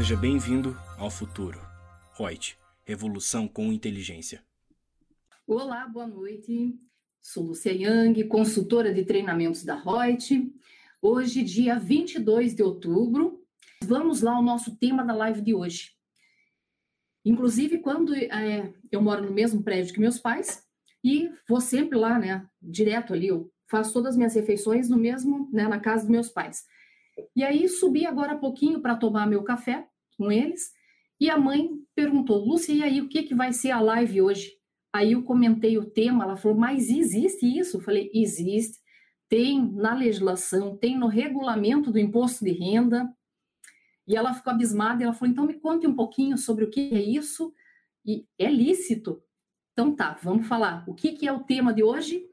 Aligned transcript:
Seja 0.00 0.16
bem-vindo 0.16 0.74
ao 0.96 1.10
futuro. 1.10 1.60
Reut, 2.16 2.56
revolução 2.86 3.46
com 3.46 3.70
inteligência. 3.70 4.42
Olá, 5.46 5.86
boa 5.86 6.06
noite. 6.06 6.74
Sou 7.20 7.44
Lúcia 7.44 7.70
Yang, 7.70 8.24
consultora 8.24 8.94
de 8.94 9.04
treinamentos 9.04 9.62
da 9.62 9.74
Reut. 9.74 10.50
Hoje, 11.02 11.42
dia 11.42 11.78
22 11.78 12.54
de 12.54 12.62
outubro, 12.62 13.44
vamos 13.84 14.22
lá 14.22 14.32
ao 14.32 14.42
nosso 14.42 14.74
tema 14.74 15.04
da 15.04 15.14
live 15.14 15.42
de 15.42 15.52
hoje. 15.52 15.90
Inclusive, 17.22 17.80
quando 17.80 18.14
é, 18.14 18.72
eu 18.90 19.02
moro 19.02 19.26
no 19.26 19.34
mesmo 19.34 19.62
prédio 19.62 19.92
que 19.92 20.00
meus 20.00 20.18
pais 20.18 20.66
e 21.04 21.30
vou 21.46 21.60
sempre 21.60 21.98
lá, 21.98 22.18
né, 22.18 22.48
direto 22.62 23.12
ali, 23.12 23.26
eu 23.26 23.52
faço 23.68 23.92
todas 23.92 24.12
as 24.12 24.16
minhas 24.16 24.34
refeições 24.34 24.88
no 24.88 24.96
mesmo, 24.96 25.50
né, 25.52 25.68
na 25.68 25.78
casa 25.78 26.04
dos 26.04 26.10
meus 26.10 26.30
pais. 26.30 26.64
E 27.36 27.44
aí 27.44 27.68
subi 27.68 28.06
agora 28.06 28.38
pouquinho 28.38 28.80
para 28.80 28.96
tomar 28.96 29.26
meu 29.26 29.42
café 29.42 29.90
com 30.20 30.30
eles 30.30 30.70
e 31.20 31.28
a 31.28 31.38
mãe 31.38 31.68
perguntou, 31.94 32.38
Lúcia, 32.38 32.72
e 32.72 32.82
aí 32.82 33.00
o 33.02 33.08
que, 33.08 33.22
que 33.22 33.34
vai 33.34 33.52
ser 33.52 33.70
a 33.70 33.80
live 33.80 34.22
hoje? 34.22 34.52
Aí 34.92 35.12
eu 35.12 35.22
comentei 35.22 35.76
o 35.76 35.88
tema, 35.88 36.24
ela 36.24 36.36
falou, 36.36 36.56
mas 36.56 36.88
existe 36.88 37.46
isso? 37.46 37.76
Eu 37.76 37.80
falei, 37.82 38.10
existe. 38.12 38.78
Tem 39.28 39.70
na 39.72 39.94
legislação, 39.94 40.76
tem 40.76 40.98
no 40.98 41.06
regulamento 41.06 41.92
do 41.92 41.98
imposto 41.98 42.44
de 42.44 42.52
renda. 42.52 43.06
E 44.08 44.16
ela 44.16 44.32
ficou 44.32 44.52
abismada 44.52 45.04
ela 45.04 45.12
falou, 45.12 45.30
então 45.30 45.46
me 45.46 45.60
conte 45.60 45.86
um 45.86 45.94
pouquinho 45.94 46.38
sobre 46.38 46.64
o 46.64 46.70
que 46.70 46.92
é 46.92 47.00
isso. 47.00 47.54
E 48.04 48.26
é 48.38 48.50
lícito. 48.50 49.22
Então 49.72 49.94
tá, 49.94 50.18
vamos 50.22 50.46
falar. 50.46 50.84
O 50.88 50.94
que, 50.94 51.12
que 51.12 51.28
é 51.28 51.32
o 51.32 51.44
tema 51.44 51.72
de 51.72 51.82
hoje? 51.82 52.26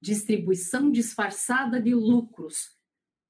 Distribuição 0.00 0.90
disfarçada 0.90 1.80
de 1.80 1.94
lucros. 1.94 2.76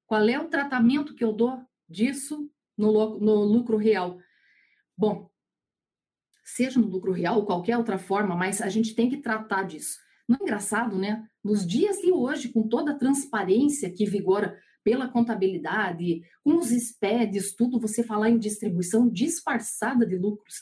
Qual 0.07 0.27
é 0.27 0.39
o 0.39 0.49
tratamento 0.49 1.15
que 1.15 1.23
eu 1.23 1.31
dou 1.31 1.63
disso 1.87 2.51
no, 2.77 3.19
no 3.19 3.43
lucro 3.43 3.77
real? 3.77 4.19
Bom, 4.97 5.29
seja 6.43 6.79
no 6.79 6.87
lucro 6.87 7.11
real 7.11 7.37
ou 7.37 7.45
qualquer 7.45 7.77
outra 7.77 7.97
forma, 7.97 8.35
mas 8.35 8.61
a 8.61 8.69
gente 8.69 8.95
tem 8.95 9.09
que 9.09 9.17
tratar 9.17 9.63
disso. 9.63 9.97
Não 10.27 10.37
é 10.39 10.43
engraçado, 10.43 10.97
né? 10.97 11.27
Nos 11.43 11.65
dias 11.65 11.97
de 11.97 12.11
hoje, 12.11 12.49
com 12.49 12.67
toda 12.67 12.91
a 12.91 12.97
transparência 12.97 13.91
que 13.91 14.05
vigora 14.05 14.57
pela 14.83 15.07
contabilidade, 15.07 16.21
com 16.43 16.57
os 16.57 16.69
SPEDs, 16.69 17.55
tudo, 17.55 17.79
você 17.79 18.03
falar 18.03 18.29
em 18.29 18.37
distribuição 18.37 19.09
disfarçada 19.09 20.05
de 20.05 20.17
lucros. 20.17 20.55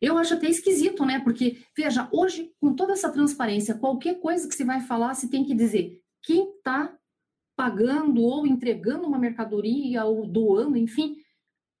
Eu 0.00 0.16
acho 0.16 0.34
até 0.34 0.48
esquisito, 0.48 1.04
né? 1.04 1.20
Porque, 1.20 1.62
veja, 1.76 2.08
hoje, 2.12 2.52
com 2.60 2.74
toda 2.74 2.92
essa 2.92 3.10
transparência, 3.10 3.74
qualquer 3.78 4.20
coisa 4.20 4.48
que 4.48 4.54
você 4.54 4.64
vai 4.64 4.80
falar, 4.80 5.14
você 5.14 5.28
tem 5.28 5.44
que 5.44 5.54
dizer 5.54 6.00
quem 6.22 6.50
está 6.56 6.96
pagando 7.60 8.22
ou 8.22 8.46
entregando 8.46 9.06
uma 9.06 9.18
mercadoria 9.18 10.02
ou 10.06 10.26
doando, 10.26 10.78
enfim, 10.78 11.18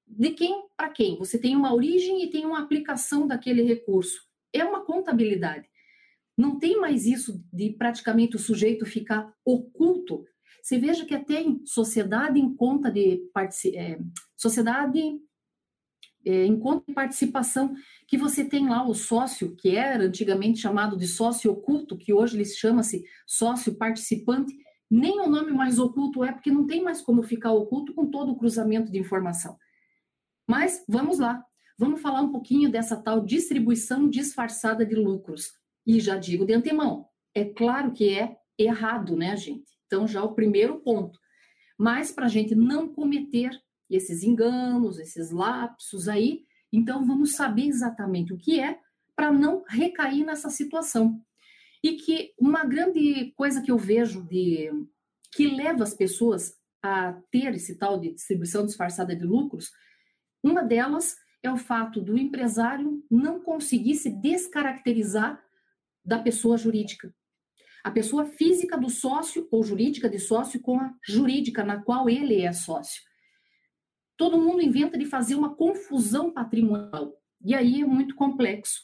de 0.06 0.28
quem 0.28 0.66
para 0.76 0.90
quem. 0.90 1.16
Você 1.16 1.38
tem 1.38 1.56
uma 1.56 1.72
origem 1.72 2.22
e 2.22 2.28
tem 2.28 2.44
uma 2.44 2.60
aplicação 2.60 3.26
daquele 3.26 3.62
recurso. 3.62 4.20
É 4.52 4.62
uma 4.62 4.84
contabilidade. 4.84 5.66
Não 6.36 6.58
tem 6.58 6.78
mais 6.78 7.06
isso 7.06 7.42
de 7.50 7.70
praticamente 7.70 8.36
o 8.36 8.38
sujeito 8.38 8.84
ficar 8.84 9.32
oculto. 9.42 10.26
Você 10.62 10.78
veja 10.78 11.06
que 11.06 11.14
até 11.14 11.40
em 11.40 11.64
sociedade 11.64 12.38
em 12.38 12.54
conta 12.54 12.90
de 12.90 13.22
é, 13.74 13.98
sociedade 14.36 15.00
é, 16.26 16.44
em 16.44 16.60
conta 16.60 16.84
de 16.88 16.92
participação, 16.92 17.74
que 18.06 18.18
você 18.18 18.44
tem 18.44 18.68
lá 18.68 18.86
o 18.86 18.92
sócio, 18.92 19.56
que 19.56 19.74
era 19.74 20.04
antigamente 20.04 20.60
chamado 20.60 20.94
de 20.94 21.06
sócio 21.06 21.50
oculto, 21.50 21.96
que 21.96 22.12
hoje 22.12 22.36
ele 22.36 22.44
chama-se 22.44 23.02
sócio 23.26 23.76
participante, 23.76 24.54
nem 24.90 25.20
o 25.20 25.28
nome 25.28 25.52
mais 25.52 25.78
oculto 25.78 26.24
é, 26.24 26.32
porque 26.32 26.50
não 26.50 26.66
tem 26.66 26.82
mais 26.82 27.00
como 27.00 27.22
ficar 27.22 27.52
oculto 27.52 27.94
com 27.94 28.10
todo 28.10 28.32
o 28.32 28.36
cruzamento 28.36 28.90
de 28.90 28.98
informação. 28.98 29.56
Mas 30.48 30.84
vamos 30.88 31.18
lá, 31.18 31.44
vamos 31.78 32.00
falar 32.00 32.22
um 32.22 32.32
pouquinho 32.32 32.70
dessa 32.70 32.96
tal 32.96 33.24
distribuição 33.24 34.08
disfarçada 34.08 34.84
de 34.84 34.96
lucros. 34.96 35.52
E 35.86 36.00
já 36.00 36.16
digo 36.16 36.44
de 36.44 36.52
antemão, 36.52 37.06
é 37.34 37.44
claro 37.44 37.92
que 37.92 38.18
é 38.18 38.36
errado, 38.58 39.16
né, 39.16 39.36
gente? 39.36 39.70
Então, 39.86 40.06
já 40.06 40.22
o 40.22 40.34
primeiro 40.34 40.80
ponto. 40.80 41.18
Mas 41.78 42.10
para 42.12 42.26
a 42.26 42.28
gente 42.28 42.54
não 42.54 42.88
cometer 42.88 43.50
esses 43.88 44.22
enganos, 44.22 44.98
esses 44.98 45.30
lapsos 45.30 46.08
aí, 46.08 46.44
então 46.72 47.04
vamos 47.04 47.32
saber 47.32 47.66
exatamente 47.66 48.32
o 48.32 48.38
que 48.38 48.60
é 48.60 48.78
para 49.16 49.32
não 49.32 49.64
recair 49.68 50.24
nessa 50.24 50.50
situação. 50.50 51.20
E 51.82 51.92
que 51.92 52.32
uma 52.38 52.64
grande 52.64 53.32
coisa 53.36 53.62
que 53.62 53.70
eu 53.70 53.78
vejo 53.78 54.22
de 54.26 54.70
que 55.32 55.46
leva 55.46 55.82
as 55.82 55.94
pessoas 55.94 56.58
a 56.82 57.12
ter 57.30 57.54
esse 57.54 57.76
tal 57.76 57.98
de 57.98 58.12
distribuição 58.12 58.66
disfarçada 58.66 59.14
de 59.14 59.24
lucros 59.24 59.70
uma 60.42 60.62
delas 60.62 61.16
é 61.42 61.50
o 61.50 61.56
fato 61.56 62.00
do 62.00 62.16
empresário 62.16 63.04
não 63.10 63.40
conseguir 63.40 63.94
se 63.94 64.10
descaracterizar 64.10 65.42
da 66.04 66.18
pessoa 66.18 66.56
jurídica. 66.56 67.14
A 67.84 67.90
pessoa 67.90 68.26
física 68.26 68.76
do 68.76 68.90
sócio 68.90 69.48
ou 69.50 69.62
jurídica 69.62 70.08
de 70.08 70.18
sócio 70.18 70.60
com 70.60 70.78
a 70.80 70.94
jurídica 71.06 71.64
na 71.64 71.82
qual 71.82 72.08
ele 72.08 72.42
é 72.42 72.52
sócio. 72.52 73.02
Todo 74.16 74.40
mundo 74.40 74.60
inventa 74.60 74.98
de 74.98 75.06
fazer 75.06 75.34
uma 75.34 75.54
confusão 75.54 76.30
patrimonial. 76.30 77.14
E 77.42 77.54
aí 77.54 77.80
é 77.80 77.86
muito 77.86 78.14
complexo. 78.14 78.82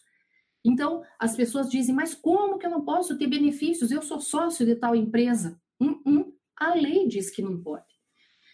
Então, 0.66 1.04
as 1.18 1.36
pessoas 1.36 1.70
dizem, 1.70 1.94
mas 1.94 2.12
como 2.12 2.58
que 2.58 2.66
eu 2.66 2.70
não 2.70 2.84
posso 2.84 3.16
ter 3.16 3.28
benefícios? 3.28 3.92
Eu 3.92 4.02
sou 4.02 4.20
sócio 4.20 4.66
de 4.66 4.74
tal 4.74 4.96
empresa. 4.96 5.60
Um, 5.80 6.02
um, 6.04 6.32
a 6.58 6.74
lei 6.74 7.06
diz 7.06 7.30
que 7.30 7.40
não 7.40 7.62
pode. 7.62 7.86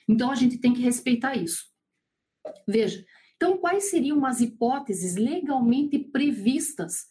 Então, 0.06 0.31
a 0.31 0.34
gente 0.34 0.59
tem 0.59 0.75
que 0.75 0.83
respeitar 0.83 1.37
isso. 1.37 1.65
Veja, 2.69 3.05
então 3.37 3.56
quais 3.56 3.91
seriam 3.91 4.27
as 4.27 4.41
hipóteses 4.41 5.17
legalmente 5.17 5.99
previstas 5.99 7.06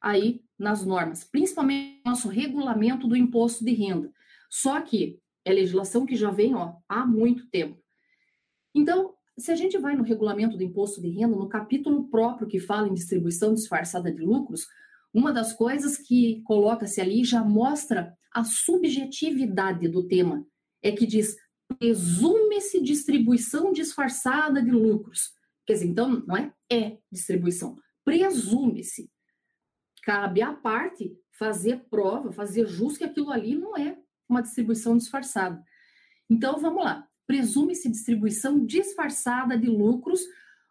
aí 0.00 0.44
nas 0.58 0.84
normas, 0.84 1.24
principalmente 1.24 2.02
no 2.04 2.12
nosso 2.12 2.28
regulamento 2.28 3.08
do 3.08 3.16
imposto 3.16 3.64
de 3.64 3.72
renda. 3.72 4.12
Só 4.48 4.80
que 4.80 5.20
é 5.44 5.52
legislação 5.52 6.06
que 6.06 6.14
já 6.14 6.30
vem 6.30 6.54
ó, 6.54 6.76
há 6.88 7.04
muito 7.04 7.48
tempo. 7.48 7.82
Então, 8.74 9.15
se 9.38 9.52
a 9.52 9.54
gente 9.54 9.76
vai 9.78 9.94
no 9.94 10.02
regulamento 10.02 10.56
do 10.56 10.62
imposto 10.62 11.00
de 11.00 11.08
renda, 11.08 11.36
no 11.36 11.48
capítulo 11.48 12.08
próprio 12.08 12.48
que 12.48 12.58
fala 12.58 12.88
em 12.88 12.94
distribuição 12.94 13.52
disfarçada 13.52 14.10
de 14.12 14.22
lucros, 14.22 14.66
uma 15.12 15.32
das 15.32 15.52
coisas 15.52 15.96
que 15.96 16.42
coloca-se 16.44 17.00
ali 17.00 17.24
já 17.24 17.42
mostra 17.44 18.16
a 18.32 18.44
subjetividade 18.44 19.88
do 19.88 20.06
tema. 20.06 20.46
É 20.82 20.92
que 20.92 21.06
diz 21.06 21.36
presume-se 21.78 22.80
distribuição 22.80 23.72
disfarçada 23.72 24.62
de 24.62 24.70
lucros. 24.70 25.32
Quer 25.66 25.74
dizer, 25.74 25.86
então, 25.86 26.22
não 26.26 26.36
é 26.36 26.52
é 26.70 26.98
distribuição, 27.10 27.76
presume-se. 28.04 29.10
Cabe 30.02 30.42
à 30.42 30.52
parte 30.52 31.16
fazer 31.32 31.84
prova, 31.90 32.32
fazer 32.32 32.66
jus 32.66 32.96
que 32.96 33.04
aquilo 33.04 33.30
ali 33.30 33.56
não 33.56 33.76
é 33.76 33.98
uma 34.28 34.42
distribuição 34.42 34.96
disfarçada. 34.96 35.62
Então, 36.30 36.58
vamos 36.58 36.84
lá. 36.84 37.08
Presume-se 37.26 37.90
distribuição 37.90 38.64
disfarçada 38.64 39.58
de 39.58 39.66
lucros, 39.66 40.20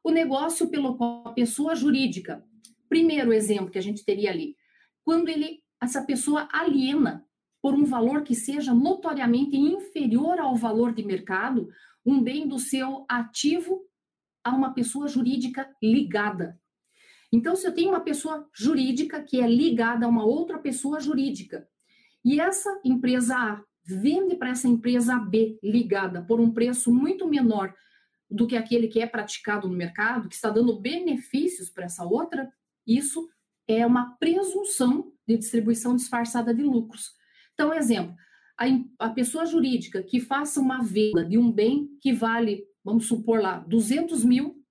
o 0.03 0.11
negócio 0.11 0.67
pelo 0.69 0.95
qual 0.95 1.27
a 1.27 1.33
pessoa 1.33 1.75
jurídica. 1.75 2.43
Primeiro 2.87 3.33
exemplo 3.33 3.71
que 3.71 3.79
a 3.79 3.83
gente 3.83 4.05
teria 4.05 4.31
ali, 4.31 4.55
quando 5.03 5.29
ele 5.29 5.63
essa 5.81 6.01
pessoa 6.03 6.47
aliena 6.51 7.25
por 7.61 7.73
um 7.73 7.83
valor 7.83 8.23
que 8.23 8.35
seja 8.35 8.73
notoriamente 8.73 9.55
inferior 9.57 10.39
ao 10.39 10.55
valor 10.55 10.93
de 10.93 11.03
mercado, 11.03 11.69
um 12.05 12.21
bem 12.21 12.47
do 12.47 12.59
seu 12.59 13.05
ativo 13.09 13.81
a 14.43 14.55
uma 14.55 14.73
pessoa 14.73 15.07
jurídica 15.07 15.67
ligada. 15.81 16.59
Então, 17.31 17.55
se 17.55 17.65
eu 17.65 17.73
tenho 17.73 17.89
uma 17.89 18.01
pessoa 18.01 18.47
jurídica 18.53 19.21
que 19.21 19.41
é 19.41 19.47
ligada 19.47 20.05
a 20.05 20.09
uma 20.09 20.23
outra 20.23 20.59
pessoa 20.59 20.99
jurídica, 20.99 21.67
e 22.23 22.39
essa 22.39 22.79
empresa 22.83 23.35
A 23.35 23.63
vende 23.85 24.35
para 24.35 24.49
essa 24.49 24.67
empresa 24.67 25.17
B 25.17 25.59
ligada 25.61 26.23
por 26.23 26.39
um 26.39 26.51
preço 26.51 26.93
muito 26.93 27.27
menor 27.27 27.73
do 28.29 28.47
que 28.47 28.57
aquele 28.57 28.87
que 28.87 28.99
é 28.99 29.05
praticado 29.05 29.67
no 29.67 29.77
mercado, 29.77 30.27
que 30.27 30.35
está 30.35 30.49
dando 30.49 30.79
benefícios 30.79 31.69
para 31.69 31.85
essa 31.85 32.03
outra, 32.03 32.51
isso 32.85 33.29
é 33.67 33.85
uma 33.85 34.15
presunção 34.17 35.11
de 35.27 35.37
distribuição 35.37 35.95
disfarçada 35.95 36.53
de 36.53 36.63
lucros. 36.63 37.11
Então, 37.53 37.73
exemplo, 37.73 38.15
a, 38.57 38.65
a 38.99 39.09
pessoa 39.09 39.45
jurídica 39.45 40.01
que 40.01 40.19
faça 40.19 40.59
uma 40.59 40.83
venda 40.83 41.23
de 41.23 41.37
um 41.37 41.51
bem 41.51 41.89
que 42.01 42.11
vale, 42.13 42.63
vamos 42.83 43.07
supor 43.07 43.41
lá, 43.41 43.59
200 43.59 44.23
mil, 44.23 44.63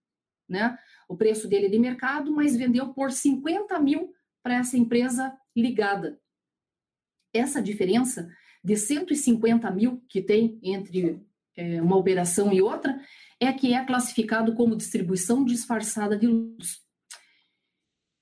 né? 0.49 0.76
O 1.08 1.16
preço 1.16 1.49
dele 1.49 1.69
de 1.69 1.78
mercado, 1.78 2.32
mas 2.32 2.56
vendeu 2.56 2.93
por 2.93 3.12
50 3.12 3.78
mil 3.78 4.12
para 4.43 4.56
essa 4.56 4.76
empresa 4.76 5.37
ligada. 5.55 6.20
Essa 7.32 7.61
diferença 7.61 8.28
de 8.64 8.76
150 8.76 9.70
mil 9.70 10.02
que 10.08 10.22
tem 10.22 10.58
entre 10.62 11.20
é, 11.55 11.82
uma 11.82 11.96
operação 11.96 12.52
e 12.52 12.62
outra 12.62 12.99
é 13.38 13.52
que 13.52 13.75
é 13.75 13.84
classificado 13.84 14.55
como 14.55 14.76
distribuição 14.76 15.44
disfarçada 15.44 16.16
de 16.16 16.26
lucros. 16.26 16.82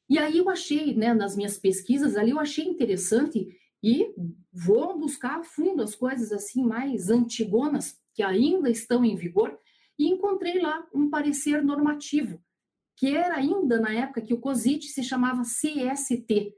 E 0.08 0.18
aí 0.18 0.38
eu 0.38 0.50
achei, 0.50 0.94
né, 0.94 1.14
nas 1.14 1.36
minhas 1.36 1.56
pesquisas 1.56 2.16
ali, 2.16 2.32
eu 2.32 2.40
achei 2.40 2.64
interessante 2.64 3.46
e 3.82 4.12
vou 4.52 4.98
buscar 4.98 5.40
a 5.40 5.44
fundo 5.44 5.82
as 5.82 5.94
coisas 5.94 6.32
assim 6.32 6.62
mais 6.62 7.08
antigonas 7.08 7.96
que 8.14 8.22
ainda 8.22 8.68
estão 8.68 9.04
em 9.04 9.16
vigor 9.16 9.58
e 9.98 10.08
encontrei 10.08 10.60
lá 10.60 10.86
um 10.94 11.08
parecer 11.08 11.62
normativo, 11.62 12.42
que 12.96 13.16
era 13.16 13.36
ainda 13.36 13.80
na 13.80 13.92
época 13.92 14.20
que 14.20 14.34
o 14.34 14.40
COSIT 14.40 14.88
se 14.88 15.02
chamava 15.02 15.42
CST. 15.42 16.54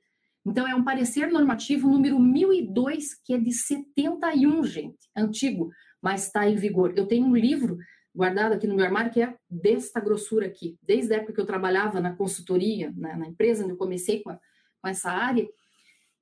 Então, 0.47 0.69
é 0.69 0.75
um 0.75 0.85
parecer 0.85 1.31
normativo 1.31 1.89
número 1.89 2.19
1002, 2.19 3.15
que 3.25 3.33
é 3.33 3.39
de 3.39 3.53
71, 3.53 4.63
gente, 4.65 5.09
antigo, 5.17 5.71
mas 6.03 6.27
está 6.27 6.49
em 6.49 6.55
vigor. 6.55 6.93
Eu 6.97 7.07
tenho 7.07 7.27
um 7.27 7.35
livro 7.35 7.79
guardado 8.15 8.53
aqui 8.53 8.67
no 8.67 8.77
meu 8.77 8.85
armário 8.85 9.11
que 9.11 9.23
é 9.23 9.35
desta 9.51 10.01
grossura 10.01 10.47
aqui, 10.47 10.79
desde 10.83 11.13
a 11.13 11.17
época 11.17 11.33
que 11.33 11.41
eu 11.41 11.47
trabalhava 11.47 12.01
na 12.01 12.15
consultoria, 12.15 12.93
na, 12.97 13.17
na 13.17 13.27
empresa 13.27 13.65
onde 13.65 13.73
eu 13.73 13.79
comecei 13.79 14.23
com, 14.23 14.31
a, 14.31 14.39
com 14.81 14.89
essa 14.89 15.11
área, 15.11 15.49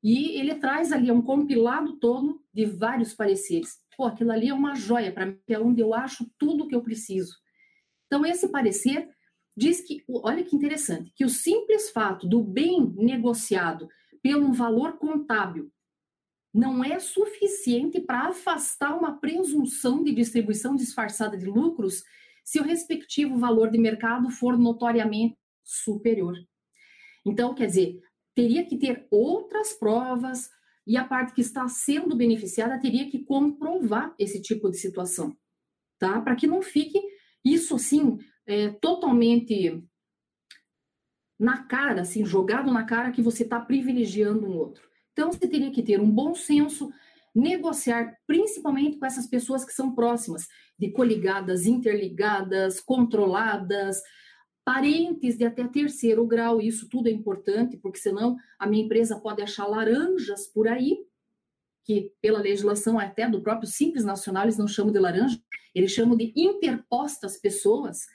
e 0.03 0.39
ele 0.41 0.55
traz 0.55 0.91
ali 0.91 1.11
um 1.11 1.23
compilado 1.23 1.99
todo 1.99 2.41
de 2.53 2.65
vários 2.65 3.15
pareceres. 3.15 3.79
Pô, 3.97 4.05
aquilo 4.05 4.33
ali 4.33 4.49
é 4.49 4.55
uma 4.55 4.75
joia 4.75 5.13
para 5.13 5.27
mim, 5.27 5.39
é 5.49 5.59
onde 5.59 5.81
eu 5.81 5.95
acho 5.95 6.29
tudo 6.39 6.67
que 6.67 6.75
eu 6.75 6.83
preciso. 6.83 7.37
Então, 8.07 8.27
esse 8.27 8.49
parecer 8.49 9.09
diz 9.57 9.81
que, 9.81 10.03
olha 10.09 10.43
que 10.43 10.57
interessante, 10.57 11.13
que 11.15 11.25
o 11.25 11.29
simples 11.29 11.91
fato 11.91 12.27
do 12.27 12.43
bem 12.43 12.93
negociado 12.97 13.89
pelo 14.23 14.53
valor 14.53 14.99
contábil 14.99 15.71
não 16.55 16.85
é 16.85 16.99
suficiente 16.99 18.01
para 18.01 18.29
afastar 18.29 18.97
uma 18.97 19.19
presunção 19.19 20.05
de 20.05 20.15
distribuição 20.15 20.77
disfarçada 20.77 21.37
de 21.37 21.47
lucros 21.47 22.05
se 22.45 22.61
o 22.61 22.63
respectivo 22.63 23.39
valor 23.39 23.71
de 23.71 23.79
mercado 23.79 24.29
for 24.31 24.59
notoriamente 24.59 25.37
superior. 25.65 26.37
Então, 27.25 27.55
quer 27.55 27.67
dizer, 27.67 28.01
teria 28.35 28.67
que 28.67 28.77
ter 28.77 29.07
outras 29.11 29.73
provas 29.73 30.51
e 30.87 30.97
a 30.97 31.05
parte 31.05 31.33
que 31.33 31.41
está 31.41 31.67
sendo 31.69 32.17
beneficiada 32.17 32.81
teria 32.81 33.09
que 33.09 33.25
comprovar 33.25 34.15
esse 34.19 34.43
tipo 34.43 34.71
de 34.71 34.77
situação, 34.77 35.37
tá? 35.99 36.21
Para 36.21 36.35
que 36.35 36.47
não 36.47 36.61
fique 36.61 37.01
isso 37.45 37.77
assim 37.77 38.19
é, 38.47 38.71
totalmente 38.71 39.83
na 41.43 41.65
cara, 41.65 42.03
assim, 42.03 42.25
jogado 42.25 42.73
na 42.73 42.85
cara 42.85 43.11
que 43.11 43.21
você 43.21 43.43
está 43.43 43.59
privilegiando 43.59 44.47
um 44.47 44.56
outro. 44.56 44.89
Então, 45.12 45.33
você 45.33 45.49
teria 45.49 45.73
que 45.73 45.83
ter 45.83 46.00
um 46.00 46.09
bom 46.09 46.37
senso, 46.37 46.93
negociar 47.35 48.17
principalmente 48.29 48.97
com 48.97 49.05
essas 49.05 49.27
pessoas 49.27 49.65
que 49.65 49.73
são 49.73 49.93
próximas, 49.93 50.47
de 50.79 50.93
coligadas, 50.93 51.67
interligadas, 51.67 52.79
controladas, 52.79 54.00
parentes 54.65 55.37
de 55.37 55.44
até 55.44 55.67
terceiro 55.67 56.25
grau, 56.25 56.61
isso 56.61 56.89
tudo 56.89 57.09
é 57.09 57.11
importante, 57.11 57.77
porque 57.77 57.99
senão 57.99 58.37
a 58.56 58.65
minha 58.65 58.85
empresa 58.85 59.19
pode 59.19 59.43
achar 59.43 59.67
laranjas 59.67 60.47
por 60.47 60.69
aí, 60.69 61.05
que 61.83 62.12
pela 62.21 62.38
legislação 62.38 63.00
até 63.00 63.29
do 63.29 63.43
próprio 63.43 63.69
Simples 63.69 64.05
Nacional 64.05 64.45
eles 64.45 64.59
não 64.59 64.69
chamam 64.69 64.93
de 64.93 65.00
laranja, 65.00 65.43
eles 65.75 65.91
chamam 65.91 66.17
de 66.17 66.33
interpostas 66.37 67.37
pessoas, 67.37 68.06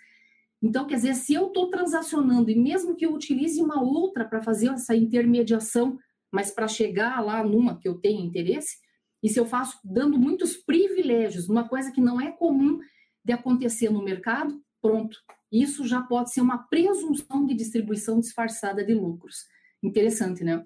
então, 0.62 0.88
quer 0.88 0.96
dizer, 0.96 1.14
se 1.14 1.34
eu 1.34 1.48
estou 1.48 1.70
transacionando, 1.70 2.50
e 2.50 2.56
mesmo 2.56 2.96
que 2.96 3.06
eu 3.06 3.14
utilize 3.14 3.62
uma 3.62 3.82
outra 3.82 4.26
para 4.26 4.42
fazer 4.42 4.70
essa 4.70 4.96
intermediação, 4.96 6.00
mas 6.32 6.52
para 6.52 6.68
chegar 6.68 7.24
lá 7.24 7.44
numa 7.44 7.78
que 7.78 7.88
eu 7.88 7.96
tenho 8.00 8.26
interesse, 8.26 8.78
e 9.22 9.30
se 9.30 9.40
eu 9.40 9.46
faço 9.46 9.80
dando 9.84 10.18
muitos 10.18 10.58
privilégios, 10.58 11.48
uma 11.48 11.68
coisa 11.68 11.92
que 11.92 12.02
não 12.02 12.20
é 12.20 12.32
comum 12.32 12.80
de 13.24 13.34
acontecer 13.34 13.90
no 13.90 14.04
mercado, 14.04 14.62
pronto. 14.82 15.18
Isso 15.52 15.86
já 15.88 16.02
pode 16.02 16.32
ser 16.32 16.42
uma 16.42 16.58
presunção 16.58 17.46
de 17.46 17.54
distribuição 17.54 18.20
disfarçada 18.20 18.84
de 18.84 18.94
lucros. 18.94 19.46
Interessante, 19.82 20.44
né? 20.44 20.66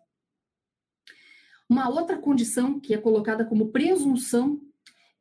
Uma 1.69 1.89
outra 1.89 2.17
condição 2.17 2.79
que 2.79 2.93
é 2.93 2.97
colocada 2.97 3.45
como 3.45 3.71
presunção 3.71 4.59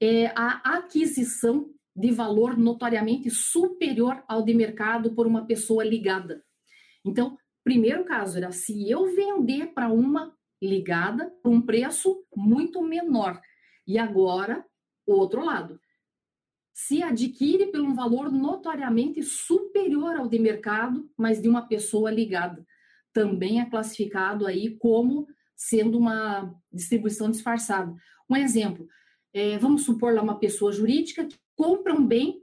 é 0.00 0.26
a 0.28 0.76
aquisição 0.76 1.70
de 1.94 2.10
valor 2.10 2.56
notoriamente 2.56 3.30
superior 3.30 4.22
ao 4.28 4.42
de 4.42 4.54
mercado 4.54 5.14
por 5.14 5.26
uma 5.26 5.46
pessoa 5.46 5.84
ligada. 5.84 6.44
Então, 7.04 7.36
primeiro 7.64 8.04
caso 8.04 8.38
era 8.38 8.52
se 8.52 8.90
eu 8.90 9.06
vender 9.14 9.68
para 9.74 9.88
uma 9.88 10.34
ligada 10.62 11.30
por 11.42 11.52
um 11.52 11.60
preço 11.60 12.24
muito 12.34 12.82
menor. 12.82 13.40
E 13.86 13.98
agora, 13.98 14.64
o 15.06 15.12
outro 15.12 15.44
lado. 15.44 15.80
Se 16.72 17.02
adquire 17.02 17.66
por 17.66 17.80
um 17.80 17.94
valor 17.94 18.30
notoriamente 18.30 19.22
superior 19.22 20.16
ao 20.16 20.28
de 20.28 20.38
mercado, 20.38 21.10
mas 21.16 21.40
de 21.40 21.48
uma 21.48 21.66
pessoa 21.66 22.10
ligada. 22.10 22.64
Também 23.12 23.60
é 23.60 23.68
classificado 23.68 24.46
aí 24.46 24.76
como 24.76 25.26
sendo 25.56 25.98
uma 25.98 26.54
distribuição 26.72 27.30
disfarçada. 27.30 27.94
Um 28.28 28.36
exemplo, 28.36 28.88
é, 29.32 29.58
vamos 29.58 29.84
supor 29.84 30.14
lá 30.14 30.22
uma 30.22 30.38
pessoa 30.38 30.72
jurídica 30.72 31.28
compra 31.60 31.92
um 31.92 32.06
bem 32.06 32.42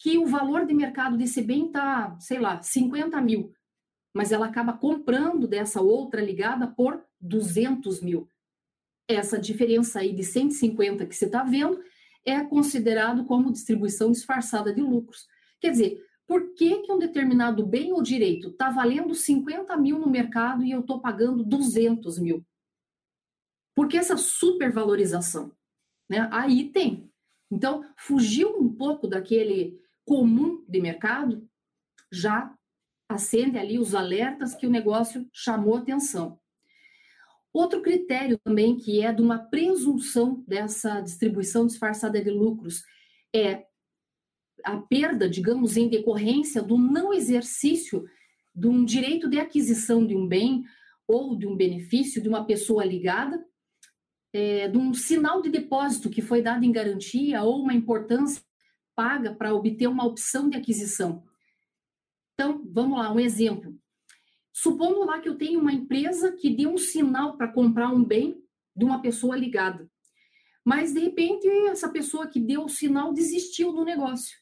que 0.00 0.18
o 0.18 0.26
valor 0.26 0.66
de 0.66 0.74
mercado 0.74 1.16
desse 1.16 1.40
bem 1.40 1.66
está, 1.66 2.18
sei 2.18 2.40
lá, 2.40 2.60
50 2.60 3.20
mil, 3.20 3.52
mas 4.12 4.32
ela 4.32 4.46
acaba 4.46 4.72
comprando 4.72 5.46
dessa 5.46 5.80
outra 5.80 6.20
ligada 6.20 6.66
por 6.66 7.00
200 7.20 8.02
mil. 8.02 8.28
Essa 9.06 9.38
diferença 9.38 10.00
aí 10.00 10.12
de 10.12 10.24
150 10.24 11.06
que 11.06 11.14
você 11.14 11.26
está 11.26 11.44
vendo 11.44 11.80
é 12.24 12.42
considerado 12.42 13.24
como 13.26 13.52
distribuição 13.52 14.10
disfarçada 14.10 14.74
de 14.74 14.80
lucros. 14.80 15.28
Quer 15.60 15.70
dizer, 15.70 16.04
por 16.26 16.52
que, 16.54 16.78
que 16.78 16.90
um 16.90 16.98
determinado 16.98 17.64
bem 17.64 17.92
ou 17.92 18.02
direito 18.02 18.48
está 18.48 18.70
valendo 18.70 19.14
50 19.14 19.76
mil 19.76 20.00
no 20.00 20.10
mercado 20.10 20.64
e 20.64 20.72
eu 20.72 20.80
estou 20.80 21.00
pagando 21.00 21.44
200 21.44 22.18
mil? 22.18 22.44
Por 23.72 23.86
que 23.86 23.96
essa 23.96 24.16
supervalorização? 24.16 25.52
Né? 26.10 26.28
Aí 26.32 26.70
tem 26.72 27.07
então, 27.50 27.84
fugiu 27.96 28.58
um 28.58 28.72
pouco 28.72 29.06
daquele 29.06 29.80
comum 30.04 30.64
de 30.68 30.80
mercado, 30.80 31.48
já 32.12 32.54
acende 33.08 33.58
ali 33.58 33.78
os 33.78 33.94
alertas 33.94 34.54
que 34.54 34.66
o 34.66 34.70
negócio 34.70 35.26
chamou 35.32 35.76
atenção. 35.76 36.38
Outro 37.52 37.80
critério 37.80 38.38
também 38.38 38.76
que 38.76 39.02
é 39.02 39.12
de 39.12 39.22
uma 39.22 39.38
presunção 39.38 40.44
dessa 40.46 41.00
distribuição 41.00 41.66
disfarçada 41.66 42.22
de 42.22 42.30
lucros 42.30 42.84
é 43.34 43.66
a 44.62 44.76
perda, 44.76 45.28
digamos, 45.28 45.76
em 45.76 45.88
decorrência 45.88 46.60
do 46.60 46.76
não 46.76 47.12
exercício 47.12 48.04
de 48.54 48.66
um 48.66 48.84
direito 48.84 49.28
de 49.28 49.38
aquisição 49.38 50.06
de 50.06 50.14
um 50.14 50.26
bem 50.26 50.64
ou 51.06 51.34
de 51.34 51.46
um 51.46 51.56
benefício 51.56 52.20
de 52.20 52.28
uma 52.28 52.44
pessoa 52.44 52.84
ligada 52.84 53.42
é, 54.32 54.68
de 54.68 54.76
um 54.76 54.92
sinal 54.92 55.40
de 55.40 55.48
depósito 55.48 56.10
que 56.10 56.22
foi 56.22 56.42
dado 56.42 56.64
em 56.64 56.72
garantia 56.72 57.42
ou 57.42 57.62
uma 57.62 57.74
importância 57.74 58.42
paga 58.94 59.32
para 59.32 59.54
obter 59.54 59.86
uma 59.86 60.04
opção 60.04 60.48
de 60.48 60.56
aquisição. 60.56 61.22
Então, 62.34 62.64
vamos 62.72 62.98
lá, 62.98 63.12
um 63.12 63.20
exemplo. 63.20 63.76
Supondo 64.52 65.04
lá 65.04 65.20
que 65.20 65.28
eu 65.28 65.38
tenho 65.38 65.60
uma 65.60 65.72
empresa 65.72 66.32
que 66.32 66.50
deu 66.50 66.72
um 66.72 66.78
sinal 66.78 67.36
para 67.36 67.52
comprar 67.52 67.92
um 67.92 68.04
bem 68.04 68.42
de 68.74 68.84
uma 68.84 69.00
pessoa 69.00 69.36
ligada. 69.36 69.88
Mas, 70.64 70.92
de 70.92 71.00
repente, 71.00 71.48
essa 71.68 71.88
pessoa 71.88 72.26
que 72.26 72.40
deu 72.40 72.64
o 72.64 72.68
sinal 72.68 73.12
desistiu 73.12 73.72
do 73.72 73.84
negócio. 73.84 74.36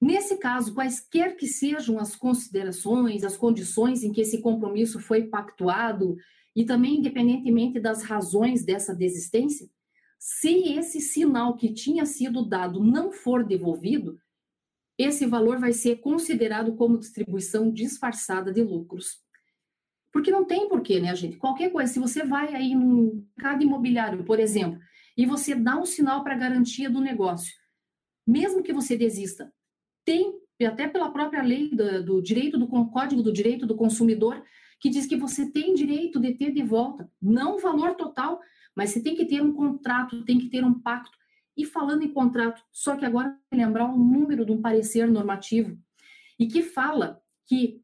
Nesse 0.00 0.36
caso, 0.36 0.74
quaisquer 0.74 1.36
que 1.36 1.46
sejam 1.46 1.98
as 1.98 2.16
considerações, 2.16 3.22
as 3.22 3.36
condições 3.36 4.02
em 4.02 4.12
que 4.12 4.20
esse 4.20 4.40
compromisso 4.40 4.98
foi 4.98 5.24
pactuado, 5.28 6.16
e 6.54 6.64
também, 6.64 6.96
independentemente 6.96 7.80
das 7.80 8.02
razões 8.02 8.64
dessa 8.64 8.94
desistência, 8.94 9.68
se 10.18 10.74
esse 10.74 11.00
sinal 11.00 11.56
que 11.56 11.72
tinha 11.72 12.06
sido 12.06 12.46
dado 12.46 12.82
não 12.82 13.10
for 13.10 13.44
devolvido, 13.44 14.20
esse 14.96 15.26
valor 15.26 15.58
vai 15.58 15.72
ser 15.72 15.96
considerado 15.96 16.76
como 16.76 16.98
distribuição 16.98 17.72
disfarçada 17.72 18.52
de 18.52 18.62
lucros. 18.62 19.20
Porque 20.12 20.30
não 20.30 20.44
tem 20.44 20.68
porquê, 20.68 21.00
né, 21.00 21.16
gente? 21.16 21.38
Qualquer 21.38 21.72
coisa, 21.72 21.92
se 21.92 21.98
você 21.98 22.22
vai 22.22 22.54
aí 22.54 22.74
no 22.74 23.26
mercado 23.36 23.62
imobiliário, 23.62 24.24
por 24.24 24.38
exemplo, 24.38 24.78
e 25.16 25.24
você 25.24 25.54
dá 25.54 25.76
um 25.78 25.86
sinal 25.86 26.22
para 26.22 26.36
garantia 26.36 26.90
do 26.90 27.00
negócio, 27.00 27.52
mesmo 28.26 28.62
que 28.62 28.72
você 28.72 28.96
desista, 28.96 29.52
tem, 30.04 30.38
até 30.66 30.86
pela 30.86 31.10
própria 31.10 31.42
lei 31.42 31.70
do, 31.70 32.04
do 32.04 32.22
direito 32.22 32.58
do 32.58 32.68
Código 32.68 33.22
do 33.22 33.32
Direito 33.32 33.66
do 33.66 33.74
Consumidor, 33.74 34.42
que 34.82 34.90
diz 34.90 35.06
que 35.06 35.14
você 35.14 35.48
tem 35.48 35.74
direito 35.74 36.18
de 36.18 36.34
ter 36.34 36.50
de 36.50 36.64
volta, 36.64 37.08
não 37.22 37.54
o 37.54 37.60
valor 37.60 37.94
total, 37.94 38.40
mas 38.74 38.90
você 38.90 39.00
tem 39.00 39.14
que 39.14 39.24
ter 39.24 39.40
um 39.40 39.52
contrato, 39.52 40.24
tem 40.24 40.40
que 40.40 40.48
ter 40.48 40.64
um 40.64 40.74
pacto. 40.74 41.16
E 41.56 41.64
falando 41.64 42.02
em 42.02 42.12
contrato, 42.12 42.60
só 42.72 42.96
que 42.96 43.04
agora 43.04 43.38
lembrar 43.54 43.84
o 43.84 43.96
número 43.96 44.44
de 44.44 44.50
um 44.50 44.60
parecer 44.60 45.08
normativo 45.08 45.78
e 46.36 46.48
que 46.48 46.62
fala 46.62 47.22
que 47.46 47.80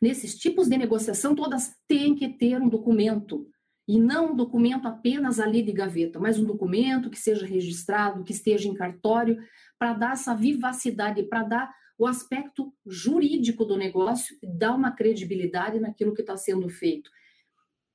nesses 0.00 0.36
tipos 0.36 0.66
de 0.68 0.76
negociação 0.76 1.32
todas 1.32 1.78
têm 1.86 2.16
que 2.16 2.28
ter 2.28 2.60
um 2.60 2.68
documento 2.68 3.48
e 3.86 4.00
não 4.00 4.32
um 4.32 4.36
documento 4.36 4.88
apenas 4.88 5.38
ali 5.38 5.62
de 5.62 5.70
gaveta, 5.70 6.18
mas 6.18 6.40
um 6.40 6.44
documento 6.44 7.08
que 7.08 7.18
seja 7.18 7.46
registrado, 7.46 8.24
que 8.24 8.32
esteja 8.32 8.68
em 8.68 8.74
cartório, 8.74 9.38
para 9.78 9.92
dar 9.92 10.12
essa 10.14 10.34
vivacidade, 10.34 11.22
para 11.22 11.44
dar 11.44 11.81
o 12.02 12.06
aspecto 12.06 12.74
jurídico 12.84 13.64
do 13.64 13.76
negócio 13.76 14.36
dá 14.42 14.74
uma 14.74 14.90
credibilidade 14.90 15.78
naquilo 15.78 16.12
que 16.12 16.20
está 16.22 16.36
sendo 16.36 16.68
feito. 16.68 17.08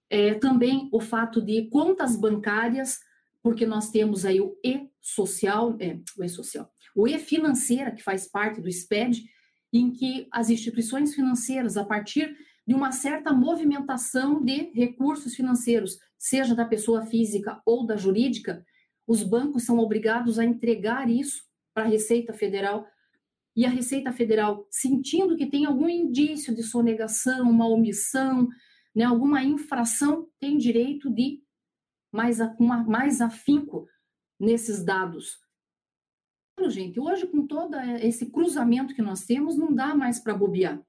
É, 0.09 0.33
também 0.35 0.87
o 0.93 1.01
fato 1.01 1.41
de 1.41 1.67
contas 1.67 2.15
bancárias 2.15 2.99
porque 3.43 3.65
nós 3.65 3.91
temos 3.91 4.23
aí 4.23 4.39
o 4.39 4.57
e-social, 4.63 5.75
é, 5.81 5.99
o 6.17 6.23
e-social, 6.23 6.71
o 6.95 7.05
e-financeira, 7.05 7.91
que 7.91 8.01
faz 8.01 8.25
parte 8.29 8.61
do 8.61 8.71
SPED, 8.71 9.29
em 9.73 9.91
que 9.91 10.25
as 10.31 10.49
instituições 10.49 11.13
financeiras, 11.13 11.75
a 11.75 11.83
partir 11.83 12.33
de 12.65 12.73
uma 12.73 12.93
certa 12.93 13.33
movimentação 13.33 14.41
de 14.41 14.71
recursos 14.73 15.35
financeiros, 15.35 15.99
seja 16.17 16.55
da 16.55 16.63
pessoa 16.63 17.05
física 17.05 17.61
ou 17.65 17.85
da 17.85 17.97
jurídica, 17.97 18.65
os 19.05 19.21
bancos 19.21 19.63
são 19.63 19.79
obrigados 19.79 20.39
a 20.39 20.45
entregar 20.45 21.09
isso 21.09 21.43
para 21.73 21.83
a 21.83 21.89
Receita 21.89 22.31
Federal. 22.31 22.87
E 23.57 23.65
a 23.65 23.69
Receita 23.69 24.13
Federal, 24.13 24.67
sentindo 24.69 25.35
que 25.35 25.47
tem 25.47 25.65
algum 25.65 25.89
indício 25.89 26.53
de 26.55 26.61
sonegação, 26.61 27.49
uma 27.49 27.67
omissão, 27.67 28.47
né, 28.95 29.03
alguma 29.03 29.43
infração, 29.43 30.29
tem 30.39 30.59
direito 30.59 31.09
de 31.11 31.41
mais, 32.11 32.39
uma, 32.59 32.83
mais 32.83 33.19
afinco 33.19 33.87
nesses 34.39 34.85
dados. 34.85 35.39
Gente, 36.69 36.99
hoje, 36.99 37.25
com 37.25 37.47
todo 37.47 37.75
esse 37.99 38.29
cruzamento 38.29 38.93
que 38.93 39.01
nós 39.01 39.25
temos, 39.25 39.57
não 39.57 39.73
dá 39.73 39.95
mais 39.95 40.19
para 40.19 40.37
bobear. 40.37 40.79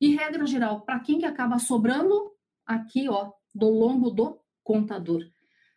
E, 0.00 0.14
regra 0.14 0.46
geral, 0.46 0.84
para 0.84 1.00
quem 1.00 1.18
que 1.18 1.26
acaba 1.26 1.58
sobrando? 1.58 2.32
Aqui, 2.64 3.08
ó, 3.08 3.32
do 3.52 3.68
longo 3.68 4.10
do 4.10 4.40
contador. 4.62 5.20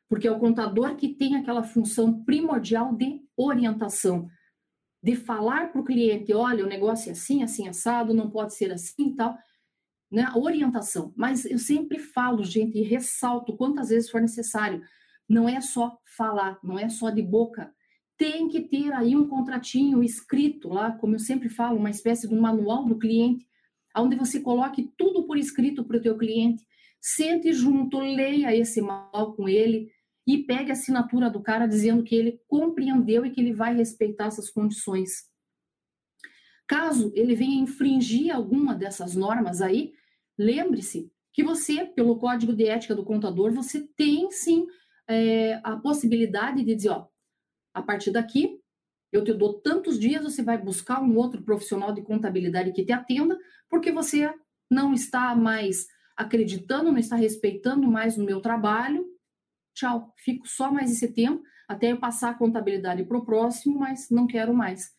Porque 0.08 0.28
é 0.28 0.32
o 0.32 0.40
contador 0.40 0.96
que 0.96 1.16
tem 1.16 1.36
aquela 1.36 1.64
função 1.64 2.24
primordial 2.24 2.96
de 2.96 3.22
orientação, 3.36 4.28
de 5.02 5.16
falar 5.16 5.72
para 5.72 5.82
o 5.82 5.84
cliente, 5.84 6.34
olha, 6.34 6.66
o 6.66 6.70
negócio 6.70 7.10
é 7.10 7.12
assim, 7.12 7.44
assim, 7.44 7.68
assado, 7.68 8.14
não 8.14 8.30
pode 8.30 8.56
ser 8.56 8.72
assim 8.72 9.10
e 9.10 9.16
tal, 9.16 9.38
né? 10.12 10.30
Orientação. 10.36 11.14
Mas 11.16 11.46
eu 11.46 11.60
sempre 11.60 12.00
falo, 12.00 12.44
gente, 12.44 12.78
e 12.78 12.84
ressalto 12.84 13.56
quantas 13.56 13.90
vezes 13.90 14.10
for 14.10 14.22
necessário, 14.22 14.82
não 15.28 15.48
é 15.48 15.62
só 15.62 15.98
falar, 16.18 16.60
não 16.64 16.80
é 16.80 16.90
só 16.90 17.10
de 17.10 17.22
boca, 17.22 17.74
tem 18.18 18.48
que 18.48 18.62
ter 18.62 18.92
aí 18.94 19.16
um 19.16 19.28
contratinho 19.28 20.04
escrito 20.04 20.70
lá, 20.70 20.92
como 20.92 21.16
eu 21.16 21.20
sempre 21.20 21.50
falo, 21.50 21.78
uma 21.78 21.92
espécie 21.92 22.28
de 22.28 22.34
um 22.34 22.42
manual 22.42 22.86
do 22.86 22.98
cliente, 22.98 23.48
onde 23.96 24.16
você 24.16 24.40
coloque 24.40 24.92
tudo 24.98 25.24
por 25.26 25.38
escrito 25.38 25.84
para 25.84 25.98
o 25.98 26.02
teu 26.02 26.18
cliente, 26.18 26.66
sente 27.00 27.54
junto, 27.54 28.00
leia 28.00 28.56
esse 28.56 28.82
manual 28.82 29.34
com 29.34 29.48
ele 29.48 29.92
e 30.28 30.44
pegue 30.44 30.70
a 30.70 30.74
assinatura 30.74 31.30
do 31.30 31.42
cara 31.42 31.66
dizendo 31.66 32.04
que 32.04 32.14
ele 32.14 32.42
compreendeu 32.48 33.26
e 33.26 33.32
que 33.32 33.40
ele 33.40 33.54
vai 33.54 33.74
respeitar 33.74 34.26
essas 34.26 34.50
condições. 34.50 35.30
Caso 36.68 37.14
ele 37.16 37.34
venha 37.34 37.62
infringir 37.62 38.36
alguma 38.36 38.76
dessas 38.76 39.16
normas 39.16 39.62
aí, 39.62 39.94
lembre-se 40.38 41.10
que 41.32 41.44
você, 41.44 41.86
pelo 41.86 42.18
Código 42.18 42.54
de 42.54 42.66
Ética 42.68 42.94
do 42.94 43.06
Contador, 43.06 43.54
você 43.54 43.88
tem 43.96 44.30
sim 44.30 44.68
é, 45.08 45.62
a 45.64 45.78
possibilidade 45.78 46.64
de 46.64 46.76
dizer, 46.76 46.90
ó, 46.90 47.08
a 47.74 47.82
partir 47.82 48.12
daqui, 48.12 48.60
eu 49.14 49.24
te 49.24 49.34
dou 49.34 49.54
tantos 49.62 49.98
dias, 49.98 50.24
você 50.24 50.44
vai 50.44 50.58
buscar 50.58 51.02
um 51.02 51.16
outro 51.16 51.42
profissional 51.42 51.94
de 51.94 52.02
contabilidade 52.02 52.74
que 52.74 52.84
te 52.84 52.92
atenda, 52.92 53.40
porque 53.70 53.92
você 53.92 54.34
não 54.70 54.94
está 54.94 55.34
mais 55.36 55.88
acreditando, 56.18 56.92
não 56.92 56.98
está 56.98 57.16
respeitando 57.16 57.88
mais 57.88 58.18
o 58.18 58.24
meu 58.26 58.42
trabalho. 58.42 59.06
Tchau, 59.78 60.12
fico 60.18 60.48
só 60.48 60.72
mais 60.72 60.92
esse 60.92 61.08
tempo 61.14 61.44
até 61.68 61.92
eu 61.92 62.00
passar 62.00 62.32
a 62.32 62.34
contabilidade 62.34 63.04
para 63.04 63.18
o 63.18 63.24
próximo, 63.24 63.78
mas 63.78 64.10
não 64.10 64.26
quero 64.26 64.52
mais. 64.52 64.92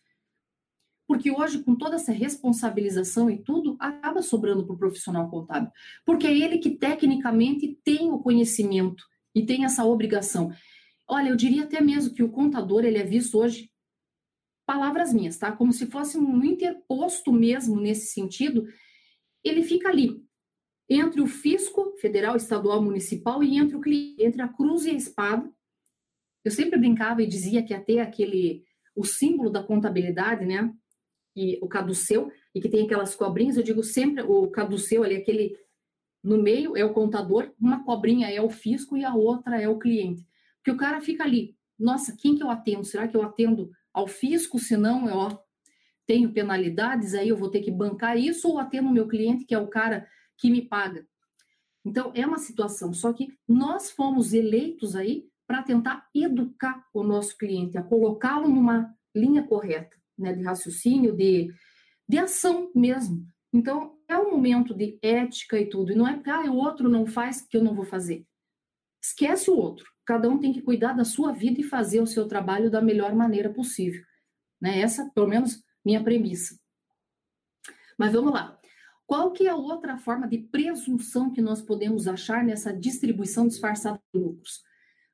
Porque 1.09 1.33
hoje, 1.33 1.65
com 1.65 1.75
toda 1.75 1.97
essa 1.97 2.13
responsabilização 2.13 3.29
e 3.29 3.43
tudo, 3.43 3.77
acaba 3.81 4.23
sobrando 4.23 4.65
para 4.65 4.77
o 4.77 4.79
profissional 4.79 5.29
contábil. 5.29 5.73
Porque 6.05 6.29
é 6.29 6.39
ele 6.39 6.59
que 6.59 6.71
tecnicamente 6.71 7.77
tem 7.83 8.13
o 8.13 8.21
conhecimento 8.21 9.03
e 9.35 9.45
tem 9.45 9.65
essa 9.65 9.85
obrigação. 9.85 10.53
Olha, 11.09 11.31
eu 11.31 11.37
diria 11.37 11.65
até 11.65 11.81
mesmo 11.81 12.15
que 12.15 12.23
o 12.23 12.31
contador 12.31 12.85
ele 12.85 12.99
é 12.99 13.05
visto 13.05 13.37
hoje, 13.37 13.73
palavras 14.65 15.13
minhas, 15.13 15.39
tá? 15.39 15.51
Como 15.51 15.73
se 15.73 15.87
fosse 15.87 16.17
um 16.17 16.45
interposto 16.45 17.33
mesmo 17.33 17.81
nesse 17.81 18.13
sentido. 18.13 18.65
Ele 19.43 19.65
fica 19.65 19.89
ali 19.89 20.23
entre 20.89 21.21
o 21.21 21.27
fisco 21.27 21.95
federal, 22.01 22.37
estadual, 22.37 22.83
municipal 22.83 23.43
e 23.43 23.57
entre 23.57 23.77
o 23.77 23.81
cliente, 23.81 24.23
entre 24.23 24.41
a 24.41 24.49
cruz 24.49 24.87
e 24.87 24.91
a 24.91 24.95
espada. 24.95 25.51
Eu 26.45 26.51
sempre 26.51 26.79
brincava 26.79 27.23
e 27.23 27.27
dizia 27.27 27.63
que 27.63 27.75
até 27.75 28.01
aquele 28.01 28.65
o 28.97 29.05
símbolo 29.05 29.51
da 29.51 29.63
contabilidade, 29.63 30.45
né? 30.45 30.73
E 31.37 31.59
o 31.63 31.69
caduceu 31.69 32.33
e 32.55 32.61
que 32.61 32.69
tem 32.69 32.85
aquelas 32.85 33.15
cobrinhas, 33.15 33.57
eu 33.57 33.63
digo 33.63 33.83
sempre 33.83 34.23
o 34.23 34.49
caduceu 34.49 35.05
ali 35.05 35.17
aquele 35.17 35.57
no 36.23 36.43
meio 36.43 36.77
é 36.77 36.85
o 36.85 36.93
contador, 36.93 37.53
uma 37.61 37.85
cobrinha 37.85 38.29
é 38.29 38.41
o 38.41 38.51
fisco 38.51 38.97
e 38.97 39.05
a 39.05 39.15
outra 39.15 39.61
é 39.61 39.69
o 39.69 39.79
cliente. 39.79 40.27
Porque 40.57 40.71
o 40.71 40.77
cara 40.77 41.01
fica 41.01 41.23
ali, 41.23 41.57
nossa, 41.79 42.17
quem 42.17 42.35
que 42.35 42.43
eu 42.43 42.51
atendo? 42.51 42.85
Será 42.85 43.07
que 43.07 43.17
eu 43.17 43.23
atendo 43.23 43.71
ao 43.93 44.09
fisco? 44.09 44.59
Se 44.59 44.77
não, 44.77 45.09
eu 45.09 45.39
tenho 46.07 46.33
penalidades, 46.33 47.15
aí 47.15 47.29
eu 47.29 47.37
vou 47.37 47.51
ter 47.51 47.61
que 47.61 47.71
bancar 47.71 48.19
isso 48.19 48.49
ou 48.49 48.59
atendo 48.59 48.89
o 48.89 48.93
meu 48.93 49.07
cliente, 49.07 49.45
que 49.45 49.55
é 49.55 49.59
o 49.59 49.69
cara 49.69 50.09
que 50.39 50.51
me 50.51 50.63
paga. 50.63 51.07
Então, 51.85 52.13
é 52.15 52.27
uma 52.27 52.39
situação, 52.39 52.93
só 52.93 53.13
que 53.13 53.37
nós 53.47 53.91
fomos 53.91 54.33
eleitos 54.33 54.95
aí 54.95 55.29
para 55.47 55.63
tentar 55.63 56.07
educar 56.15 56.85
o 56.93 57.03
nosso 57.03 57.37
cliente, 57.37 57.79
a 57.79 57.83
colocá-lo 57.83 58.49
numa 58.49 58.95
linha 59.15 59.43
correta, 59.43 59.97
né, 60.17 60.33
de 60.33 60.43
raciocínio, 60.43 61.17
de, 61.17 61.51
de 62.07 62.19
ação 62.19 62.71
mesmo. 62.75 63.27
Então, 63.53 63.97
é 64.07 64.19
um 64.19 64.31
momento 64.31 64.75
de 64.75 64.99
ética 65.01 65.59
e 65.59 65.67
tudo, 65.67 65.93
e 65.93 65.95
não 65.95 66.07
é 66.07 66.15
porque 66.15 66.31
ah, 66.31 66.43
o 66.43 66.57
outro 66.57 66.89
não 66.89 67.07
faz 67.07 67.41
que 67.41 67.57
eu 67.57 67.65
não 67.65 67.75
vou 67.75 67.85
fazer. 67.85 68.27
Esquece 69.03 69.51
o 69.51 69.57
outro. 69.57 69.87
Cada 70.05 70.29
um 70.29 70.39
tem 70.39 70.53
que 70.53 70.63
cuidar 70.63 70.93
da 70.93 71.05
sua 71.05 71.33
vida 71.33 71.61
e 71.61 71.65
fazer 71.65 72.01
o 72.01 72.07
seu 72.07 72.27
trabalho 72.27 72.71
da 72.71 72.83
melhor 72.83 73.15
maneira 73.15 73.51
possível. 73.51 74.03
Né? 74.61 74.81
Essa, 74.81 75.11
pelo 75.15 75.29
menos, 75.29 75.63
minha 75.85 76.03
premissa. 76.03 76.59
Mas 77.97 78.13
vamos 78.13 78.33
lá. 78.33 78.58
Qual 79.09 79.33
que 79.33 79.47
é 79.47 79.51
a 79.51 79.57
outra 79.57 79.97
forma 79.97 80.29
de 80.29 80.37
presunção 80.37 81.33
que 81.33 81.41
nós 81.41 81.63
podemos 81.63 82.07
achar 82.07 82.45
nessa 82.45 82.75
distribuição 82.75 83.49
disfarçada 83.49 83.99
de 84.13 84.21
lucros? 84.21 84.61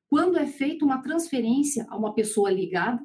Quando 0.08 0.36
é 0.36 0.48
feita 0.48 0.84
uma 0.84 1.00
transferência 1.00 1.86
a 1.88 1.96
uma 1.96 2.12
pessoa 2.12 2.50
ligada, 2.50 3.00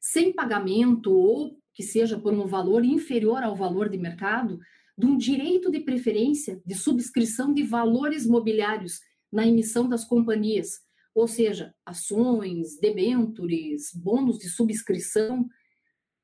sem 0.00 0.32
pagamento 0.32 1.12
ou 1.12 1.56
que 1.72 1.84
seja 1.84 2.18
por 2.18 2.32
um 2.32 2.48
valor 2.48 2.84
inferior 2.84 3.44
ao 3.44 3.54
valor 3.54 3.88
de 3.88 3.96
mercado, 3.96 4.58
de 4.98 5.06
um 5.06 5.16
direito 5.16 5.70
de 5.70 5.78
preferência 5.78 6.60
de 6.66 6.74
subscrição 6.74 7.54
de 7.54 7.62
valores 7.62 8.26
mobiliários 8.26 8.98
na 9.32 9.46
emissão 9.46 9.88
das 9.88 10.04
companhias, 10.04 10.80
ou 11.14 11.28
seja, 11.28 11.72
ações, 11.86 12.76
debêntures, 12.80 13.92
bônus 13.94 14.38
de 14.38 14.48
subscrição. 14.48 15.46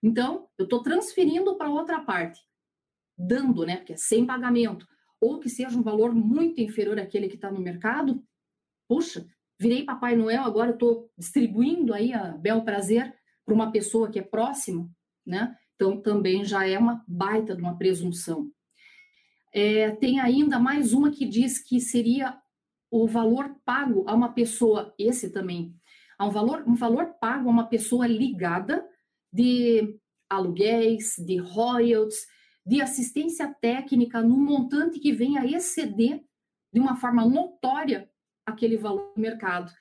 Então, 0.02 0.48
eu 0.58 0.64
estou 0.64 0.82
transferindo 0.82 1.56
para 1.56 1.70
outra 1.70 2.00
parte, 2.00 2.40
dando, 3.20 3.64
né, 3.64 3.76
porque 3.76 3.92
é 3.92 3.96
sem 3.96 4.24
pagamento, 4.24 4.86
ou 5.20 5.38
que 5.38 5.50
seja 5.50 5.76
um 5.78 5.82
valor 5.82 6.14
muito 6.14 6.60
inferior 6.60 6.98
àquele 6.98 7.28
que 7.28 7.34
está 7.34 7.50
no 7.50 7.60
mercado. 7.60 8.22
Puxa, 8.88 9.26
virei 9.58 9.84
Papai 9.84 10.16
Noel, 10.16 10.42
agora 10.42 10.70
estou 10.70 11.10
distribuindo 11.18 11.92
aí 11.92 12.12
a 12.12 12.32
bel 12.32 12.62
prazer 12.62 13.14
para 13.44 13.54
uma 13.54 13.70
pessoa 13.70 14.10
que 14.10 14.18
é 14.18 14.22
próxima, 14.22 14.88
né? 15.26 15.56
Então, 15.74 16.00
também 16.00 16.44
já 16.44 16.66
é 16.66 16.78
uma 16.78 17.04
baita 17.06 17.54
de 17.54 17.62
uma 17.62 17.76
presunção. 17.76 18.50
É, 19.52 19.90
tem 19.92 20.20
ainda 20.20 20.58
mais 20.58 20.92
uma 20.92 21.10
que 21.10 21.26
diz 21.26 21.58
que 21.58 21.80
seria 21.80 22.38
o 22.90 23.06
valor 23.06 23.56
pago 23.64 24.04
a 24.06 24.14
uma 24.14 24.32
pessoa, 24.32 24.94
esse 24.98 25.30
também, 25.30 25.74
a 26.18 26.26
um 26.26 26.30
valor, 26.30 26.64
um 26.66 26.74
valor 26.74 27.14
pago 27.20 27.48
a 27.48 27.52
uma 27.52 27.66
pessoa 27.66 28.06
ligada 28.06 28.86
de 29.32 29.98
aluguéis, 30.28 31.14
de 31.18 31.36
royalties, 31.36 32.26
de 32.66 32.80
assistência 32.80 33.52
técnica 33.60 34.22
num 34.22 34.38
montante 34.38 35.00
que 35.00 35.12
venha 35.12 35.44
exceder 35.46 36.24
de 36.72 36.80
uma 36.80 36.96
forma 36.96 37.24
notória 37.26 38.10
aquele 38.46 38.76
valor 38.76 39.12
do 39.14 39.20
mercado. 39.20 39.72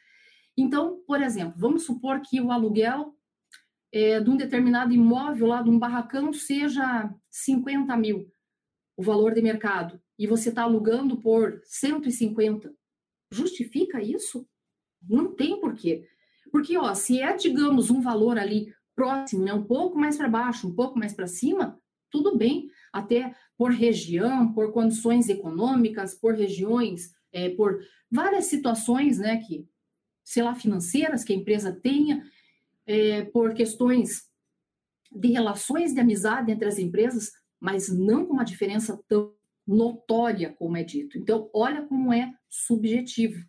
Então, 0.58 1.02
por 1.06 1.22
exemplo, 1.22 1.54
vamos 1.58 1.84
supor 1.84 2.22
que 2.22 2.42
o 2.42 2.52
aluguel 2.52 3.16
é, 3.92 4.20
de 4.20 4.30
um 4.30 4.38
determinado 4.38 4.94
imóvel 4.94 5.48
lá, 5.48 5.62
de 5.62 5.70
um 5.70 5.80
barracão, 5.80 6.32
seja 6.34 7.14
50 7.30 7.96
mil 7.98 8.32
o 8.98 9.04
valor 9.04 9.34
de 9.34 9.42
mercado 9.42 10.00
e 10.18 10.28
você 10.28 10.50
está 10.50 10.64
alugando 10.64 11.18
por 11.18 11.62
150, 11.64 12.74
justifica 13.32 14.02
isso? 14.02 14.46
Não 15.02 15.34
tem 15.34 15.60
porquê. 15.62 16.06
Porque, 16.52 16.78
ó, 16.78 16.94
se 16.94 17.22
é, 17.22 17.34
digamos, 17.36 17.90
um 17.90 18.02
valor 18.02 18.38
ali 18.38 18.74
próximo, 18.94 19.46
né, 19.46 19.54
um 19.54 19.64
pouco 19.64 19.98
mais 19.98 20.18
para 20.18 20.28
baixo, 20.28 20.68
um 20.68 20.76
pouco 20.76 21.00
mais 21.00 21.14
para 21.14 21.28
cima, 21.28 21.80
tudo 22.12 22.38
bem, 22.38 22.70
até 22.92 23.34
por 23.58 23.72
região, 23.72 24.54
por 24.54 24.72
condições 24.72 25.30
econômicas, 25.30 26.14
por 26.14 26.34
regiões, 26.34 27.14
é, 27.32 27.50
por 27.50 27.80
várias 28.12 28.46
situações, 28.46 29.20
né, 29.20 29.38
que, 29.38 29.68
sei 30.24 30.44
lá, 30.44 30.56
financeiras 30.56 31.24
que 31.24 31.34
a 31.34 31.36
empresa 31.36 31.72
tenha, 31.72 32.24
é, 32.86 33.24
por 33.26 33.54
questões 33.54 34.28
de 35.12 35.30
relações 35.30 35.94
de 35.94 36.00
amizade 36.00 36.52
entre 36.52 36.68
as 36.68 36.78
empresas, 36.78 37.32
mas 37.60 37.90
não 37.90 38.26
com 38.26 38.34
uma 38.34 38.46
diferença 38.46 39.00
tão 39.08 39.34
notória 39.68 40.52
como 40.54 40.78
é 40.78 40.84
dito. 40.84 41.18
Então, 41.18 41.50
olha 41.54 41.86
como 41.86 42.12
é 42.12 42.34
subjetivo. 42.50 43.44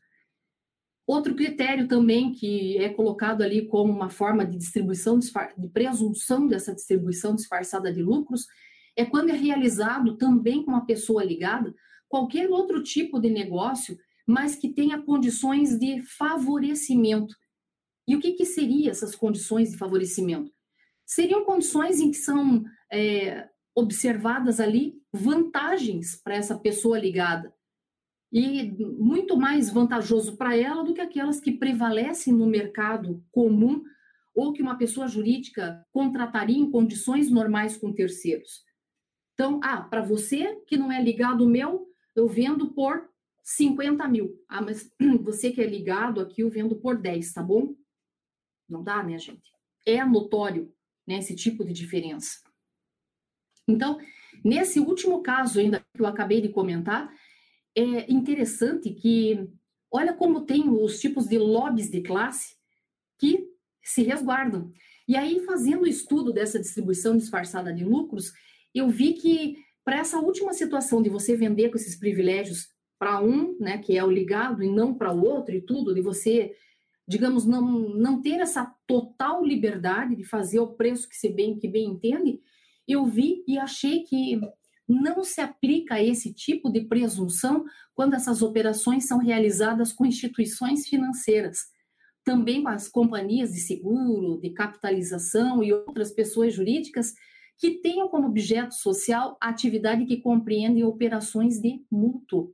Outro 1.07 1.35
critério 1.35 1.89
também 1.89 2.33
que 2.33 2.79
é 2.79 2.89
colocado 2.89 3.43
ali 3.43 3.67
como 3.67 3.93
uma 3.93 4.11
forma 4.11 4.45
de 4.45 4.57
distribuição, 4.57 5.19
de 5.19 5.69
presunção 5.73 6.47
dessa 6.47 6.75
distribuição 6.75 7.35
disfarçada 7.35 7.93
de 7.93 8.03
lucros, 8.03 8.47
é 8.97 9.05
quando 9.05 9.31
é 9.31 9.35
realizado 9.35 10.17
também 10.17 10.65
com 10.65 10.71
uma 10.71 10.87
pessoa 10.87 11.25
ligada 11.25 11.75
qualquer 12.09 12.51
outro 12.51 12.83
tipo 12.83 13.21
de 13.21 13.31
negócio, 13.31 13.99
mas 14.27 14.57
que 14.57 14.69
tenha 14.69 15.01
condições 15.01 15.79
de 15.79 16.03
favorecimento. 16.03 17.35
E 18.07 18.17
o 18.17 18.21
que, 18.21 18.33
que 18.33 18.45
seriam 18.45 18.91
essas 18.91 19.15
condições 19.15 19.71
de 19.71 19.79
favorecimento? 19.79 20.53
Seriam 21.07 21.45
condições 21.45 22.01
em 22.01 22.11
que 22.11 22.17
são 22.17 22.65
é, 22.93 23.49
observadas 23.75 24.61
ali 24.61 24.95
vantagens 25.13 26.21
para 26.23 26.35
essa 26.35 26.59
pessoa 26.59 26.99
ligada 26.99 27.53
e 28.33 28.71
muito 28.99 29.37
mais 29.37 29.71
vantajoso 29.71 30.37
para 30.37 30.57
ela 30.57 30.85
do 30.85 30.95
que 30.95 31.01
aquelas 31.01 31.41
que 31.41 31.53
prevalecem 31.53 32.33
no 32.33 32.47
mercado 32.47 33.25
comum 33.33 33.83
ou 34.35 34.53
que 34.53 34.63
uma 34.63 34.79
pessoa 34.79 35.09
jurídica 35.09 35.85
contrataria 35.91 36.59
em 36.59 36.71
condições 36.71 37.31
normais 37.31 37.77
com 37.77 37.93
terceiros. 37.93 38.65
Então, 39.35 39.61
ah, 39.65 39.83
para 39.83 40.03
você 40.03 40.57
que 40.67 40.77
não 40.77 40.93
é 40.93 41.03
ligado 41.03 41.49
meu, 41.49 41.89
eu 42.15 42.29
vendo 42.29 42.73
por 42.73 43.09
50 43.43 44.07
mil. 44.07 44.39
Ah, 44.49 44.63
mas 44.63 44.91
você 45.23 45.51
que 45.51 45.61
é 45.61 45.67
ligado 45.67 46.21
aqui, 46.21 46.43
eu 46.43 46.51
vendo 46.51 46.77
por 46.77 46.97
10, 46.97 47.33
tá 47.33 47.43
bom? 47.43 47.75
Não 48.69 48.85
dá, 48.85 49.03
né, 49.03 49.19
gente? 49.19 49.51
É 49.85 50.05
notório 50.05 50.73
né, 51.07 51.19
esse 51.19 51.35
tipo 51.35 51.65
de 51.65 51.73
diferença. 51.73 52.39
Então, 53.67 53.99
nesse 54.45 54.79
último 54.79 55.23
caso 55.23 55.59
ainda 55.59 55.81
que 55.81 56.01
eu 56.01 56.07
acabei 56.07 56.41
de 56.41 56.49
comentar, 56.49 57.13
é 57.81 58.11
interessante 58.11 58.91
que 58.91 59.49
olha 59.91 60.13
como 60.13 60.43
tem 60.43 60.69
os 60.69 61.01
tipos 61.01 61.27
de 61.27 61.39
lobbies 61.39 61.91
de 61.91 62.01
classe 62.01 62.55
que 63.19 63.49
se 63.83 64.03
resguardam. 64.03 64.71
E 65.09 65.17
aí, 65.17 65.41
fazendo 65.41 65.83
o 65.83 65.89
estudo 65.89 66.33
dessa 66.33 66.59
distribuição 66.59 67.17
disfarçada 67.17 67.73
de 67.73 67.85
lucros, 67.85 68.33
eu 68.75 68.89
vi 68.89 69.15
que 69.15 69.57
para 69.85 69.99
essa 69.99 70.21
última 70.21 70.53
situação 70.53 71.03
de 71.03 71.09
você 71.09 71.35
vender 71.35 71.71
com 71.71 71.77
esses 71.77 71.97
privilégios 71.97 72.69
para 72.99 73.21
um, 73.23 73.57
né, 73.59 73.79
que 73.79 73.97
é 73.97 74.05
o 74.05 74.11
ligado, 74.11 74.63
e 74.63 74.71
não 74.71 74.95
para 74.95 75.13
o 75.13 75.25
outro, 75.25 75.55
e 75.55 75.61
tudo, 75.63 75.95
de 75.95 76.03
você, 76.03 76.55
digamos, 77.09 77.47
não, 77.47 77.63
não 77.95 78.21
ter 78.21 78.41
essa 78.41 78.73
total 78.87 79.45
liberdade 79.45 80.15
de 80.15 80.23
fazer 80.23 80.61
o 80.61 80.75
preço 80.75 81.09
que 81.09 81.17
você 81.17 81.31
bem, 81.31 81.59
que 81.59 81.67
bem 81.67 81.89
entende, 81.89 82.41
eu 82.87 83.07
vi 83.07 83.43
e 83.49 83.59
achei 83.59 84.05
que 84.05 84.41
não 84.91 85.23
se 85.23 85.41
aplica 85.41 86.03
esse 86.03 86.35
tipo 86.35 86.69
de 86.69 86.81
presunção 86.81 87.65
quando 87.95 88.15
essas 88.15 88.43
operações 88.43 89.07
são 89.07 89.19
realizadas 89.19 89.93
com 89.93 90.05
instituições 90.05 90.89
financeiras, 90.89 91.67
também 92.25 92.63
com 92.63 92.69
as 92.69 92.89
companhias 92.89 93.53
de 93.53 93.61
seguro, 93.61 94.41
de 94.41 94.51
capitalização 94.51 95.63
e 95.63 95.73
outras 95.73 96.11
pessoas 96.11 96.53
jurídicas 96.53 97.15
que 97.57 97.79
tenham 97.81 98.09
como 98.09 98.27
objeto 98.27 98.75
social 98.75 99.37
a 99.41 99.49
atividade 99.51 100.07
que 100.07 100.21
compreende 100.21 100.83
operações 100.83 101.61
de 101.61 101.85
mútuo, 101.89 102.53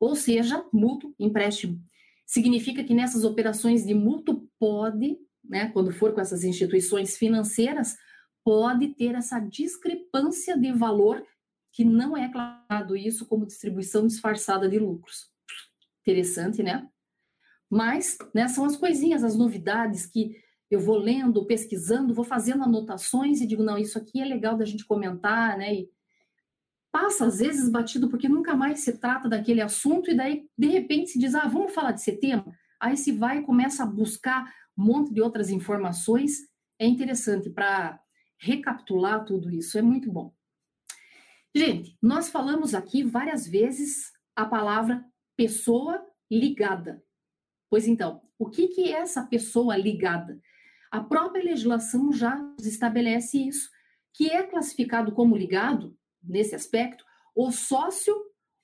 ou 0.00 0.16
seja, 0.16 0.64
mútuo 0.72 1.14
empréstimo. 1.20 1.80
Significa 2.26 2.82
que 2.82 2.94
nessas 2.94 3.22
operações 3.22 3.86
de 3.86 3.94
mútuo 3.94 4.48
pode, 4.58 5.18
né, 5.44 5.68
quando 5.68 5.92
for 5.92 6.14
com 6.14 6.20
essas 6.20 6.42
instituições 6.42 7.16
financeiras, 7.16 7.94
pode 8.42 8.88
ter 8.94 9.14
essa 9.14 9.38
discrepância 9.38 10.58
de 10.58 10.72
valor 10.72 11.24
que 11.74 11.84
não 11.84 12.16
é 12.16 12.30
claro 12.30 12.96
isso 12.96 13.26
como 13.26 13.44
distribuição 13.44 14.06
disfarçada 14.06 14.68
de 14.68 14.78
lucros. 14.78 15.28
Interessante, 16.02 16.62
né? 16.62 16.88
Mas 17.68 18.16
né, 18.32 18.46
são 18.46 18.64
as 18.64 18.76
coisinhas, 18.76 19.24
as 19.24 19.36
novidades 19.36 20.06
que 20.06 20.36
eu 20.70 20.78
vou 20.78 20.96
lendo, 20.96 21.44
pesquisando, 21.44 22.14
vou 22.14 22.24
fazendo 22.24 22.62
anotações 22.62 23.40
e 23.40 23.46
digo, 23.46 23.64
não, 23.64 23.76
isso 23.76 23.98
aqui 23.98 24.20
é 24.20 24.24
legal 24.24 24.56
da 24.56 24.64
gente 24.64 24.86
comentar, 24.86 25.58
né? 25.58 25.74
E 25.74 25.90
passa 26.92 27.26
às 27.26 27.38
vezes 27.38 27.68
batido 27.68 28.08
porque 28.08 28.28
nunca 28.28 28.54
mais 28.54 28.80
se 28.80 28.96
trata 28.98 29.28
daquele 29.28 29.60
assunto 29.60 30.08
e 30.08 30.14
daí 30.14 30.48
de 30.56 30.68
repente 30.68 31.10
se 31.10 31.18
diz, 31.18 31.34
ah, 31.34 31.48
vamos 31.48 31.74
falar 31.74 31.90
desse 31.90 32.12
tema. 32.12 32.56
Aí 32.78 32.96
se 32.96 33.10
vai 33.10 33.38
e 33.38 33.42
começa 33.42 33.82
a 33.82 33.86
buscar 33.86 34.48
um 34.78 34.84
monte 34.84 35.12
de 35.12 35.20
outras 35.20 35.50
informações. 35.50 36.38
É 36.78 36.86
interessante 36.86 37.50
para 37.50 38.00
recapitular 38.38 39.24
tudo 39.24 39.50
isso, 39.50 39.76
é 39.76 39.82
muito 39.82 40.12
bom. 40.12 40.32
Gente, 41.56 41.96
nós 42.02 42.28
falamos 42.28 42.74
aqui 42.74 43.04
várias 43.04 43.46
vezes 43.46 44.12
a 44.34 44.44
palavra 44.44 45.04
pessoa 45.36 46.04
ligada. 46.28 47.00
Pois 47.70 47.86
então, 47.86 48.20
o 48.36 48.50
que, 48.50 48.66
que 48.68 48.92
é 48.92 48.98
essa 48.98 49.24
pessoa 49.24 49.76
ligada? 49.76 50.40
A 50.90 51.00
própria 51.00 51.44
legislação 51.44 52.12
já 52.12 52.40
estabelece 52.58 53.38
isso, 53.38 53.70
que 54.12 54.28
é 54.28 54.42
classificado 54.42 55.12
como 55.12 55.36
ligado, 55.36 55.96
nesse 56.22 56.56
aspecto, 56.56 57.04
o 57.36 57.52
sócio 57.52 58.14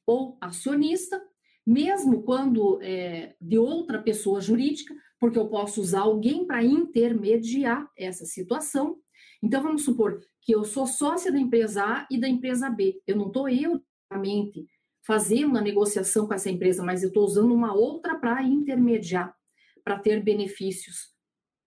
ou 0.04 0.36
acionista, 0.40 1.22
mesmo 1.64 2.22
quando 2.22 2.80
é 2.82 3.36
de 3.40 3.56
outra 3.56 4.02
pessoa 4.02 4.40
jurídica, 4.40 4.94
porque 5.20 5.38
eu 5.38 5.48
posso 5.48 5.80
usar 5.80 6.00
alguém 6.00 6.44
para 6.44 6.64
intermediar 6.64 7.88
essa 7.96 8.24
situação, 8.24 8.98
então, 9.42 9.62
vamos 9.62 9.84
supor 9.84 10.20
que 10.42 10.52
eu 10.52 10.64
sou 10.64 10.86
sócia 10.86 11.30
da 11.30 11.38
empresa 11.38 11.84
A 11.84 12.06
e 12.10 12.18
da 12.18 12.28
empresa 12.28 12.70
B. 12.70 13.00
Eu 13.06 13.16
não 13.16 13.26
estou 13.28 13.48
eu 13.48 13.80
diretamente 14.10 14.66
fazendo 15.02 15.56
a 15.56 15.60
negociação 15.60 16.26
com 16.26 16.34
essa 16.34 16.50
empresa, 16.50 16.82
mas 16.82 17.02
eu 17.02 17.08
estou 17.08 17.24
usando 17.24 17.54
uma 17.54 17.74
outra 17.74 18.18
para 18.18 18.42
intermediar, 18.42 19.34
para 19.82 19.98
ter 19.98 20.22
benefícios. 20.22 21.14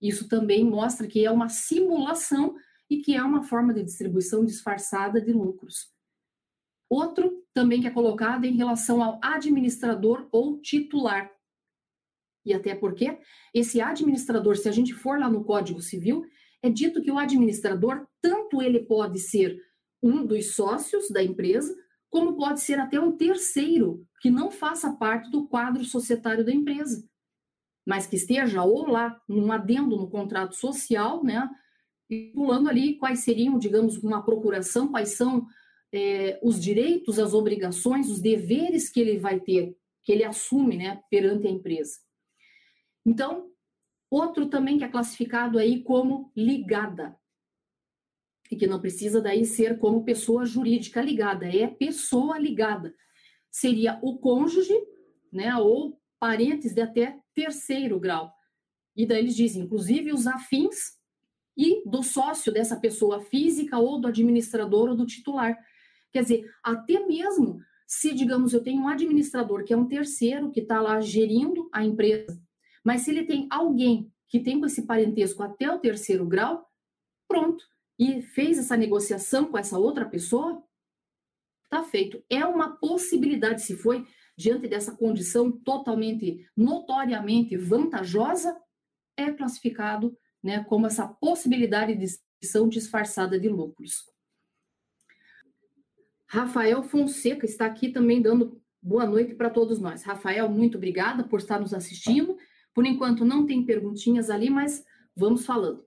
Isso 0.01 0.27
também 0.27 0.63
mostra 0.63 1.07
que 1.07 1.25
é 1.25 1.31
uma 1.31 1.49
simulação 1.49 2.55
e 2.89 3.01
que 3.01 3.15
é 3.15 3.23
uma 3.23 3.43
forma 3.43 3.73
de 3.73 3.83
distribuição 3.83 4.45
disfarçada 4.45 5.19
de 5.19 5.31
lucros. 5.31 5.91
Outro 6.89 7.43
também 7.53 7.81
que 7.81 7.87
é 7.87 7.91
colocado 7.91 8.45
em 8.45 8.55
relação 8.55 9.01
ao 9.01 9.19
administrador 9.23 10.27
ou 10.31 10.59
titular. 10.61 11.31
E 12.45 12.53
até 12.53 12.75
porque 12.75 13.17
esse 13.53 13.81
administrador, 13.81 14.57
se 14.57 14.67
a 14.67 14.71
gente 14.71 14.93
for 14.93 15.17
lá 15.17 15.29
no 15.29 15.43
Código 15.43 15.81
Civil, 15.81 16.25
é 16.63 16.69
dito 16.69 17.01
que 17.01 17.11
o 17.11 17.19
administrador, 17.19 18.07
tanto 18.21 18.61
ele 18.61 18.79
pode 18.79 19.19
ser 19.19 19.61
um 20.01 20.25
dos 20.25 20.55
sócios 20.55 21.09
da 21.09 21.21
empresa, 21.21 21.75
como 22.09 22.37
pode 22.37 22.61
ser 22.61 22.79
até 22.79 22.99
um 22.99 23.11
terceiro 23.11 24.07
que 24.21 24.31
não 24.31 24.49
faça 24.49 24.93
parte 24.93 25.29
do 25.29 25.45
quadro 25.45 25.83
societário 25.83 26.45
da 26.45 26.53
empresa, 26.53 27.05
mas 27.85 28.07
que 28.07 28.15
esteja 28.15 28.63
ou 28.63 28.87
lá 28.87 29.21
num 29.27 29.51
adendo 29.51 29.97
no 29.97 30.09
contrato 30.09 30.55
social, 30.55 31.21
né, 31.21 31.49
pulando 32.33 32.69
ali 32.69 32.95
quais 32.95 33.19
seriam, 33.19 33.59
digamos, 33.59 33.97
uma 33.97 34.23
procuração, 34.23 34.87
quais 34.87 35.09
são 35.09 35.45
é, 35.91 36.39
os 36.41 36.61
direitos, 36.61 37.19
as 37.19 37.33
obrigações, 37.33 38.09
os 38.09 38.21
deveres 38.21 38.89
que 38.89 39.01
ele 39.01 39.17
vai 39.17 39.39
ter, 39.39 39.75
que 40.01 40.13
ele 40.13 40.23
assume, 40.23 40.77
né, 40.77 41.01
perante 41.09 41.47
a 41.47 41.51
empresa. 41.51 41.99
Então, 43.05 43.52
Outro 44.13 44.45
também 44.47 44.77
que 44.77 44.83
é 44.83 44.87
classificado 44.87 45.57
aí 45.57 45.81
como 45.81 46.31
ligada, 46.37 47.17
e 48.51 48.55
que 48.55 48.67
não 48.67 48.79
precisa 48.79 49.19
daí 49.19 49.43
ser 49.43 49.79
como 49.79 50.03
pessoa 50.03 50.45
jurídica 50.45 51.01
ligada, 51.01 51.47
é 51.47 51.65
pessoa 51.65 52.37
ligada. 52.37 52.93
Seria 53.49 53.97
o 54.03 54.19
cônjuge, 54.19 54.75
né, 55.31 55.55
ou 55.55 55.99
parentes 56.19 56.75
de 56.75 56.81
até 56.81 57.19
terceiro 57.33 57.99
grau. 57.99 58.31
E 58.95 59.03
daí 59.03 59.17
eles 59.17 59.35
dizem, 59.35 59.63
inclusive, 59.63 60.13
os 60.13 60.27
afins 60.27 60.95
e 61.57 61.81
do 61.89 62.03
sócio 62.03 62.53
dessa 62.53 62.79
pessoa 62.79 63.19
física 63.19 63.79
ou 63.79 63.99
do 63.99 64.09
administrador 64.09 64.89
ou 64.89 64.95
do 64.95 65.07
titular. 65.07 65.57
Quer 66.11 66.21
dizer, 66.21 66.51
até 66.63 67.03
mesmo 67.03 67.61
se, 67.87 68.13
digamos, 68.13 68.53
eu 68.53 68.61
tenho 68.61 68.83
um 68.83 68.87
administrador 68.87 69.63
que 69.63 69.73
é 69.73 69.77
um 69.77 69.87
terceiro 69.87 70.51
que 70.51 70.59
está 70.59 70.79
lá 70.79 71.01
gerindo 71.01 71.67
a 71.73 71.83
empresa 71.83 72.42
mas 72.83 73.01
se 73.01 73.11
ele 73.11 73.25
tem 73.25 73.47
alguém 73.49 74.11
que 74.27 74.39
tem 74.39 74.59
esse 74.65 74.83
parentesco 74.83 75.43
até 75.43 75.71
o 75.71 75.79
terceiro 75.79 76.25
grau, 76.25 76.67
pronto. 77.27 77.63
E 77.97 78.21
fez 78.21 78.57
essa 78.57 78.75
negociação 78.75 79.45
com 79.45 79.57
essa 79.57 79.77
outra 79.77 80.05
pessoa, 80.05 80.63
tá 81.69 81.83
feito. 81.83 82.23
É 82.29 82.45
uma 82.45 82.75
possibilidade, 82.77 83.61
se 83.61 83.77
foi 83.77 84.05
diante 84.35 84.67
dessa 84.67 84.95
condição 84.95 85.51
totalmente, 85.51 86.45
notoriamente 86.57 87.55
vantajosa, 87.55 88.59
é 89.15 89.31
classificado 89.31 90.17
né, 90.41 90.63
como 90.63 90.87
essa 90.87 91.07
possibilidade 91.07 91.93
de 91.93 91.99
distribuição 91.99 92.67
disfarçada 92.67 93.39
de 93.39 93.47
lucros. 93.47 94.11
Rafael 96.27 96.81
Fonseca 96.81 97.45
está 97.45 97.67
aqui 97.67 97.89
também 97.89 98.19
dando 98.21 98.59
boa 98.81 99.05
noite 99.05 99.35
para 99.35 99.51
todos 99.51 99.79
nós. 99.79 100.03
Rafael, 100.03 100.49
muito 100.49 100.77
obrigada 100.77 101.23
por 101.23 101.39
estar 101.39 101.59
nos 101.59 101.73
assistindo. 101.73 102.35
Por 102.73 102.85
enquanto, 102.85 103.23
não 103.23 103.45
tem 103.45 103.65
perguntinhas 103.65 104.29
ali, 104.29 104.49
mas 104.49 104.83
vamos 105.15 105.45
falando. 105.45 105.85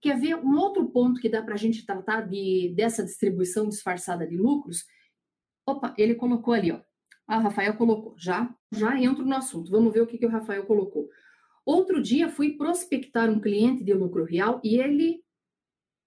Quer 0.00 0.18
ver 0.18 0.36
um 0.36 0.56
outro 0.56 0.86
ponto 0.90 1.20
que 1.20 1.28
dá 1.28 1.42
para 1.42 1.54
a 1.54 1.58
gente 1.58 1.86
tratar 1.86 2.22
de, 2.22 2.72
dessa 2.76 3.04
distribuição 3.04 3.68
disfarçada 3.68 4.26
de 4.26 4.36
lucros? 4.36 4.84
Opa, 5.66 5.94
ele 5.96 6.14
colocou 6.14 6.52
ali, 6.52 6.72
ó. 6.72 6.80
Ah, 7.26 7.38
Rafael 7.38 7.74
colocou. 7.76 8.14
Já, 8.18 8.54
já 8.70 9.00
entro 9.00 9.24
no 9.24 9.34
assunto. 9.34 9.70
Vamos 9.70 9.92
ver 9.92 10.02
o 10.02 10.06
que, 10.06 10.18
que 10.18 10.26
o 10.26 10.30
Rafael 10.30 10.66
colocou. 10.66 11.08
Outro 11.64 12.02
dia 12.02 12.28
fui 12.28 12.56
prospectar 12.56 13.30
um 13.30 13.40
cliente 13.40 13.82
de 13.82 13.94
lucro 13.94 14.24
real 14.24 14.60
e 14.62 14.76
ele, 14.76 15.22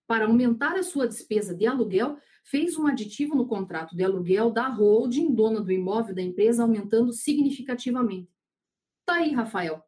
para 0.08 0.26
aumentar 0.26 0.76
a 0.76 0.84
sua 0.84 1.08
despesa 1.08 1.56
de 1.56 1.66
aluguel, 1.66 2.18
fez 2.44 2.78
um 2.78 2.86
aditivo 2.86 3.36
no 3.36 3.48
contrato 3.48 3.96
de 3.96 4.04
aluguel 4.04 4.52
da 4.52 4.68
holding, 4.68 5.34
dona 5.34 5.60
do 5.60 5.72
imóvel 5.72 6.14
da 6.14 6.22
empresa, 6.22 6.62
aumentando 6.62 7.12
significativamente. 7.12 8.30
Tá 9.06 9.16
aí, 9.16 9.32
Rafael. 9.32 9.84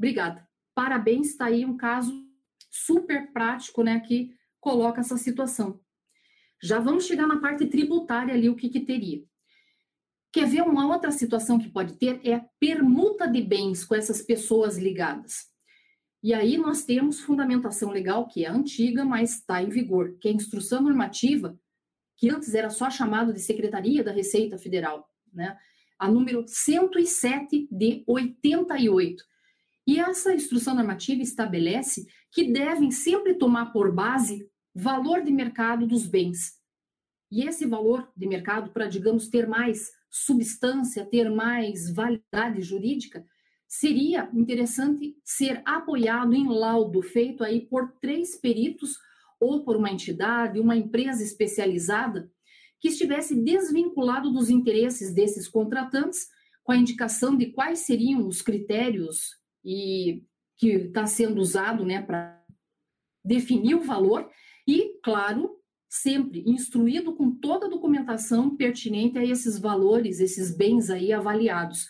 Obrigada. 0.00 0.48
Parabéns, 0.74 1.36
tá 1.36 1.44
aí 1.44 1.66
um 1.66 1.76
caso 1.76 2.26
super 2.70 3.30
prático, 3.34 3.82
né, 3.82 4.00
que 4.00 4.34
coloca 4.58 5.02
essa 5.02 5.18
situação. 5.18 5.78
Já 6.62 6.80
vamos 6.80 7.04
chegar 7.04 7.26
na 7.26 7.38
parte 7.38 7.66
tributária 7.66 8.32
ali, 8.32 8.48
o 8.48 8.56
que, 8.56 8.70
que 8.70 8.80
teria. 8.80 9.22
Quer 10.32 10.46
ver 10.46 10.62
uma 10.62 10.86
outra 10.86 11.10
situação 11.10 11.58
que 11.58 11.68
pode 11.68 11.98
ter? 11.98 12.18
É 12.24 12.36
a 12.36 12.46
permuta 12.58 13.28
de 13.28 13.42
bens 13.42 13.84
com 13.84 13.94
essas 13.94 14.22
pessoas 14.22 14.78
ligadas. 14.78 15.50
E 16.22 16.32
aí 16.32 16.56
nós 16.56 16.82
temos 16.82 17.20
fundamentação 17.20 17.90
legal, 17.90 18.26
que 18.26 18.46
é 18.46 18.48
antiga, 18.48 19.04
mas 19.04 19.34
está 19.36 19.62
em 19.62 19.68
vigor, 19.68 20.16
que 20.18 20.28
é 20.28 20.30
a 20.30 20.34
instrução 20.34 20.80
normativa, 20.80 21.60
que 22.16 22.30
antes 22.30 22.54
era 22.54 22.70
só 22.70 22.88
chamado 22.88 23.34
de 23.34 23.40
Secretaria 23.40 24.02
da 24.02 24.12
Receita 24.12 24.56
Federal, 24.56 25.06
né? 25.30 25.58
A 25.98 26.10
número 26.10 26.42
107 26.46 27.68
de 27.70 28.02
88. 28.06 29.29
E 29.90 29.98
essa 29.98 30.32
instrução 30.32 30.76
normativa 30.76 31.20
estabelece 31.20 32.06
que 32.30 32.44
devem 32.52 32.92
sempre 32.92 33.34
tomar 33.34 33.72
por 33.72 33.92
base 33.92 34.48
valor 34.72 35.20
de 35.20 35.32
mercado 35.32 35.84
dos 35.84 36.06
bens. 36.06 36.52
E 37.28 37.42
esse 37.42 37.66
valor 37.66 38.08
de 38.16 38.24
mercado, 38.28 38.70
para, 38.70 38.86
digamos, 38.86 39.26
ter 39.26 39.48
mais 39.48 39.90
substância, 40.08 41.04
ter 41.04 41.28
mais 41.28 41.90
validade 41.92 42.62
jurídica, 42.62 43.26
seria 43.66 44.30
interessante 44.32 45.16
ser 45.24 45.60
apoiado 45.64 46.34
em 46.34 46.46
laudo 46.46 47.02
feito 47.02 47.42
aí 47.42 47.60
por 47.60 47.90
três 48.00 48.36
peritos 48.36 48.96
ou 49.40 49.64
por 49.64 49.74
uma 49.74 49.90
entidade, 49.90 50.60
uma 50.60 50.76
empresa 50.76 51.20
especializada 51.20 52.30
que 52.78 52.90
estivesse 52.90 53.34
desvinculado 53.34 54.30
dos 54.30 54.50
interesses 54.50 55.12
desses 55.12 55.48
contratantes, 55.48 56.28
com 56.62 56.70
a 56.70 56.76
indicação 56.76 57.36
de 57.36 57.46
quais 57.46 57.80
seriam 57.80 58.24
os 58.28 58.40
critérios 58.40 59.39
e 59.64 60.24
que 60.56 60.68
está 60.68 61.06
sendo 61.06 61.40
usado, 61.40 61.84
né, 61.84 62.02
para 62.02 62.42
definir 63.24 63.74
o 63.74 63.82
valor 63.82 64.30
e, 64.66 64.98
claro, 65.02 65.58
sempre 65.88 66.42
instruído 66.46 67.14
com 67.16 67.30
toda 67.30 67.66
a 67.66 67.70
documentação 67.70 68.56
pertinente 68.56 69.18
a 69.18 69.24
esses 69.24 69.58
valores, 69.58 70.20
esses 70.20 70.56
bens 70.56 70.90
aí 70.90 71.12
avaliados. 71.12 71.88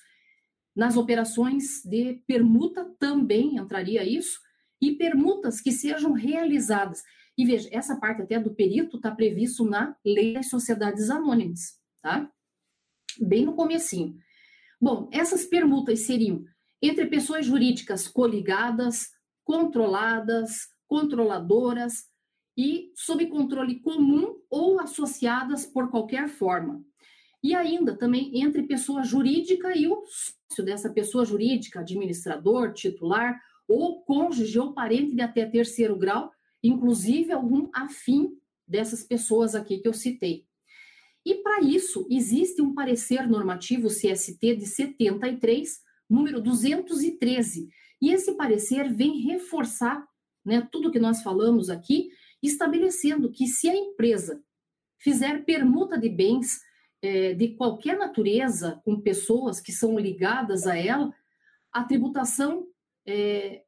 Nas 0.74 0.96
operações 0.96 1.82
de 1.84 2.22
permuta 2.26 2.84
também 2.98 3.56
entraria 3.56 4.04
isso, 4.04 4.40
e 4.80 4.92
permutas 4.92 5.60
que 5.60 5.70
sejam 5.70 6.12
realizadas. 6.12 7.02
E 7.36 7.44
veja, 7.44 7.68
essa 7.70 7.98
parte 7.98 8.22
até 8.22 8.40
do 8.40 8.54
perito 8.54 8.96
está 8.96 9.10
previsto 9.10 9.64
na 9.64 9.94
Lei 10.04 10.32
das 10.32 10.48
Sociedades 10.48 11.10
Anônimas, 11.10 11.78
tá? 12.02 12.30
Bem 13.20 13.44
no 13.44 13.54
comecinho. 13.54 14.16
Bom, 14.80 15.08
essas 15.12 15.44
permutas 15.44 16.00
seriam 16.00 16.44
entre 16.82 17.06
pessoas 17.06 17.46
jurídicas 17.46 18.08
coligadas, 18.08 19.10
controladas, 19.44 20.68
controladoras, 20.86 22.10
e 22.60 22.92
sob 22.94 23.26
controle 23.26 23.80
comum 23.80 24.36
ou 24.50 24.80
associadas 24.80 25.64
por 25.64 25.90
qualquer 25.90 26.28
forma. 26.28 26.84
E 27.42 27.54
ainda 27.54 27.96
também 27.96 28.42
entre 28.42 28.64
pessoa 28.64 29.02
jurídica 29.02 29.74
e 29.74 29.88
o 29.88 30.04
sócio 30.04 30.62
dessa 30.62 30.90
pessoa 30.90 31.24
jurídica, 31.24 31.80
administrador, 31.80 32.74
titular 32.74 33.40
ou 33.66 34.02
cônjuge 34.02 34.58
ou 34.58 34.74
parente 34.74 35.14
de 35.14 35.22
até 35.22 35.46
terceiro 35.46 35.96
grau, 35.96 36.30
inclusive 36.62 37.32
algum 37.32 37.70
afim 37.72 38.36
dessas 38.68 39.02
pessoas 39.02 39.54
aqui 39.54 39.78
que 39.78 39.88
eu 39.88 39.94
citei. 39.94 40.44
E 41.24 41.36
para 41.36 41.62
isso, 41.62 42.06
existe 42.10 42.60
um 42.60 42.74
parecer 42.74 43.26
normativo 43.26 43.88
CST 43.88 44.56
de 44.56 44.66
73, 44.66 45.80
número 46.10 46.40
213. 46.40 47.68
E 48.02 48.10
esse 48.10 48.32
parecer 48.32 48.92
vem 48.92 49.20
reforçar 49.20 50.04
né, 50.44 50.66
tudo 50.72 50.90
que 50.90 50.98
nós 50.98 51.22
falamos 51.22 51.70
aqui 51.70 52.10
estabelecendo 52.42 53.30
que 53.30 53.46
se 53.46 53.68
a 53.68 53.76
empresa 53.76 54.42
fizer 54.98 55.44
permuta 55.44 55.96
de 55.96 56.08
bens 56.08 56.60
é, 57.02 57.34
de 57.34 57.54
qualquer 57.54 57.96
natureza 57.96 58.80
com 58.84 59.00
pessoas 59.00 59.60
que 59.60 59.72
são 59.72 59.98
ligadas 59.98 60.66
a 60.66 60.76
ela, 60.76 61.14
a 61.72 61.84
tributação, 61.84 62.66
é, 63.06 63.62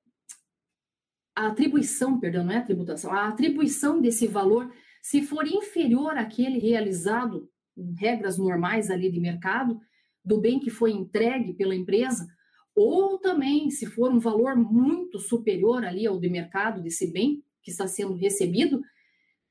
a 1.35 1.47
atribuição, 1.47 2.21
perdão, 2.21 2.45
não 2.45 2.53
é 2.53 2.59
a 2.59 2.65
tributação, 2.65 3.13
a 3.13 3.29
atribuição 3.29 4.01
desse 4.01 4.27
valor, 4.27 4.71
se 5.01 5.23
for 5.23 5.47
inferior 5.47 6.17
àquele 6.17 6.59
realizado 6.59 7.51
em 7.77 7.95
regras 7.95 8.37
normais 8.37 8.91
ali 8.91 9.11
de 9.11 9.19
mercado, 9.19 9.81
do 10.25 10.41
bem 10.41 10.61
que 10.61 10.71
foi 10.71 10.93
entregue 10.93 11.55
pela 11.55 11.75
empresa, 11.75 12.27
ou 12.75 13.19
também 13.19 13.71
se 13.71 13.87
for 13.87 14.11
um 14.11 14.19
valor 14.19 14.57
muito 14.57 15.19
superior 15.19 15.85
ali 15.85 16.07
ao 16.07 16.19
de 16.19 16.29
mercado 16.29 16.81
desse 16.81 17.11
bem, 17.11 17.43
que 17.63 17.71
está 17.71 17.87
sendo 17.87 18.15
recebido, 18.15 18.83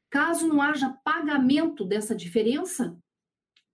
caso 0.10 0.47
não 0.47 0.62
haja 0.62 0.89
pagamento 1.03 1.86
dessa 1.86 2.15
diferença, 2.15 2.97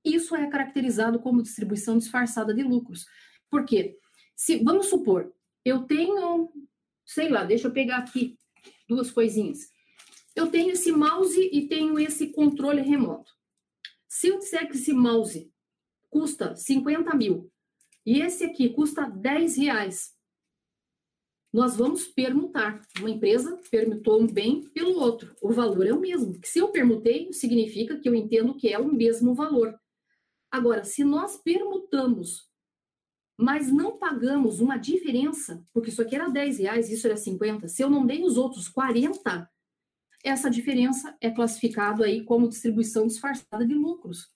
isso 0.03 0.35
é 0.35 0.47
caracterizado 0.47 1.19
como 1.19 1.41
distribuição 1.41 1.97
disfarçada 1.97 2.53
de 2.53 2.63
lucros. 2.63 3.05
Por 3.49 3.65
quê? 3.65 3.97
Se, 4.35 4.63
vamos 4.63 4.87
supor, 4.87 5.33
eu 5.65 5.83
tenho, 5.83 6.49
sei 7.05 7.29
lá, 7.29 7.43
deixa 7.43 7.67
eu 7.67 7.73
pegar 7.73 7.97
aqui 7.97 8.37
duas 8.87 9.11
coisinhas. 9.11 9.69
Eu 10.35 10.47
tenho 10.47 10.71
esse 10.71 10.91
mouse 10.91 11.49
e 11.51 11.67
tenho 11.67 11.99
esse 11.99 12.27
controle 12.27 12.81
remoto. 12.81 13.31
Se 14.07 14.27
eu 14.27 14.37
disser 14.37 14.67
que 14.69 14.77
esse 14.77 14.93
mouse 14.93 15.51
custa 16.09 16.55
50 16.55 17.15
mil 17.15 17.51
e 18.07 18.21
esse 18.21 18.45
aqui 18.45 18.69
custa 18.69 19.05
10 19.05 19.57
reais, 19.57 20.15
nós 21.53 21.75
vamos 21.75 22.07
permutar. 22.07 22.81
Uma 22.99 23.09
empresa 23.09 23.59
permutou 23.69 24.21
um 24.21 24.27
bem 24.27 24.61
pelo 24.69 24.97
outro. 24.97 25.35
O 25.41 25.51
valor 25.51 25.85
é 25.85 25.91
o 25.91 25.99
mesmo. 25.99 26.39
Se 26.45 26.59
eu 26.59 26.69
permutei, 26.69 27.33
significa 27.33 27.99
que 27.99 28.07
eu 28.07 28.15
entendo 28.15 28.55
que 28.55 28.69
é 28.69 28.79
o 28.79 28.93
mesmo 28.93 29.33
valor. 29.33 29.77
Agora, 30.49 30.85
se 30.85 31.03
nós 31.03 31.35
permutamos, 31.35 32.49
mas 33.37 33.69
não 33.69 33.97
pagamos 33.97 34.61
uma 34.61 34.77
diferença, 34.77 35.61
porque 35.73 35.89
isso 35.89 36.01
aqui 36.01 36.15
era 36.15 36.29
10 36.29 36.59
reais, 36.59 36.89
isso 36.89 37.05
era 37.07 37.17
50, 37.17 37.67
se 37.67 37.83
eu 37.83 37.89
não 37.89 38.05
dei 38.05 38.23
os 38.23 38.37
outros 38.37 38.69
40, 38.69 39.49
essa 40.23 40.49
diferença 40.49 41.15
é 41.19 41.29
classificado 41.29 42.03
aí 42.03 42.23
como 42.23 42.47
distribuição 42.47 43.05
disfarçada 43.05 43.67
de 43.67 43.73
lucros. 43.73 44.31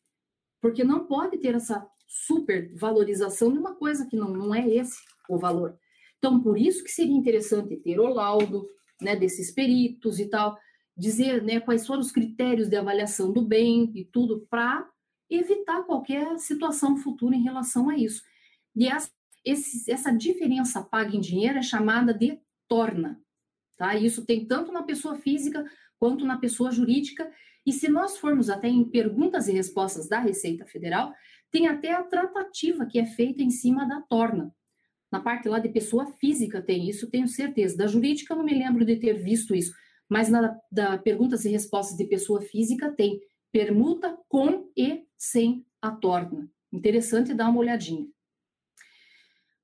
Porque 0.62 0.84
não 0.84 1.06
pode 1.06 1.38
ter 1.38 1.56
essa 1.56 1.86
supervalorização 2.08 3.52
de 3.52 3.58
uma 3.58 3.76
coisa 3.76 4.06
que 4.06 4.16
não, 4.16 4.30
não 4.30 4.54
é 4.54 4.68
esse 4.68 5.00
o 5.30 5.38
valor. 5.38 5.78
Então, 6.18 6.42
por 6.42 6.58
isso 6.58 6.84
que 6.84 6.92
seria 6.92 7.16
interessante 7.16 7.76
ter 7.78 8.00
o 8.00 8.08
laudo 8.08 8.68
né, 9.02 9.16
desses 9.16 9.52
peritos 9.52 10.20
e 10.20 10.28
tal, 10.28 10.58
dizer 10.96 11.42
né, 11.42 11.60
quais 11.60 11.88
foram 11.88 12.02
os 12.02 12.12
critérios 12.12 12.70
de 12.70 12.76
avaliação 12.76 13.32
do 13.32 13.42
bem 13.42 13.92
e 13.96 14.06
tudo, 14.06 14.46
para 14.50 14.88
evitar 15.30 15.84
qualquer 15.84 16.38
situação 16.38 16.98
futura 16.98 17.36
em 17.36 17.42
relação 17.42 17.90
a 17.90 17.98
isso. 17.98 18.22
E 18.76 18.88
essa, 18.88 19.10
esse, 19.44 19.90
essa 19.92 20.12
diferença 20.12 20.84
paga 20.84 21.16
em 21.16 21.22
dinheiro 21.22 21.58
é 21.58 21.64
chamada 21.64 22.14
de 22.14 22.40
torna. 22.68 23.20
Tá? 23.78 23.96
Isso 23.96 24.26
tem 24.26 24.46
tanto 24.46 24.72
na 24.72 24.84
pessoa 24.84 25.16
física 25.16 25.66
quanto 25.98 26.26
na 26.26 26.38
pessoa 26.38 26.72
jurídica. 26.72 27.32
E 27.66 27.72
se 27.72 27.88
nós 27.88 28.18
formos 28.18 28.50
até 28.50 28.68
em 28.68 28.84
perguntas 28.84 29.48
e 29.48 29.52
respostas 29.52 30.08
da 30.08 30.20
Receita 30.20 30.66
Federal, 30.66 31.14
tem 31.52 31.68
até 31.68 31.92
a 31.92 32.04
tratativa 32.04 32.86
que 32.86 33.00
é 33.00 33.06
feita 33.06 33.44
em 33.44 33.52
cima 33.52 33.88
da 33.88 34.02
torna. 34.02 34.54
Na 35.12 35.20
parte 35.20 35.50
lá 35.50 35.60
de 35.60 35.70
pessoa 35.70 36.06
física 36.14 36.62
tem 36.62 36.90
isso, 36.90 37.10
tenho 37.10 37.28
certeza. 37.28 37.76
Da 37.76 37.88
jurídica 37.88 38.34
eu 38.34 38.38
não 38.38 38.46
me 38.46 38.54
lembro 38.54 38.86
de 38.86 38.96
ter 38.96 39.14
visto 39.22 39.54
isso, 39.54 39.74
mas 40.10 40.30
na 40.30 40.58
da 40.72 40.98
perguntas 40.98 41.44
e 41.44 41.50
respostas 41.50 41.98
de 41.98 42.06
pessoa 42.06 42.42
física 42.42 42.92
tem 42.92 43.20
permuta 43.52 44.18
com 44.30 44.70
e 44.76 45.04
sem 45.18 45.66
a 45.82 45.92
torna. 45.92 46.50
Interessante 46.72 47.34
dar 47.34 47.50
uma 47.50 47.60
olhadinha. 47.60 48.08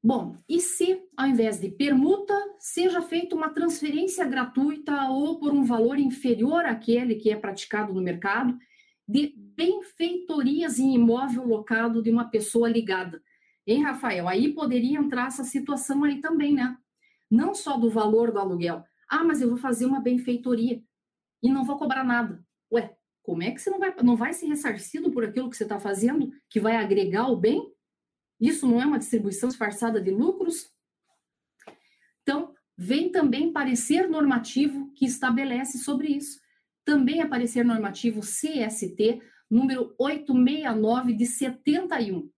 Bom, 0.08 0.38
e 0.48 0.62
se 0.62 1.04
ao 1.18 1.28
invés 1.28 1.60
de 1.60 1.70
permuta 1.70 2.34
seja 2.60 3.02
feita 3.02 3.36
uma 3.36 3.50
transferência 3.50 4.24
gratuita 4.24 5.10
ou 5.10 5.38
por 5.38 5.52
um 5.52 5.66
valor 5.66 6.00
inferior 6.00 6.66
àquele 6.66 7.16
que 7.16 7.30
é 7.30 7.36
praticado 7.36 7.94
no 7.94 8.02
mercado 8.02 8.58
de 9.06 9.34
benfeitorias 9.36 10.80
em 10.80 10.96
imóvel 10.96 11.46
locado 11.46 12.02
de 12.02 12.10
uma 12.10 12.24
pessoa 12.24 12.70
ligada? 12.70 13.22
Hein, 13.68 13.84
Rafael? 13.84 14.30
Aí 14.30 14.54
poderia 14.54 14.98
entrar 14.98 15.28
essa 15.28 15.44
situação 15.44 16.06
aí 16.06 16.22
também, 16.22 16.54
né? 16.54 16.78
Não 17.30 17.54
só 17.54 17.76
do 17.76 17.90
valor 17.90 18.32
do 18.32 18.40
aluguel. 18.40 18.86
Ah, 19.10 19.26
mas 19.26 19.42
eu 19.42 19.50
vou 19.50 19.58
fazer 19.58 19.86
uma 19.86 20.00
benfeitoria 20.00 20.82
e 21.44 21.52
não 21.52 21.66
vou 21.66 21.78
cobrar 21.78 22.06
nada. 22.06 22.42
Ué, 22.72 22.96
como 23.22 23.44
é 23.44 23.52
que 23.52 23.60
você 23.60 23.70
não 23.70 23.78
vai, 23.78 23.94
não 24.02 24.16
vai 24.16 24.32
ser 24.32 24.46
ressarcido 24.46 25.12
por 25.12 25.26
aquilo 25.26 25.50
que 25.50 25.58
você 25.58 25.64
está 25.64 25.82
fazendo, 25.82 26.32
que 26.50 26.62
vai 26.62 26.78
agregar 26.78 27.28
o 27.28 27.36
bem? 27.36 27.76
Isso 28.40 28.68
não 28.68 28.82
é 28.82 28.86
uma 28.86 29.00
distribuição 29.00 29.50
disfarçada 29.50 30.02
de 30.02 30.12
lucros? 30.12 30.72
Então, 32.22 32.54
vem 32.78 33.12
também 33.12 33.52
parecer 33.52 34.08
normativo 34.08 34.92
que 34.94 35.06
estabelece 35.06 35.80
sobre 35.80 36.10
isso. 36.10 36.40
Também 36.86 37.22
é 37.22 37.28
parecer 37.28 37.66
normativo 37.66 38.22
CST 38.22 39.22
número 39.50 39.96
869 39.98 41.14
de 41.14 41.26
71. 41.26 42.30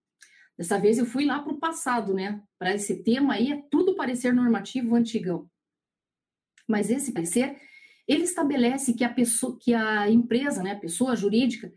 Dessa 0.56 0.78
vez 0.78 0.98
eu 0.98 1.06
fui 1.06 1.24
lá 1.24 1.40
para 1.40 1.52
o 1.52 1.58
passado, 1.58 2.14
né? 2.14 2.42
Para 2.58 2.74
esse 2.74 3.02
tema 3.02 3.34
aí 3.34 3.50
é 3.50 3.62
tudo 3.70 3.96
parecer 3.96 4.32
normativo 4.32 4.94
antigão. 4.94 5.48
Mas 6.68 6.90
esse 6.90 7.12
parecer, 7.12 7.56
ele 8.06 8.24
estabelece 8.24 8.94
que 8.94 9.02
a 9.02 9.08
pessoa, 9.08 9.58
que 9.58 9.74
a 9.74 10.08
empresa, 10.10 10.62
né, 10.62 10.72
a 10.72 10.78
pessoa 10.78 11.16
jurídica, 11.16 11.72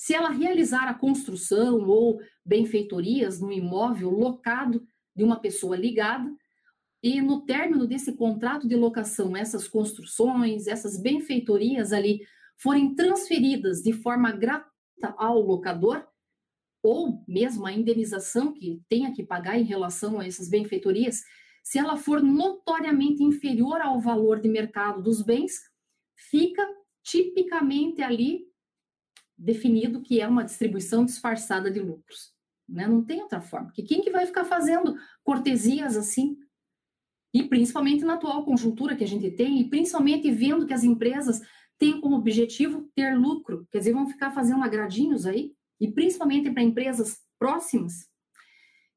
se 0.00 0.14
ela 0.14 0.30
realizar 0.30 0.88
a 0.88 0.94
construção 0.94 1.86
ou 1.86 2.22
benfeitorias 2.42 3.38
no 3.38 3.52
imóvel 3.52 4.08
locado 4.08 4.82
de 5.14 5.22
uma 5.22 5.38
pessoa 5.38 5.76
ligada, 5.76 6.34
e 7.02 7.20
no 7.20 7.42
término 7.44 7.86
desse 7.86 8.16
contrato 8.16 8.66
de 8.66 8.74
locação, 8.76 9.36
essas 9.36 9.68
construções, 9.68 10.66
essas 10.66 10.98
benfeitorias 10.98 11.92
ali 11.92 12.22
forem 12.56 12.94
transferidas 12.94 13.82
de 13.82 13.92
forma 13.92 14.32
gratuita 14.32 15.14
ao 15.18 15.38
locador, 15.38 16.02
ou 16.82 17.22
mesmo 17.28 17.66
a 17.66 17.72
indenização 17.72 18.54
que 18.54 18.80
tenha 18.88 19.12
que 19.12 19.22
pagar 19.22 19.58
em 19.58 19.64
relação 19.64 20.18
a 20.18 20.26
essas 20.26 20.48
benfeitorias, 20.48 21.20
se 21.62 21.78
ela 21.78 21.98
for 21.98 22.22
notoriamente 22.22 23.22
inferior 23.22 23.82
ao 23.82 24.00
valor 24.00 24.40
de 24.40 24.48
mercado 24.48 25.02
dos 25.02 25.20
bens, 25.20 25.60
fica 26.16 26.66
tipicamente 27.02 28.00
ali 28.00 28.49
definido 29.40 30.02
que 30.02 30.20
é 30.20 30.28
uma 30.28 30.44
distribuição 30.44 31.04
disfarçada 31.04 31.70
de 31.70 31.80
lucros. 31.80 32.32
Né? 32.68 32.86
Não 32.86 33.02
tem 33.02 33.22
outra 33.22 33.40
forma. 33.40 33.68
Porque 33.68 33.82
quem 33.82 34.02
que 34.02 34.10
vai 34.10 34.26
ficar 34.26 34.44
fazendo 34.44 34.94
cortesias 35.24 35.96
assim? 35.96 36.36
E 37.32 37.44
principalmente 37.44 38.04
na 38.04 38.14
atual 38.14 38.44
conjuntura 38.44 38.94
que 38.94 39.04
a 39.04 39.08
gente 39.08 39.30
tem, 39.30 39.60
e 39.60 39.68
principalmente 39.68 40.30
vendo 40.30 40.66
que 40.66 40.74
as 40.74 40.84
empresas 40.84 41.40
têm 41.78 42.00
como 42.00 42.16
objetivo 42.16 42.90
ter 42.94 43.16
lucro, 43.16 43.66
quer 43.70 43.78
dizer, 43.78 43.92
vão 43.92 44.06
ficar 44.06 44.30
fazendo 44.32 44.62
agradinhos 44.62 45.24
aí, 45.24 45.54
e 45.80 45.90
principalmente 45.90 46.50
para 46.50 46.62
empresas 46.62 47.20
próximas. 47.38 48.06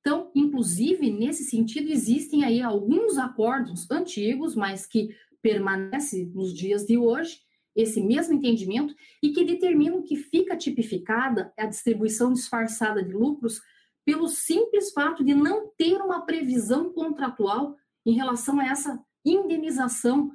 Então, 0.01 0.29
inclusive, 0.35 1.09
nesse 1.09 1.45
sentido, 1.45 1.89
existem 1.89 2.43
aí 2.43 2.61
alguns 2.61 3.17
acordos 3.17 3.89
antigos, 3.89 4.53
mas 4.53 4.85
que 4.85 5.15
permanecem 5.41 6.25
nos 6.25 6.53
dias 6.53 6.85
de 6.85 6.97
hoje, 6.97 7.39
esse 7.75 8.01
mesmo 8.01 8.35
entendimento, 8.35 8.95
e 9.21 9.31
que 9.31 9.43
determinam 9.43 10.03
que 10.03 10.15
fica 10.15 10.55
tipificada 10.55 11.53
a 11.57 11.65
distribuição 11.65 12.31
disfarçada 12.31 13.03
de 13.03 13.13
lucros 13.13 13.61
pelo 14.05 14.27
simples 14.27 14.91
fato 14.91 15.23
de 15.23 15.33
não 15.33 15.69
ter 15.77 16.01
uma 16.01 16.25
previsão 16.25 16.91
contratual 16.91 17.75
em 18.05 18.13
relação 18.13 18.59
a 18.59 18.65
essa 18.65 19.03
indenização 19.25 20.31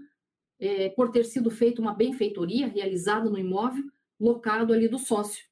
é, 0.58 0.88
por 0.90 1.10
ter 1.10 1.24
sido 1.24 1.50
feita 1.50 1.80
uma 1.80 1.94
benfeitoria 1.94 2.66
realizada 2.66 3.28
no 3.28 3.38
imóvel 3.38 3.84
locado 4.18 4.72
ali 4.72 4.88
do 4.88 4.98
sócio. 4.98 5.44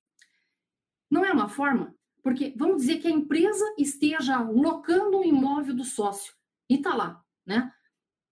Não 1.10 1.24
é 1.24 1.32
uma 1.32 1.48
forma? 1.48 1.94
Porque 2.22 2.52
vamos 2.56 2.78
dizer 2.78 2.98
que 2.98 3.06
a 3.06 3.12
empresa 3.12 3.64
esteja 3.78 4.40
locando 4.40 5.18
um 5.18 5.24
imóvel 5.24 5.74
do 5.74 5.84
sócio 5.84 6.34
e 6.68 6.74
está 6.74 6.94
lá, 6.94 7.22
né? 7.46 7.72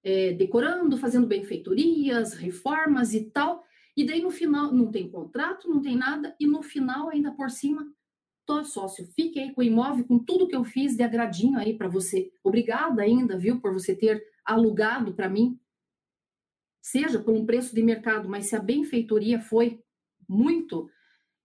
É, 0.04 0.32
decorando, 0.34 0.98
fazendo 0.98 1.26
benfeitorias, 1.26 2.34
reformas 2.34 3.14
e 3.14 3.24
tal. 3.30 3.64
E 3.96 4.04
daí 4.04 4.20
no 4.20 4.30
final 4.30 4.72
não 4.72 4.90
tem 4.90 5.08
contrato, 5.08 5.68
não 5.68 5.80
tem 5.80 5.96
nada, 5.96 6.36
e 6.38 6.46
no 6.46 6.62
final, 6.62 7.08
ainda 7.08 7.32
por 7.32 7.50
cima, 7.50 7.90
tô 8.44 8.64
sócio, 8.64 9.06
fique 9.14 9.38
aí 9.38 9.52
com 9.54 9.60
o 9.60 9.64
imóvel, 9.64 10.04
com 10.04 10.18
tudo 10.18 10.46
que 10.48 10.56
eu 10.56 10.64
fiz 10.64 10.96
de 10.96 11.02
agradinho 11.02 11.58
aí 11.58 11.76
para 11.76 11.88
você. 11.88 12.30
Obrigada 12.42 13.02
ainda, 13.02 13.38
viu, 13.38 13.60
por 13.60 13.72
você 13.72 13.94
ter 13.94 14.22
alugado 14.44 15.14
para 15.14 15.28
mim. 15.28 15.58
Seja 16.82 17.18
por 17.18 17.32
um 17.32 17.46
preço 17.46 17.74
de 17.74 17.82
mercado, 17.82 18.28
mas 18.28 18.46
se 18.46 18.56
a 18.56 18.60
benfeitoria 18.60 19.40
foi 19.40 19.80
muito 20.28 20.90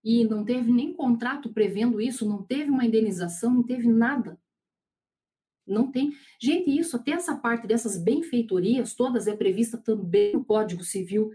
e 0.04 0.26
não 0.26 0.44
teve 0.44 0.72
nem 0.72 0.94
contrato 0.94 1.54
prevendo 1.54 2.02
isso, 2.02 2.28
não 2.28 2.44
teve 2.44 2.70
uma 2.70 2.86
indenização, 2.86 3.54
não 3.54 3.64
teve 3.64 3.88
nada. 3.88 4.40
Não 5.70 5.92
tem. 5.92 6.12
Gente, 6.42 6.78
isso, 6.78 6.96
até 6.96 7.12
essa 7.12 7.36
parte 7.36 7.68
dessas 7.68 7.98
benfeitorias, 7.98 8.94
todas 8.94 9.28
é 9.28 9.36
prevista 9.36 9.78
também 9.78 10.34
no 10.34 10.44
Código 10.44 10.84
Civil. 10.84 11.32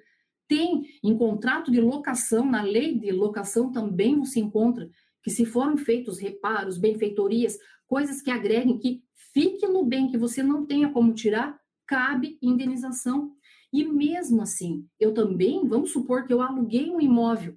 Tem 0.49 0.85
em 1.03 1.17
contrato 1.17 1.71
de 1.71 1.81
locação, 1.81 2.45
na 2.45 2.63
lei 2.63 2.99
de 2.99 3.11
locação 3.11 3.73
também 3.73 4.19
você 4.19 4.41
encontra 4.41 4.91
que 5.23 5.31
se 5.31 5.47
foram 5.47 5.77
feitos 5.77 6.19
reparos, 6.19 6.77
benfeitorias, 6.77 7.59
coisas 7.87 8.21
que 8.21 8.31
agreguem 8.31 8.79
que 8.79 9.03
fique 9.33 9.67
no 9.67 9.85
bem 9.85 10.09
que 10.11 10.19
você 10.19 10.43
não 10.43 10.67
tenha 10.67 10.91
como 10.91 11.15
tirar, 11.15 11.59
cabe 11.87 12.39
indenização. 12.43 13.35
E 13.73 13.85
mesmo 13.85 14.43
assim, 14.43 14.87
eu 15.01 15.15
também, 15.15 15.67
vamos 15.67 15.91
supor 15.91 16.27
que 16.27 16.33
eu 16.33 16.43
aluguei 16.43 16.91
um 16.91 17.01
imóvel, 17.01 17.57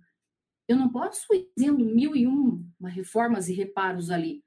eu 0.67 0.75
não 0.75 0.89
posso 0.89 1.33
ir 1.33 1.49
dizendo 1.55 1.83
mil 1.85 2.15
e 2.15 2.27
um 2.27 2.65
reformas 2.83 3.47
e 3.47 3.53
reparos 3.53 4.09
ali. 4.09 4.43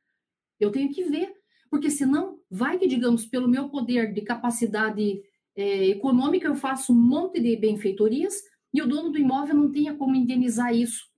Eu 0.59 0.71
tenho 0.71 0.93
que 0.93 1.05
ver, 1.05 1.33
porque 1.71 1.91
senão 1.91 2.41
vai 2.51 2.79
que, 2.79 2.87
digamos, 2.87 3.25
pelo 3.25 3.49
meu 3.49 3.69
poder 3.69 4.13
de 4.13 4.23
capacidade 4.23 5.23
é, 5.55 5.87
econômica, 5.87 6.49
eu 6.49 6.57
faço 6.57 6.93
um 6.93 6.97
monte 6.97 7.41
de 7.41 7.57
benfeitorias 7.57 8.35
e 8.75 8.83
o 8.83 8.87
dono 8.87 9.11
do 9.11 9.19
imóvel 9.19 9.55
não 9.55 9.71
tenha 9.71 9.95
como 9.95 10.17
indenizar 10.17 10.75
isso. 10.75 11.09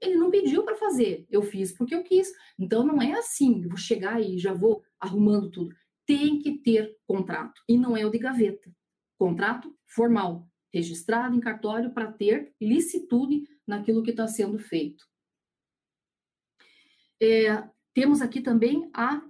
Ele 0.00 0.16
não 0.16 0.32
pediu 0.32 0.64
para 0.64 0.74
fazer, 0.74 1.24
eu 1.30 1.42
fiz 1.42 1.72
porque 1.72 1.94
eu 1.94 2.02
quis. 2.02 2.32
Então 2.58 2.84
não 2.84 3.00
é 3.00 3.12
assim, 3.12 3.62
vou 3.68 3.76
chegar 3.76 4.20
e 4.20 4.36
já 4.36 4.52
vou 4.52 4.82
arrumando 4.98 5.50
tudo. 5.50 5.74
Tem 6.04 6.40
que 6.40 6.58
ter 6.58 6.96
contrato 7.06 7.62
e 7.68 7.78
não 7.78 7.96
é 7.96 8.04
o 8.04 8.10
de 8.10 8.18
gaveta. 8.18 8.74
Contrato 9.16 9.72
formal, 9.86 10.48
registrado 10.74 11.36
em 11.36 11.40
cartório 11.40 11.92
para 11.92 12.10
ter 12.10 12.52
licitude 12.60 13.44
naquilo 13.64 14.02
que 14.02 14.10
está 14.10 14.26
sendo 14.26 14.58
feito. 14.58 15.04
É, 17.20 17.62
temos 17.94 18.20
aqui 18.20 18.40
também 18.40 18.90
a 18.92 19.22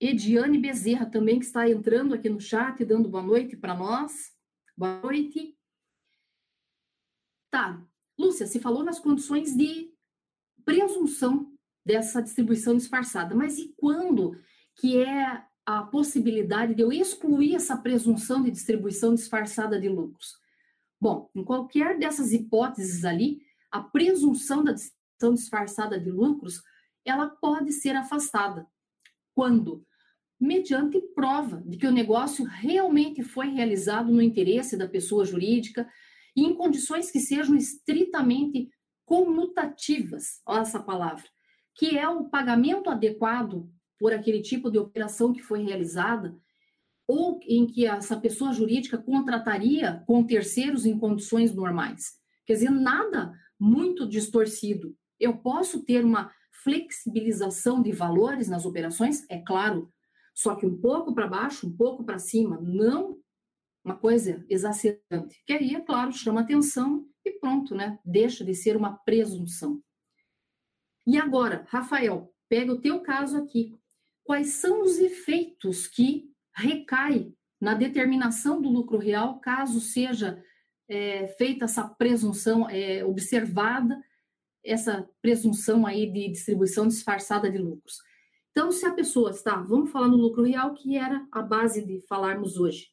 Ediane 0.00 0.58
Bezerra, 0.58 1.06
também 1.06 1.38
que 1.38 1.46
está 1.46 1.68
entrando 1.68 2.14
aqui 2.14 2.28
no 2.28 2.40
chat, 2.40 2.84
dando 2.84 3.08
boa 3.08 3.22
noite 3.22 3.56
para 3.56 3.74
nós. 3.74 4.32
Boa 4.76 5.00
noite. 5.00 5.56
Tá, 7.50 7.82
Lúcia, 8.18 8.46
se 8.46 8.60
falou 8.60 8.84
nas 8.84 8.98
condições 8.98 9.56
de 9.56 9.90
presunção 10.64 11.50
dessa 11.84 12.20
distribuição 12.20 12.76
disfarçada. 12.76 13.34
Mas 13.34 13.56
e 13.56 13.72
quando 13.76 14.38
que 14.74 15.00
é 15.00 15.42
a 15.64 15.82
possibilidade 15.84 16.74
de 16.74 16.82
eu 16.82 16.92
excluir 16.92 17.54
essa 17.54 17.76
presunção 17.76 18.42
de 18.42 18.50
distribuição 18.50 19.14
disfarçada 19.14 19.80
de 19.80 19.88
lucros? 19.88 20.38
Bom, 21.00 21.30
em 21.34 21.44
qualquer 21.44 21.98
dessas 21.98 22.32
hipóteses 22.32 23.04
ali, 23.04 23.40
a 23.70 23.80
presunção 23.80 24.62
da 24.62 24.72
distribuição 24.72 25.34
disfarçada 25.34 25.98
de 25.98 26.10
lucros, 26.10 26.62
ela 27.04 27.28
pode 27.28 27.72
ser 27.72 27.96
afastada. 27.96 28.66
Quando? 29.36 29.84
Mediante 30.40 30.98
prova 31.14 31.62
de 31.66 31.76
que 31.76 31.86
o 31.86 31.92
negócio 31.92 32.42
realmente 32.46 33.22
foi 33.22 33.48
realizado 33.48 34.10
no 34.10 34.22
interesse 34.22 34.78
da 34.78 34.88
pessoa 34.88 35.26
jurídica 35.26 35.86
e 36.34 36.42
em 36.42 36.54
condições 36.54 37.10
que 37.10 37.20
sejam 37.20 37.54
estritamente 37.54 38.70
comutativas, 39.04 40.40
olha 40.46 40.62
essa 40.62 40.82
palavra, 40.82 41.28
que 41.74 41.98
é 41.98 42.08
o 42.08 42.24
pagamento 42.30 42.88
adequado 42.88 43.70
por 43.98 44.10
aquele 44.10 44.40
tipo 44.40 44.70
de 44.70 44.78
operação 44.78 45.34
que 45.34 45.42
foi 45.42 45.62
realizada, 45.62 46.34
ou 47.06 47.38
em 47.42 47.66
que 47.66 47.84
essa 47.84 48.18
pessoa 48.18 48.54
jurídica 48.54 48.96
contrataria 48.96 50.02
com 50.06 50.24
terceiros 50.24 50.86
em 50.86 50.98
condições 50.98 51.54
normais. 51.54 52.14
Quer 52.46 52.54
dizer, 52.54 52.70
nada 52.70 53.34
muito 53.60 54.08
distorcido. 54.08 54.96
Eu 55.20 55.36
posso 55.36 55.84
ter 55.84 56.02
uma 56.02 56.32
flexibilização 56.62 57.82
de 57.82 57.92
valores 57.92 58.48
nas 58.48 58.64
operações, 58.64 59.24
é 59.28 59.38
claro, 59.38 59.92
só 60.34 60.54
que 60.54 60.66
um 60.66 60.80
pouco 60.80 61.14
para 61.14 61.26
baixo, 61.26 61.66
um 61.66 61.76
pouco 61.76 62.04
para 62.04 62.18
cima, 62.18 62.60
não 62.60 63.18
uma 63.84 63.96
coisa 63.96 64.44
exacerbante. 64.48 65.40
Que 65.46 65.52
aí, 65.52 65.74
é 65.76 65.80
claro, 65.80 66.12
chama 66.12 66.40
atenção 66.40 67.06
e 67.24 67.30
pronto, 67.38 67.74
né? 67.74 67.98
Deixa 68.04 68.44
de 68.44 68.52
ser 68.52 68.76
uma 68.76 68.96
presunção. 68.98 69.80
E 71.06 71.16
agora, 71.16 71.64
Rafael, 71.68 72.34
pega 72.48 72.72
o 72.72 72.80
teu 72.80 73.00
caso 73.00 73.36
aqui. 73.36 73.78
Quais 74.24 74.48
são 74.54 74.82
os 74.82 74.98
efeitos 74.98 75.86
que 75.86 76.28
recai 76.52 77.32
na 77.60 77.74
determinação 77.74 78.60
do 78.60 78.68
lucro 78.68 78.98
real, 78.98 79.38
caso 79.38 79.80
seja 79.80 80.42
é, 80.88 81.28
feita 81.28 81.64
essa 81.64 81.88
presunção, 81.88 82.68
é, 82.68 83.04
observada 83.04 84.02
essa 84.66 85.08
presunção 85.22 85.86
aí 85.86 86.10
de 86.10 86.28
distribuição 86.28 86.86
disfarçada 86.88 87.50
de 87.50 87.58
lucros. 87.58 87.98
Então, 88.50 88.72
se 88.72 88.86
a 88.86 88.92
pessoa 88.92 89.30
está, 89.30 89.56
vamos 89.60 89.90
falar 89.90 90.08
no 90.08 90.16
lucro 90.16 90.42
real, 90.42 90.74
que 90.74 90.96
era 90.96 91.26
a 91.30 91.42
base 91.42 91.84
de 91.84 92.00
falarmos 92.08 92.56
hoje. 92.58 92.88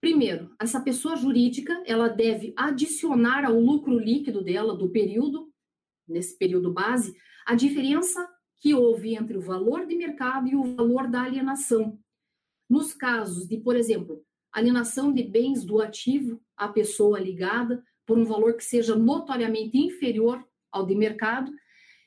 Primeiro, 0.00 0.54
essa 0.60 0.80
pessoa 0.80 1.16
jurídica, 1.16 1.82
ela 1.86 2.08
deve 2.08 2.52
adicionar 2.56 3.44
ao 3.44 3.58
lucro 3.58 3.98
líquido 3.98 4.42
dela 4.42 4.76
do 4.76 4.90
período, 4.90 5.50
nesse 6.06 6.36
período 6.36 6.72
base, 6.72 7.16
a 7.46 7.54
diferença 7.54 8.28
que 8.58 8.74
houve 8.74 9.14
entre 9.14 9.36
o 9.36 9.40
valor 9.40 9.86
de 9.86 9.94
mercado 9.94 10.48
e 10.48 10.56
o 10.56 10.74
valor 10.74 11.08
da 11.08 11.22
alienação. 11.22 11.98
Nos 12.68 12.92
casos 12.92 13.46
de, 13.46 13.58
por 13.58 13.76
exemplo, 13.76 14.24
alienação 14.52 15.12
de 15.12 15.22
bens 15.22 15.64
do 15.64 15.80
ativo 15.80 16.40
à 16.56 16.68
pessoa 16.68 17.20
ligada 17.20 17.82
por 18.06 18.18
um 18.18 18.24
valor 18.24 18.54
que 18.54 18.64
seja 18.64 18.94
notoriamente 18.94 19.78
inferior 19.78 20.44
ao 20.70 20.84
de 20.84 20.94
mercado, 20.94 21.52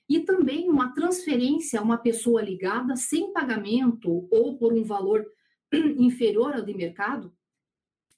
e 0.10 0.22
também 0.22 0.70
uma 0.70 0.94
transferência 0.94 1.80
a 1.80 1.84
uma 1.84 1.98
pessoa 1.98 2.42
ligada 2.42 2.96
sem 2.96 3.34
pagamento 3.34 4.28
ou 4.32 4.58
por 4.58 4.74
um 4.74 4.84
valor 4.84 5.26
inferior 5.74 6.54
ao 6.54 6.62
de 6.62 6.74
mercado, 6.74 7.34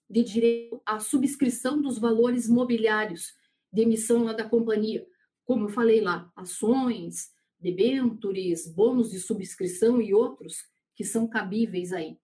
de 0.10 0.24
direito 0.24 0.82
à 0.86 1.00
subscrição 1.00 1.82
dos 1.82 1.98
valores 1.98 2.48
mobiliários 2.48 3.34
de 3.72 3.84
emissão 3.84 4.26
da 4.26 4.48
companhia, 4.48 5.06
como 5.46 5.65
eu 5.65 5.70
falei 5.70 6.02
lá, 6.02 6.32
ações, 6.36 7.32
debêntures, 7.60 8.68
bônus 8.68 9.12
de 9.12 9.20
subscrição 9.20 10.02
e 10.02 10.13
outros 10.13 10.63
que 10.96 11.04
são 11.04 11.28
cabíveis 11.28 11.92
aí. 11.92 12.18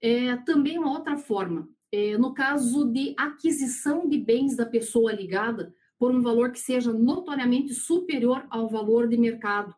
É, 0.00 0.36
também 0.38 0.78
uma 0.78 0.92
outra 0.92 1.16
forma, 1.16 1.68
é, 1.96 2.18
no 2.18 2.34
caso 2.34 2.84
de 2.92 3.14
aquisição 3.16 4.06
de 4.06 4.18
bens 4.18 4.54
da 4.54 4.66
pessoa 4.66 5.12
ligada 5.12 5.74
por 5.98 6.14
um 6.14 6.20
valor 6.20 6.52
que 6.52 6.60
seja 6.60 6.92
notoriamente 6.92 7.72
superior 7.72 8.46
ao 8.50 8.68
valor 8.68 9.08
de 9.08 9.16
mercado. 9.16 9.74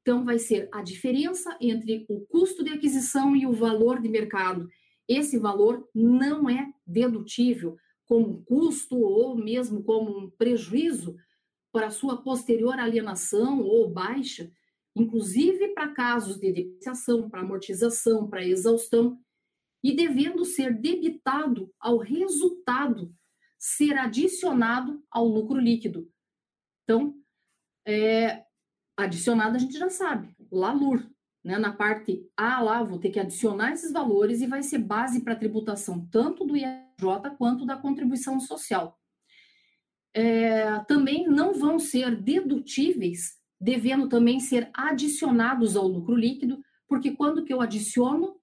Então, 0.00 0.24
vai 0.24 0.38
ser 0.38 0.68
a 0.72 0.80
diferença 0.80 1.56
entre 1.60 2.06
o 2.08 2.20
custo 2.26 2.62
de 2.62 2.70
aquisição 2.70 3.34
e 3.34 3.46
o 3.46 3.52
valor 3.52 4.00
de 4.00 4.08
mercado. 4.08 4.68
Esse 5.08 5.38
valor 5.38 5.88
não 5.92 6.48
é 6.48 6.72
dedutível 6.86 7.76
como 8.06 8.44
custo 8.44 8.96
ou 8.96 9.34
mesmo 9.34 9.82
como 9.82 10.18
um 10.18 10.30
prejuízo 10.30 11.16
para 11.72 11.90
sua 11.90 12.22
posterior 12.22 12.78
alienação 12.78 13.60
ou 13.60 13.90
baixa, 13.90 14.48
inclusive 14.94 15.74
para 15.74 15.88
casos 15.88 16.38
de 16.38 16.52
depreciação, 16.52 17.28
para 17.28 17.40
amortização, 17.40 18.28
para 18.28 18.46
exaustão, 18.46 19.18
e 19.82 19.94
devendo 19.94 20.44
ser 20.44 20.74
debitado 20.74 21.72
ao 21.78 21.98
resultado 21.98 23.14
ser 23.58 23.98
adicionado 23.98 25.02
ao 25.10 25.26
lucro 25.26 25.58
líquido. 25.58 26.10
Então, 26.84 27.14
é, 27.86 28.44
adicionado 28.96 29.56
a 29.56 29.58
gente 29.58 29.78
já 29.78 29.90
sabe, 29.90 30.34
lá 30.50 30.72
LUR, 30.72 31.06
né? 31.44 31.58
Na 31.58 31.72
parte 31.72 32.26
A 32.36 32.60
lá, 32.60 32.82
vou 32.82 32.98
ter 32.98 33.10
que 33.10 33.20
adicionar 33.20 33.72
esses 33.72 33.92
valores 33.92 34.40
e 34.40 34.46
vai 34.46 34.62
ser 34.62 34.78
base 34.78 35.22
para 35.22 35.36
tributação 35.36 36.06
tanto 36.10 36.44
do 36.44 36.56
IRJ 36.56 37.36
quanto 37.38 37.66
da 37.66 37.76
contribuição 37.76 38.40
social. 38.40 38.98
É, 40.14 40.80
também 40.80 41.26
não 41.26 41.54
vão 41.54 41.78
ser 41.78 42.16
dedutíveis, 42.20 43.38
devendo 43.60 44.08
também 44.08 44.40
ser 44.40 44.70
adicionados 44.74 45.76
ao 45.76 45.86
lucro 45.86 46.14
líquido, 46.14 46.62
porque 46.88 47.12
quando 47.12 47.44
que 47.44 47.52
eu 47.52 47.60
adiciono, 47.60 48.39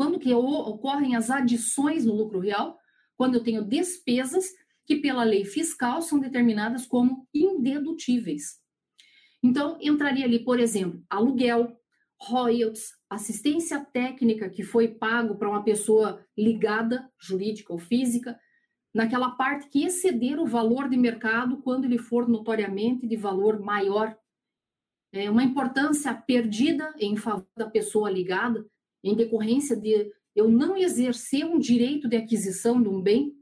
quando 0.00 0.18
que 0.18 0.32
ocorrem 0.32 1.14
as 1.14 1.28
adições 1.28 2.06
no 2.06 2.14
lucro 2.14 2.38
real, 2.38 2.80
quando 3.18 3.34
eu 3.34 3.42
tenho 3.42 3.62
despesas 3.62 4.46
que 4.86 4.96
pela 4.96 5.22
lei 5.22 5.44
fiscal 5.44 6.00
são 6.00 6.18
determinadas 6.18 6.86
como 6.86 7.28
indedutíveis. 7.34 8.58
Então, 9.42 9.76
entraria 9.78 10.24
ali, 10.24 10.38
por 10.42 10.58
exemplo, 10.58 11.04
aluguel, 11.10 11.78
royalties, 12.18 12.94
assistência 13.10 13.84
técnica 13.92 14.48
que 14.48 14.62
foi 14.62 14.88
pago 14.88 15.36
para 15.36 15.50
uma 15.50 15.62
pessoa 15.62 16.26
ligada, 16.34 17.06
jurídica 17.20 17.70
ou 17.70 17.78
física, 17.78 18.40
naquela 18.94 19.32
parte 19.32 19.68
que 19.68 19.84
exceder 19.84 20.40
o 20.40 20.46
valor 20.46 20.88
de 20.88 20.96
mercado 20.96 21.58
quando 21.58 21.84
ele 21.84 21.98
for 21.98 22.26
notoriamente 22.26 23.06
de 23.06 23.16
valor 23.16 23.60
maior. 23.60 24.16
É 25.12 25.30
uma 25.30 25.44
importância 25.44 26.14
perdida 26.14 26.90
em 26.98 27.18
favor 27.18 27.46
da 27.54 27.68
pessoa 27.68 28.10
ligada, 28.10 28.66
em 29.02 29.14
decorrência 29.14 29.76
de 29.76 30.12
eu 30.34 30.48
não 30.48 30.76
exercer 30.76 31.44
um 31.44 31.58
direito 31.58 32.08
de 32.08 32.16
aquisição 32.16 32.80
de 32.80 32.88
um 32.88 33.00
bem, 33.00 33.34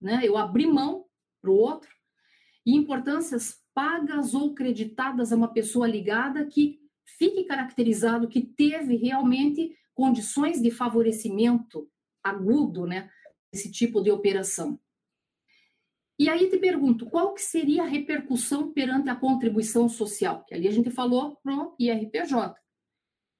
né? 0.00 0.20
eu 0.22 0.36
abri 0.36 0.66
mão 0.66 1.06
para 1.40 1.50
o 1.50 1.56
outro, 1.56 1.90
e 2.64 2.76
importâncias 2.76 3.60
pagas 3.74 4.34
ou 4.34 4.54
creditadas 4.54 5.32
a 5.32 5.36
uma 5.36 5.52
pessoa 5.52 5.86
ligada 5.86 6.46
que 6.46 6.78
fique 7.18 7.44
caracterizado 7.44 8.28
que 8.28 8.40
teve 8.40 8.96
realmente 8.96 9.76
condições 9.94 10.60
de 10.60 10.70
favorecimento 10.70 11.90
agudo, 12.22 12.86
né, 12.86 13.10
esse 13.52 13.70
tipo 13.70 14.00
de 14.00 14.10
operação. 14.10 14.78
E 16.18 16.28
aí 16.28 16.48
te 16.48 16.58
pergunto, 16.58 17.06
qual 17.06 17.34
que 17.34 17.42
seria 17.42 17.82
a 17.82 17.86
repercussão 17.86 18.72
perante 18.72 19.10
a 19.10 19.16
contribuição 19.16 19.88
social? 19.88 20.44
Que 20.44 20.54
ali 20.54 20.68
a 20.68 20.70
gente 20.70 20.90
falou 20.90 21.36
pro 21.42 21.74
IRPJ. 21.78 22.54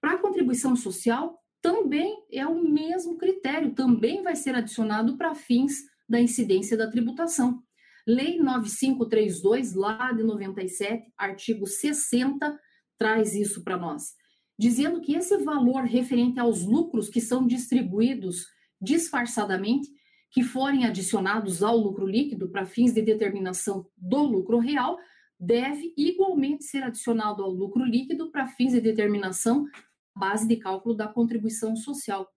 Para 0.00 0.14
a 0.14 0.18
contribuição 0.18 0.74
social, 0.74 1.38
também 1.62 2.24
é 2.30 2.44
o 2.44 2.60
mesmo 2.60 3.16
critério, 3.16 3.72
também 3.72 4.22
vai 4.22 4.34
ser 4.34 4.54
adicionado 4.56 5.16
para 5.16 5.34
fins 5.34 5.84
da 6.08 6.20
incidência 6.20 6.76
da 6.76 6.90
tributação. 6.90 7.62
Lei 8.06 8.40
9532, 8.40 9.74
lá 9.74 10.12
de 10.12 10.24
97, 10.24 11.12
artigo 11.16 11.64
60, 11.64 12.58
traz 12.98 13.34
isso 13.34 13.62
para 13.62 13.78
nós, 13.78 14.14
dizendo 14.58 15.00
que 15.00 15.14
esse 15.14 15.36
valor 15.38 15.84
referente 15.84 16.40
aos 16.40 16.64
lucros 16.64 17.08
que 17.08 17.20
são 17.20 17.46
distribuídos 17.46 18.44
disfarçadamente, 18.80 19.88
que 20.32 20.42
forem 20.42 20.84
adicionados 20.84 21.62
ao 21.62 21.76
lucro 21.76 22.06
líquido 22.06 22.50
para 22.50 22.66
fins 22.66 22.92
de 22.92 23.02
determinação 23.02 23.86
do 23.96 24.22
lucro 24.22 24.58
real, 24.58 24.98
deve 25.38 25.92
igualmente 25.96 26.64
ser 26.64 26.82
adicionado 26.82 27.42
ao 27.44 27.50
lucro 27.50 27.84
líquido 27.84 28.32
para 28.32 28.48
fins 28.48 28.72
de 28.72 28.80
determinação 28.80 29.66
base 30.14 30.46
de 30.46 30.56
cálculo 30.56 30.94
da 30.94 31.08
contribuição 31.08 31.76
social. 31.76 32.32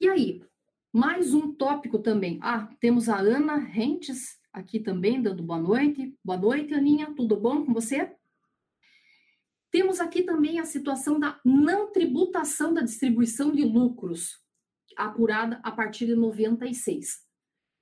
E 0.00 0.08
aí, 0.08 0.42
mais 0.92 1.34
um 1.34 1.54
tópico 1.54 1.98
também. 1.98 2.38
Ah, 2.42 2.68
temos 2.80 3.08
a 3.08 3.18
Ana 3.18 3.56
Rentes 3.56 4.38
aqui 4.52 4.80
também, 4.80 5.20
dando 5.20 5.42
boa 5.42 5.60
noite. 5.60 6.14
Boa 6.24 6.38
noite, 6.38 6.74
Aninha, 6.74 7.14
tudo 7.14 7.36
bom 7.36 7.64
com 7.64 7.72
você? 7.74 8.14
Temos 9.70 10.00
aqui 10.00 10.22
também 10.22 10.58
a 10.58 10.64
situação 10.64 11.20
da 11.20 11.38
não 11.44 11.92
tributação 11.92 12.72
da 12.72 12.80
distribuição 12.80 13.52
de 13.52 13.64
lucros, 13.64 14.40
apurada 14.96 15.60
a 15.62 15.70
partir 15.70 16.06
de 16.06 16.14
96. 16.14 17.26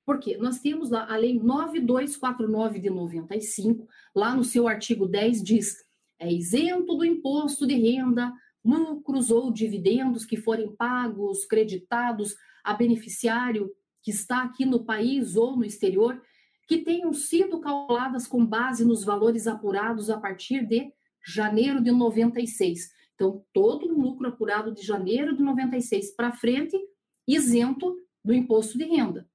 Por 0.05 0.19
quê? 0.19 0.37
Nós 0.37 0.61
temos 0.61 0.91
lá 0.91 1.11
a 1.11 1.17
Lei 1.17 1.39
9249 1.39 2.81
de 2.81 2.91
95, 2.91 3.89
lá 4.15 4.35
no 4.35 4.45
seu 4.45 4.67
artigo 4.67 5.07
10 5.07 5.43
diz: 5.43 5.85
é 6.25 6.33
isento 6.33 6.95
do 6.95 7.05
imposto 7.05 7.67
de 7.67 7.75
renda, 7.75 8.33
lucros 8.65 9.31
ou 9.31 9.53
dividendos 9.53 10.25
que 10.25 10.37
forem 10.37 10.75
pagos, 10.75 11.45
creditados 11.45 12.35
a 12.63 12.73
beneficiário 12.73 13.71
que 14.03 14.11
está 14.11 14.43
aqui 14.43 14.65
no 14.65 14.85
país 14.85 15.37
ou 15.37 15.57
no 15.57 15.65
exterior, 15.65 16.21
que 16.67 16.79
tenham 16.79 17.13
sido 17.13 17.61
calculadas 17.61 18.27
com 18.27 18.45
base 18.45 18.85
nos 18.85 19.05
valores 19.05 19.47
apurados 19.47 20.09
a 20.09 20.19
partir 20.19 20.67
de 20.67 20.93
janeiro 21.27 21.83
de 21.83 21.91
96. 21.91 22.91
Então, 23.15 23.45
todo 23.53 23.87
o 23.87 24.01
lucro 24.01 24.29
apurado 24.29 24.73
de 24.73 24.83
janeiro 24.83 25.37
de 25.37 25.43
96 25.43 26.15
para 26.17 26.33
frente, 26.33 26.77
isento 27.27 27.97
do 28.25 28.33
imposto 28.33 28.77
de 28.79 28.85
renda. 28.85 29.29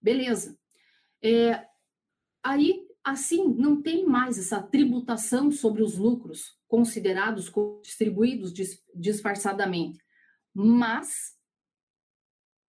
Beleza. 0.00 0.58
É, 1.22 1.66
aí, 2.42 2.85
assim, 3.06 3.54
não 3.54 3.80
tem 3.80 4.04
mais 4.04 4.36
essa 4.36 4.60
tributação 4.60 5.52
sobre 5.52 5.80
os 5.80 5.96
lucros 5.96 6.58
considerados 6.66 7.48
distribuídos 7.80 8.52
disfarçadamente. 8.92 10.00
Mas 10.52 11.36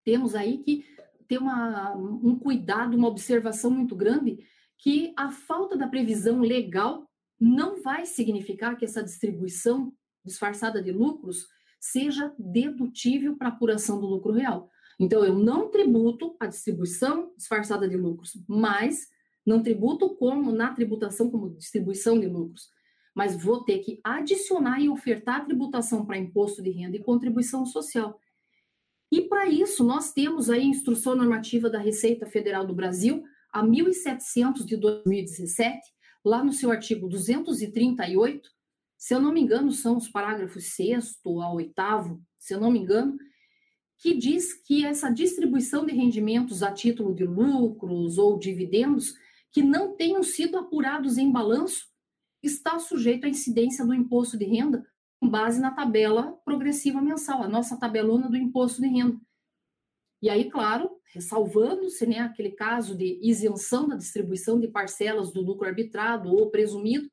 temos 0.04 0.34
aí 0.34 0.58
que 0.58 0.84
ter 1.26 1.38
uma, 1.38 1.96
um 1.96 2.38
cuidado, 2.38 2.98
uma 2.98 3.08
observação 3.08 3.70
muito 3.70 3.96
grande 3.96 4.46
que 4.76 5.14
a 5.16 5.30
falta 5.30 5.74
da 5.74 5.88
previsão 5.88 6.40
legal 6.40 7.10
não 7.40 7.82
vai 7.82 8.04
significar 8.04 8.76
que 8.76 8.84
essa 8.84 9.02
distribuição 9.02 9.90
disfarçada 10.22 10.82
de 10.82 10.92
lucros 10.92 11.48
seja 11.80 12.34
dedutível 12.38 13.36
para 13.36 13.48
apuração 13.48 13.98
do 13.98 14.06
lucro 14.06 14.32
real. 14.32 14.70
Então, 15.00 15.24
eu 15.24 15.34
não 15.34 15.70
tributo 15.70 16.36
a 16.38 16.46
distribuição 16.46 17.32
disfarçada 17.38 17.88
de 17.88 17.96
lucros, 17.96 18.32
mas 18.46 19.08
não 19.46 19.62
tributo 19.62 20.10
como 20.16 20.50
na 20.50 20.74
tributação 20.74 21.30
como 21.30 21.54
distribuição 21.54 22.18
de 22.18 22.26
lucros, 22.26 22.68
mas 23.14 23.40
vou 23.40 23.64
ter 23.64 23.78
que 23.78 24.00
adicionar 24.02 24.80
e 24.80 24.88
ofertar 24.88 25.46
tributação 25.46 26.04
para 26.04 26.18
imposto 26.18 26.62
de 26.62 26.70
renda 26.70 26.96
e 26.96 27.02
contribuição 27.02 27.64
social. 27.64 28.20
E 29.10 29.22
para 29.22 29.46
isso, 29.46 29.84
nós 29.84 30.12
temos 30.12 30.50
aí 30.50 30.62
a 30.62 30.64
Instrução 30.64 31.14
Normativa 31.14 31.70
da 31.70 31.78
Receita 31.78 32.26
Federal 32.26 32.66
do 32.66 32.74
Brasil, 32.74 33.22
a 33.52 33.62
1700 33.62 34.66
de 34.66 34.76
2017, 34.76 35.80
lá 36.24 36.42
no 36.42 36.52
seu 36.52 36.72
artigo 36.72 37.08
238, 37.08 38.50
se 38.98 39.14
eu 39.14 39.20
não 39.20 39.32
me 39.32 39.40
engano, 39.40 39.70
são 39.70 39.96
os 39.96 40.08
parágrafos 40.08 40.74
6 40.74 41.20
ao 41.24 41.54
8, 41.54 41.72
se 42.38 42.52
eu 42.52 42.60
não 42.60 42.70
me 42.70 42.80
engano, 42.80 43.16
que 43.98 44.14
diz 44.14 44.52
que 44.52 44.84
essa 44.84 45.08
distribuição 45.08 45.86
de 45.86 45.92
rendimentos 45.94 46.62
a 46.62 46.72
título 46.72 47.14
de 47.14 47.24
lucros 47.24 48.18
ou 48.18 48.38
dividendos 48.38 49.14
que 49.56 49.62
não 49.62 49.96
tenham 49.96 50.22
sido 50.22 50.58
apurados 50.58 51.16
em 51.16 51.32
balanço 51.32 51.88
está 52.42 52.78
sujeito 52.78 53.24
à 53.24 53.28
incidência 53.30 53.86
do 53.86 53.94
imposto 53.94 54.36
de 54.36 54.44
renda 54.44 54.86
com 55.18 55.30
base 55.30 55.58
na 55.58 55.70
tabela 55.70 56.34
progressiva 56.44 57.00
mensal, 57.00 57.42
a 57.42 57.48
nossa 57.48 57.74
tabelona 57.78 58.28
do 58.28 58.36
imposto 58.36 58.82
de 58.82 58.88
renda. 58.88 59.18
E 60.20 60.28
aí, 60.28 60.50
claro, 60.50 61.00
ressalvando-se 61.06 62.06
né, 62.06 62.18
aquele 62.18 62.50
caso 62.50 62.94
de 62.94 63.18
isenção 63.22 63.88
da 63.88 63.96
distribuição 63.96 64.60
de 64.60 64.68
parcelas 64.68 65.32
do 65.32 65.40
lucro 65.40 65.66
arbitrado 65.66 66.28
ou 66.28 66.50
presumido, 66.50 67.10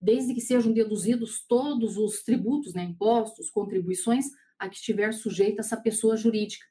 desde 0.00 0.32
que 0.32 0.40
sejam 0.40 0.72
deduzidos 0.72 1.44
todos 1.44 1.96
os 1.96 2.22
tributos, 2.22 2.72
né, 2.72 2.84
impostos, 2.84 3.50
contribuições 3.50 4.26
a 4.60 4.68
que 4.68 4.76
estiver 4.76 5.12
sujeita 5.12 5.60
essa 5.60 5.76
pessoa 5.76 6.16
jurídica. 6.16 6.64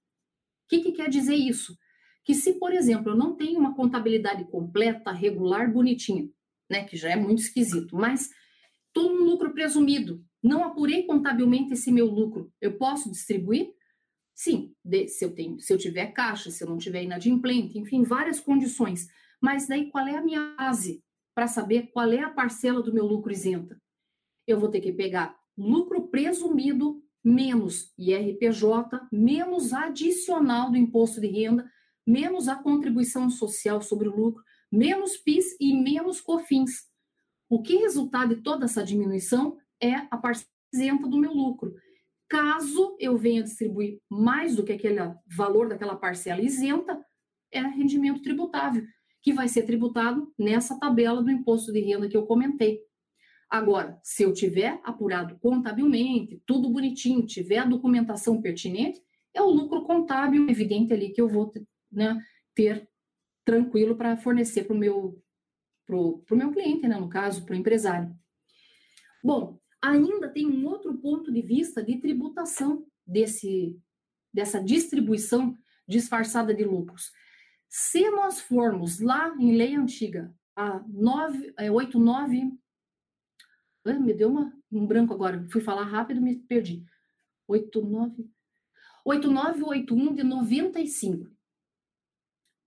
O 0.64 0.70
que, 0.70 0.80
que 0.80 0.94
quer 0.94 1.10
dizer 1.10 1.36
isso? 1.36 1.78
Que 2.24 2.34
se, 2.34 2.54
por 2.54 2.74
exemplo, 2.74 3.12
eu 3.12 3.16
não 3.16 3.36
tenho 3.36 3.60
uma 3.60 3.76
contabilidade 3.76 4.46
completa, 4.46 5.12
regular, 5.12 5.72
bonitinha, 5.72 6.30
né, 6.70 6.84
que 6.84 6.96
já 6.96 7.10
é 7.10 7.16
muito 7.16 7.42
esquisito, 7.42 7.96
mas 7.96 8.30
estou 8.88 9.14
no 9.14 9.26
lucro 9.26 9.54
presumido, 9.54 10.24
não 10.42 10.64
apurei 10.64 11.04
contabilmente 11.04 11.74
esse 11.74 11.92
meu 11.92 12.06
lucro, 12.06 12.52
eu 12.62 12.78
posso 12.78 13.12
distribuir? 13.12 13.74
Sim, 14.36 14.74
de, 14.84 15.08
se 15.08 15.24
eu 15.24 15.34
tenho, 15.34 15.60
se 15.60 15.72
eu 15.72 15.78
tiver 15.78 16.08
caixa, 16.08 16.50
se 16.50 16.64
eu 16.64 16.70
não 16.70 16.78
tiver 16.78 17.04
inadimplente, 17.04 17.78
enfim, 17.78 18.04
várias 18.04 18.40
condições. 18.40 19.08
Mas 19.40 19.68
daí 19.68 19.90
qual 19.90 20.08
é 20.08 20.18
a 20.18 20.24
minha 20.24 20.56
base 20.58 21.04
para 21.36 21.48
saber 21.48 21.92
qual 21.92 22.12
é 22.12 22.20
a 22.20 22.30
parcela 22.30 22.82
do 22.82 22.94
meu 22.94 23.06
lucro 23.06 23.32
isenta? 23.32 23.80
Eu 24.48 24.60
vou 24.60 24.70
ter 24.70 24.82
que 24.82 24.92
pegar 24.92 25.38
lucro 25.58 26.08
presumido 26.08 27.02
menos 27.24 27.94
IRPJ, 27.98 29.08
menos 29.12 29.72
adicional 29.72 30.72
do 30.72 30.78
imposto 30.78 31.22
de 31.22 31.28
renda, 31.28 31.70
menos 32.06 32.48
a 32.48 32.56
contribuição 32.56 33.30
social 33.30 33.82
sobre 33.82 34.08
o 34.08 34.16
lucro, 34.16 34.44
menos 34.72 35.18
PIS 35.18 35.56
e 35.60 35.74
menos 35.74 36.20
COFINS. 36.22 36.88
O 37.50 37.62
que 37.62 37.78
resultar 37.78 38.28
de 38.28 38.38
toda 38.38 38.66
essa 38.66 38.84
diminuição 38.84 39.58
é 39.82 39.94
a 40.10 40.18
parcela 40.18 40.50
isenta 40.74 41.08
do 41.08 41.20
meu 41.20 41.32
lucro. 41.32 41.76
Caso 42.28 42.98
eu 43.00 43.16
venha 43.16 43.44
distribuir 43.44 44.00
mais 44.10 44.56
do 44.56 44.64
que 44.64 44.74
aquele 44.74 45.00
valor 45.28 45.70
daquela 45.70 45.96
parcela 45.96 46.42
isenta, 46.42 47.00
é 47.52 47.62
rendimento 47.62 48.24
tributável, 48.24 48.84
que 49.22 49.32
vai 49.32 49.48
ser 49.48 49.64
tributado 49.64 50.34
nessa 50.38 50.80
tabela 50.80 51.22
do 51.22 51.30
imposto 51.30 51.72
de 51.72 51.80
renda 51.80 52.10
que 52.10 52.18
eu 52.18 52.26
comentei. 52.26 52.82
Agora, 53.50 54.00
se 54.04 54.24
eu 54.24 54.34
tiver 54.34 54.82
apurado 54.84 55.38
contabilmente, 55.38 56.42
tudo 56.48 56.72
bonitinho, 56.72 57.24
tiver 57.24 57.60
a 57.60 57.66
documentação 57.66 58.42
pertinente, 58.42 59.00
é 59.32 59.42
o 59.42 59.50
lucro 59.52 59.84
contábil 59.84 60.50
evidente 60.50 60.92
ali 60.92 61.12
que 61.12 61.22
eu 61.22 61.28
vou 61.28 61.54
né, 61.94 62.22
ter 62.56 62.88
tranquilo 63.46 63.96
para 63.96 64.18
fornecer 64.18 64.64
para 64.64 64.76
o 64.76 64.78
meu, 64.78 65.22
pro, 65.86 66.20
pro 66.20 66.38
meu 66.38 66.52
cliente, 66.52 66.88
né, 66.88 66.98
no 66.98 67.10
caso, 67.10 67.46
para 67.46 67.54
o 67.54 67.58
empresário. 67.58 68.14
Bom, 69.24 69.60
ainda 69.82 70.30
tem 70.30 70.48
um 70.48 70.66
outro 70.68 70.94
ponto 70.98 71.32
de 71.32 71.42
vista 71.42 71.84
de 71.84 72.00
tributação 72.00 72.86
desse, 73.06 73.80
dessa 74.34 74.62
distribuição 74.62 75.58
disfarçada 75.88 76.54
de 76.54 76.64
lucros. 76.64 77.12
Se 77.70 78.10
nós 78.10 78.40
formos 78.40 79.00
lá 79.00 79.36
em 79.40 79.56
lei 79.56 79.76
antiga, 79.76 80.34
a 80.56 80.84
9, 80.88 81.54
é, 81.58 81.72
89. 81.72 82.58
Ah, 83.86 83.94
me 83.94 84.14
deu 84.14 84.30
uma, 84.30 84.54
um 84.72 84.86
branco 84.86 85.14
agora, 85.14 85.46
fui 85.50 85.62
falar 85.62 85.84
rápido 85.84 86.22
me 86.22 86.36
perdi. 86.36 86.86
89. 87.48 88.30
8981 89.06 90.16
de 90.16 90.24
95. 90.24 91.33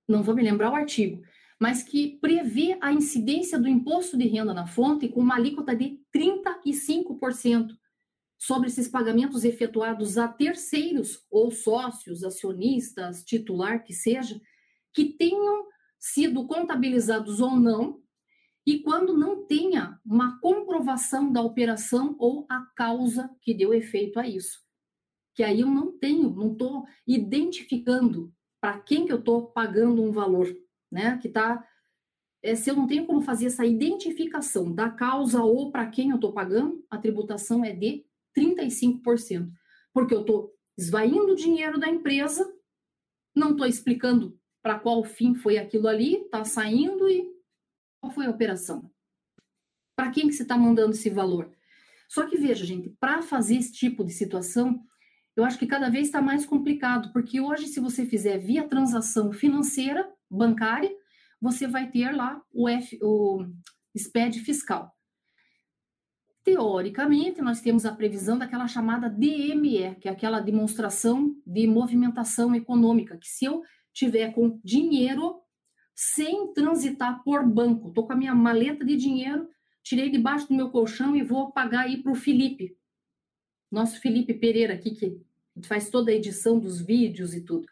Não 0.09 0.23
vou 0.23 0.35
me 0.35 0.43
lembrar 0.43 0.71
o 0.71 0.77
artigo 0.77 1.23
mas 1.59 1.83
que 1.83 2.19
prevê 2.19 2.77
a 2.81 2.93
incidência 2.93 3.59
do 3.59 3.69
imposto 3.69 4.17
de 4.17 4.27
renda 4.27 4.53
na 4.53 4.67
fonte 4.67 5.09
com 5.09 5.21
uma 5.21 5.37
alíquota 5.37 5.75
de 5.75 5.99
35% 6.15 7.77
sobre 8.39 8.69
esses 8.69 8.87
pagamentos 8.87 9.45
efetuados 9.45 10.19
a 10.19 10.29
terceiros 10.29 11.25
ou 11.31 11.51
sócios, 11.51 12.23
acionistas, 12.23 13.25
titular 13.25 13.83
que 13.83 13.95
seja, 13.95 14.41
que 14.93 15.07
tenham 15.07 15.67
sido 15.99 16.47
contabilizados 16.47 17.41
ou 17.41 17.57
não, 17.57 18.03
e 18.67 18.81
quando 18.81 19.17
não 19.17 19.47
tenha 19.47 19.99
uma 20.05 20.39
comprovação 20.41 21.33
da 21.33 21.41
operação 21.41 22.15
ou 22.19 22.45
a 22.51 22.61
causa 22.77 23.31
que 23.41 23.55
deu 23.55 23.73
efeito 23.73 24.19
a 24.19 24.29
isso. 24.29 24.61
Que 25.35 25.43
aí 25.43 25.61
eu 25.61 25.69
não 25.69 25.97
tenho, 25.97 26.31
não 26.31 26.53
estou 26.53 26.85
identificando 27.07 28.35
para 28.67 28.81
quem 28.81 29.07
que 29.07 29.13
eu 29.13 29.21
estou 29.21 29.47
pagando 29.47 30.03
um 30.03 30.11
valor 30.11 30.53
né? 30.91 31.19
Que 31.19 31.29
tá. 31.29 31.65
É, 32.43 32.57
se 32.57 32.69
eu 32.69 32.75
não 32.75 32.89
tenho 32.89 33.07
como 33.07 33.23
fazer 33.23 33.47
essa 33.47 33.65
identificação 33.65 34.75
da 34.75 34.91
causa 34.91 35.41
ou 35.41 35.71
para 35.71 35.87
quem 35.87 36.11
eu 36.11 36.17
estou 36.17 36.33
pagando, 36.33 36.85
a 36.91 36.99
tributação 36.99 37.65
é 37.65 37.73
de 37.73 38.05
35%. 38.37 39.49
Porque 39.93 40.13
eu 40.13 40.23
estou 40.23 40.53
esvaindo 40.77 41.33
o 41.33 41.37
dinheiro 41.37 41.79
da 41.79 41.89
empresa, 41.89 42.45
não 43.33 43.53
estou 43.53 43.69
explicando 43.69 44.37
para 44.61 44.81
qual 44.81 45.05
fim 45.05 45.33
foi 45.33 45.59
aquilo 45.59 45.87
ali, 45.87 46.17
está 46.23 46.45
saindo 46.45 47.09
e 47.09 47.25
qual 48.01 48.13
foi 48.13 48.27
a 48.27 48.31
operação. 48.31 48.91
Para 49.95 50.11
quem 50.11 50.27
que 50.27 50.33
você 50.33 50.43
está 50.43 50.59
mandando 50.59 50.91
esse 50.91 51.09
valor? 51.09 51.53
Só 52.09 52.27
que 52.27 52.37
veja, 52.37 52.65
gente, 52.65 52.91
para 52.99 53.23
fazer 53.23 53.59
esse 53.59 53.73
tipo 53.73 54.05
de 54.05 54.13
situação, 54.13 54.85
eu 55.37 55.45
acho 55.45 55.59
que 55.59 55.67
cada 55.67 55.91
vez 55.91 56.07
está 56.07 56.23
mais 56.23 56.47
complicado, 56.47 57.13
porque 57.13 57.41
hoje, 57.41 57.67
se 57.67 57.79
você 57.79 58.07
fizer 58.07 58.39
via 58.39 58.67
transação 58.67 59.33
financeira, 59.33 60.09
bancária, 60.31 60.91
você 61.41 61.67
vai 61.67 61.91
ter 61.91 62.11
lá 62.11 62.43
o, 62.51 62.67
F, 62.67 62.99
o 63.03 63.45
SPED 63.95 64.41
fiscal. 64.41 64.91
Teoricamente, 66.43 67.43
nós 67.43 67.61
temos 67.61 67.85
a 67.85 67.95
previsão 67.95 68.39
daquela 68.39 68.67
chamada 68.67 69.11
DME, 69.11 69.97
que 70.01 70.09
é 70.09 70.11
aquela 70.13 70.41
demonstração 70.41 71.37
de 71.47 71.67
movimentação 71.67 72.55
econômica, 72.55 73.19
que 73.19 73.29
se 73.29 73.45
eu 73.45 73.63
tiver 73.93 74.33
com 74.33 74.59
dinheiro 74.65 75.41
sem 75.95 76.53
transitar 76.53 77.23
por 77.25 77.45
banco, 77.45 77.89
estou 77.89 78.07
com 78.07 78.13
a 78.13 78.17
minha 78.17 78.35
maleta 78.35 78.85
de 78.85 78.97
dinheiro, 78.97 79.49
tirei 79.83 80.09
debaixo 80.09 80.49
do 80.49 80.55
meu 80.55 80.71
colchão 80.71 81.17
e 81.17 81.23
vou 81.23 81.53
pagar 81.53 81.85
aí 81.85 82.03
para 82.03 82.13
o 82.13 82.15
Felipe, 82.15 82.77
nosso 83.71 84.01
Felipe 84.01 84.35
Pereira 84.35 84.75
aqui, 84.75 84.95
que 84.95 85.21
faz 85.65 85.91
toda 85.91 86.11
a 86.11 86.15
edição 86.15 86.59
dos 86.59 86.81
vídeos 86.81 87.35
e 87.35 87.43
tudo. 87.43 87.67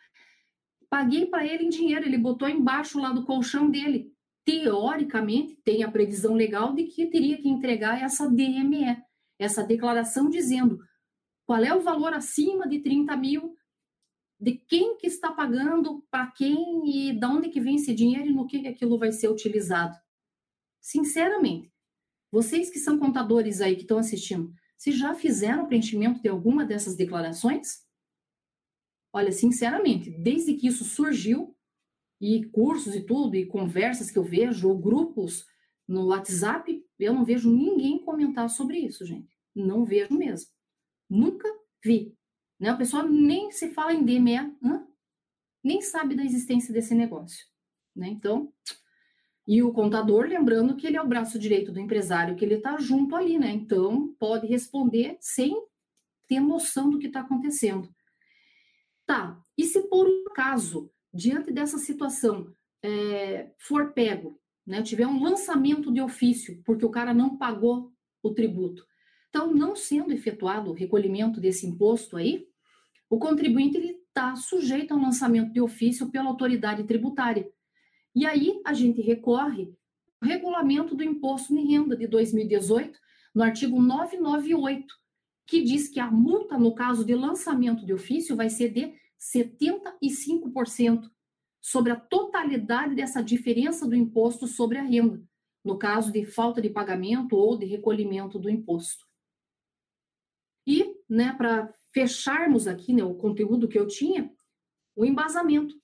Paguei 0.88 1.26
para 1.26 1.46
ele 1.46 1.64
em 1.64 1.68
dinheiro, 1.68 2.06
ele 2.06 2.18
botou 2.18 2.48
embaixo 2.48 3.00
lá 3.00 3.12
do 3.12 3.24
colchão 3.24 3.70
dele. 3.70 4.12
Teoricamente, 4.44 5.56
tem 5.64 5.82
a 5.82 5.90
previsão 5.90 6.34
legal 6.34 6.74
de 6.74 6.84
que 6.84 7.06
teria 7.06 7.40
que 7.40 7.48
entregar 7.48 8.02
essa 8.02 8.28
DME, 8.28 9.02
essa 9.38 9.62
declaração 9.62 10.28
dizendo 10.28 10.78
qual 11.46 11.62
é 11.62 11.74
o 11.74 11.80
valor 11.80 12.12
acima 12.12 12.68
de 12.68 12.80
30 12.80 13.16
mil, 13.16 13.56
de 14.38 14.52
quem 14.52 14.96
que 14.96 15.06
está 15.06 15.32
pagando, 15.32 16.04
para 16.10 16.30
quem 16.30 16.82
e 16.86 17.12
de 17.12 17.26
onde 17.26 17.48
que 17.48 17.60
vem 17.60 17.76
esse 17.76 17.94
dinheiro 17.94 18.28
e 18.28 18.32
no 18.32 18.46
que 18.46 18.66
aquilo 18.66 18.98
vai 18.98 19.12
ser 19.12 19.28
utilizado. 19.28 19.96
Sinceramente, 20.80 21.72
vocês 22.30 22.68
que 22.70 22.78
são 22.78 22.98
contadores 22.98 23.60
aí 23.60 23.74
que 23.74 23.82
estão 23.82 23.98
assistindo, 23.98 24.52
se 24.84 24.92
já 24.92 25.14
fizeram 25.14 25.66
preenchimento 25.66 26.20
de 26.20 26.28
alguma 26.28 26.62
dessas 26.62 26.94
declarações? 26.94 27.86
Olha, 29.14 29.32
sinceramente, 29.32 30.10
desde 30.10 30.52
que 30.52 30.66
isso 30.66 30.84
surgiu, 30.84 31.56
e 32.20 32.44
cursos 32.50 32.94
e 32.94 33.00
tudo, 33.00 33.34
e 33.34 33.46
conversas 33.46 34.10
que 34.10 34.18
eu 34.18 34.22
vejo, 34.22 34.68
ou 34.68 34.78
grupos 34.78 35.46
no 35.88 36.08
WhatsApp, 36.08 36.84
eu 36.98 37.14
não 37.14 37.24
vejo 37.24 37.50
ninguém 37.50 37.98
comentar 38.04 38.50
sobre 38.50 38.76
isso, 38.76 39.06
gente. 39.06 39.34
Não 39.54 39.86
vejo 39.86 40.12
mesmo. 40.12 40.50
Nunca 41.08 41.48
vi. 41.82 42.14
Né? 42.60 42.68
A 42.68 42.76
pessoa 42.76 43.04
nem 43.04 43.50
se 43.52 43.70
fala 43.70 43.94
em 43.94 44.04
DME, 44.04 44.54
nem 45.62 45.80
sabe 45.80 46.14
da 46.14 46.22
existência 46.22 46.74
desse 46.74 46.94
negócio. 46.94 47.46
Né? 47.96 48.08
Então, 48.08 48.52
e 49.46 49.62
o 49.62 49.72
contador, 49.72 50.26
lembrando 50.26 50.76
que 50.76 50.86
ele 50.86 50.96
é 50.96 51.02
o 51.02 51.08
braço 51.08 51.38
direito 51.38 51.70
do 51.70 51.80
empresário, 51.80 52.34
que 52.34 52.44
ele 52.44 52.54
está 52.54 52.76
junto 52.78 53.14
ali, 53.14 53.38
né? 53.38 53.50
Então, 53.50 54.14
pode 54.18 54.46
responder 54.46 55.16
sem 55.20 55.54
ter 56.26 56.40
noção 56.40 56.88
do 56.88 56.98
que 56.98 57.06
está 57.06 57.20
acontecendo. 57.20 57.88
Tá, 59.06 59.38
e 59.56 59.64
se 59.64 59.82
por 59.82 60.08
um 60.08 60.24
acaso, 60.30 60.90
diante 61.12 61.52
dessa 61.52 61.76
situação, 61.76 62.54
é, 62.82 63.50
for 63.58 63.92
pego, 63.92 64.40
né, 64.66 64.82
tiver 64.82 65.06
um 65.06 65.22
lançamento 65.22 65.92
de 65.92 66.00
ofício, 66.00 66.62
porque 66.64 66.86
o 66.86 66.90
cara 66.90 67.12
não 67.12 67.36
pagou 67.36 67.92
o 68.22 68.30
tributo, 68.30 68.86
então, 69.34 69.52
não 69.52 69.74
sendo 69.74 70.12
efetuado 70.12 70.70
o 70.70 70.74
recolhimento 70.74 71.40
desse 71.40 71.66
imposto 71.66 72.16
aí, 72.16 72.46
o 73.10 73.18
contribuinte 73.18 73.76
está 74.06 74.36
sujeito 74.36 74.94
a 74.94 74.96
um 74.96 75.02
lançamento 75.02 75.52
de 75.52 75.60
ofício 75.60 76.08
pela 76.08 76.28
autoridade 76.28 76.84
tributária. 76.84 77.50
E 78.14 78.24
aí 78.24 78.60
a 78.64 78.72
gente 78.72 79.00
recorre 79.00 79.74
ao 80.20 80.28
regulamento 80.28 80.94
do 80.94 81.02
imposto 81.02 81.54
de 81.54 81.60
renda 81.60 81.96
de 81.96 82.06
2018, 82.06 82.98
no 83.34 83.42
artigo 83.42 83.80
998, 83.82 84.86
que 85.46 85.62
diz 85.62 85.88
que 85.88 85.98
a 85.98 86.10
multa, 86.10 86.56
no 86.56 86.74
caso 86.74 87.04
de 87.04 87.14
lançamento 87.14 87.84
de 87.84 87.92
ofício, 87.92 88.36
vai 88.36 88.48
ser 88.48 88.70
de 88.70 88.94
75% 89.18 91.10
sobre 91.60 91.92
a 91.92 91.96
totalidade 91.96 92.94
dessa 92.94 93.22
diferença 93.22 93.86
do 93.86 93.96
imposto 93.96 94.46
sobre 94.46 94.78
a 94.78 94.82
renda, 94.82 95.22
no 95.64 95.78
caso 95.78 96.12
de 96.12 96.24
falta 96.24 96.60
de 96.60 96.68
pagamento 96.68 97.36
ou 97.36 97.58
de 97.58 97.64
recolhimento 97.64 98.38
do 98.38 98.50
imposto. 98.50 99.04
E, 100.66 100.96
né, 101.08 101.32
para 101.32 101.72
fecharmos 101.92 102.66
aqui 102.66 102.92
né, 102.92 103.02
o 103.02 103.14
conteúdo 103.14 103.68
que 103.68 103.78
eu 103.78 103.86
tinha, 103.86 104.32
o 104.96 105.04
embasamento. 105.04 105.74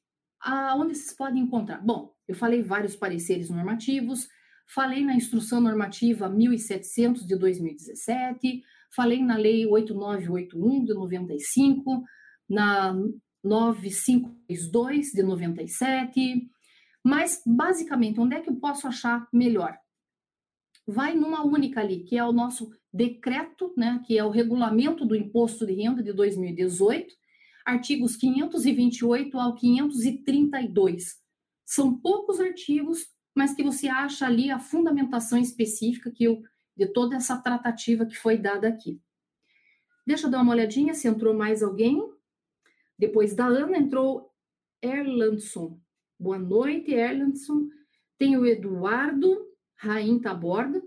Aonde 0.41 0.95
vocês 0.95 1.15
podem 1.15 1.43
encontrar? 1.43 1.85
Bom, 1.85 2.15
eu 2.31 2.35
falei 2.37 2.63
vários 2.63 2.95
pareceres 2.95 3.51
normativos, 3.51 4.29
falei 4.73 5.05
na 5.05 5.17
instrução 5.17 5.61
normativa 5.61 6.29
1700 6.29 7.27
de 7.27 7.37
2017, 7.37 8.63
falei 8.95 9.21
na 9.21 9.37
lei 9.37 9.67
8981 9.67 10.85
de 10.85 10.95
95, 10.95 12.05
na 12.49 12.95
9532 13.43 15.09
de 15.09 15.25
97, 15.25 16.49
mas 17.05 17.43
basicamente, 17.45 18.21
onde 18.21 18.37
é 18.37 18.41
que 18.41 18.49
eu 18.49 18.61
posso 18.61 18.87
achar 18.87 19.27
melhor? 19.33 19.77
Vai 20.87 21.17
numa 21.17 21.45
única 21.45 21.81
ali, 21.81 22.05
que 22.05 22.17
é 22.17 22.25
o 22.25 22.33
nosso 22.33 22.71
decreto, 22.93 23.75
né, 23.77 24.01
que 24.07 24.17
é 24.17 24.25
o 24.25 24.31
regulamento 24.31 25.05
do 25.05 25.17
imposto 25.17 25.67
de 25.67 25.73
renda 25.73 26.01
de 26.01 26.13
2018, 26.13 27.13
artigos 27.67 28.15
528 28.15 29.37
ao 29.37 29.57
532. 29.57 31.20
São 31.71 31.97
poucos 31.97 32.41
artigos, 32.41 33.09
mas 33.33 33.55
que 33.55 33.63
você 33.63 33.87
acha 33.87 34.27
ali 34.27 34.51
a 34.51 34.59
fundamentação 34.59 35.39
específica 35.39 36.11
que 36.11 36.25
eu, 36.25 36.43
de 36.77 36.85
toda 36.85 37.15
essa 37.15 37.37
tratativa 37.41 38.05
que 38.05 38.17
foi 38.17 38.37
dada 38.37 38.67
aqui. 38.67 39.01
Deixa 40.05 40.27
eu 40.27 40.31
dar 40.33 40.43
uma 40.43 40.51
olhadinha 40.51 40.95
se 40.95 41.07
entrou 41.07 41.33
mais 41.33 41.63
alguém. 41.63 42.03
Depois 42.99 43.37
da 43.37 43.47
Ana 43.47 43.79
entrou 43.79 44.35
Erlandson. 44.83 45.81
Boa 46.19 46.41
noite, 46.41 46.91
Erlandson. 46.91 47.69
Tem 48.19 48.37
o 48.37 48.45
Eduardo 48.45 49.47
Raim 49.77 50.19
Taborda. 50.19 50.83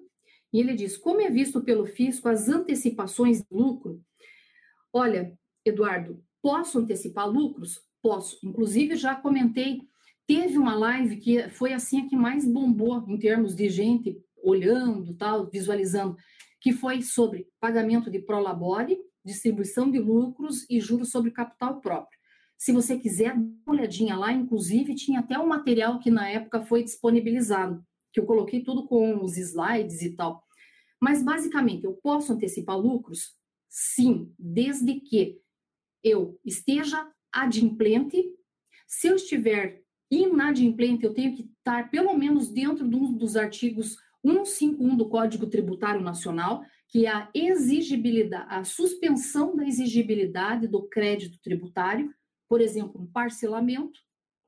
E 0.51 0.59
ele 0.59 0.73
diz: 0.73 0.97
como 0.97 1.21
é 1.21 1.29
visto 1.29 1.61
pelo 1.61 1.85
fisco 1.85 2.27
as 2.27 2.49
antecipações 2.49 3.37
de 3.37 3.47
lucro? 3.49 4.03
Olha, 4.91 5.33
Eduardo, 5.63 6.21
posso 6.41 6.79
antecipar 6.79 7.29
lucros? 7.29 7.81
Posso. 8.01 8.37
Inclusive, 8.43 8.97
já 8.97 9.15
comentei, 9.15 9.87
teve 10.27 10.57
uma 10.57 10.75
live 10.75 11.17
que 11.17 11.49
foi 11.49 11.73
assim 11.73 12.01
a 12.01 12.09
que 12.09 12.15
mais 12.15 12.45
bombou 12.45 13.03
em 13.07 13.17
termos 13.17 13.55
de 13.55 13.69
gente 13.69 14.17
olhando, 14.43 15.15
tal, 15.15 15.49
visualizando, 15.49 16.17
que 16.59 16.71
foi 16.71 17.01
sobre 17.01 17.47
pagamento 17.59 18.09
de 18.09 18.19
prolabore, 18.19 18.97
distribuição 19.23 19.89
de 19.89 19.99
lucros 19.99 20.65
e 20.69 20.79
juros 20.79 21.09
sobre 21.11 21.31
capital 21.31 21.79
próprio. 21.79 22.19
Se 22.57 22.71
você 22.71 22.97
quiser, 22.97 23.35
dá 23.35 23.41
uma 23.41 23.75
olhadinha 23.75 24.15
lá, 24.15 24.31
inclusive 24.31 24.95
tinha 24.95 25.19
até 25.19 25.37
um 25.37 25.47
material 25.47 25.99
que 25.99 26.09
na 26.09 26.29
época 26.29 26.63
foi 26.63 26.83
disponibilizado 26.83 27.83
que 28.13 28.19
eu 28.19 28.25
coloquei 28.25 28.63
tudo 28.63 28.87
com 28.87 29.21
os 29.23 29.37
slides 29.37 30.01
e 30.03 30.15
tal. 30.15 30.45
Mas 31.01 31.23
basicamente, 31.23 31.83
eu 31.83 31.93
posso 31.93 32.31
antecipar 32.31 32.77
lucros? 32.77 33.35
Sim, 33.67 34.31
desde 34.37 35.01
que 35.01 35.41
eu 36.03 36.39
esteja 36.45 37.11
adimplente. 37.31 38.23
Se 38.87 39.07
eu 39.07 39.15
estiver 39.15 39.82
inadimplente, 40.21 41.03
eu 41.03 41.13
tenho 41.13 41.35
que 41.35 41.43
estar 41.43 41.89
pelo 41.89 42.15
menos 42.17 42.49
dentro 42.49 42.87
de 42.87 42.95
um 42.95 43.13
dos 43.13 43.35
artigos 43.35 43.97
151 44.25 44.95
do 44.95 45.09
Código 45.09 45.47
Tributário 45.47 46.01
Nacional, 46.01 46.63
que 46.87 47.05
é 47.05 47.09
a 47.09 47.29
exigibilidade, 47.33 48.45
a 48.49 48.63
suspensão 48.63 49.55
da 49.55 49.65
exigibilidade 49.65 50.67
do 50.67 50.83
crédito 50.83 51.39
tributário, 51.41 52.13
por 52.47 52.61
exemplo, 52.61 53.01
um 53.01 53.07
parcelamento, 53.07 53.99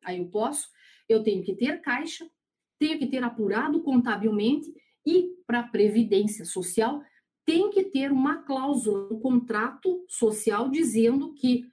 aí 0.03 0.19
eu 0.19 0.27
posso, 0.27 0.69
eu 1.09 1.23
tenho 1.23 1.43
que 1.43 1.55
ter 1.55 1.81
caixa, 1.81 2.29
tenho 2.77 2.99
que 2.99 3.07
ter 3.07 3.23
apurado 3.23 3.81
contabilmente 3.81 4.71
e 5.05 5.29
para 5.47 5.63
previdência 5.63 6.45
social 6.45 7.01
tem 7.45 7.69
que 7.69 7.83
ter 7.83 8.11
uma 8.11 8.43
cláusula 8.43 9.07
no 9.09 9.19
contrato 9.19 10.03
social 10.07 10.69
dizendo 10.69 11.33
que 11.33 11.69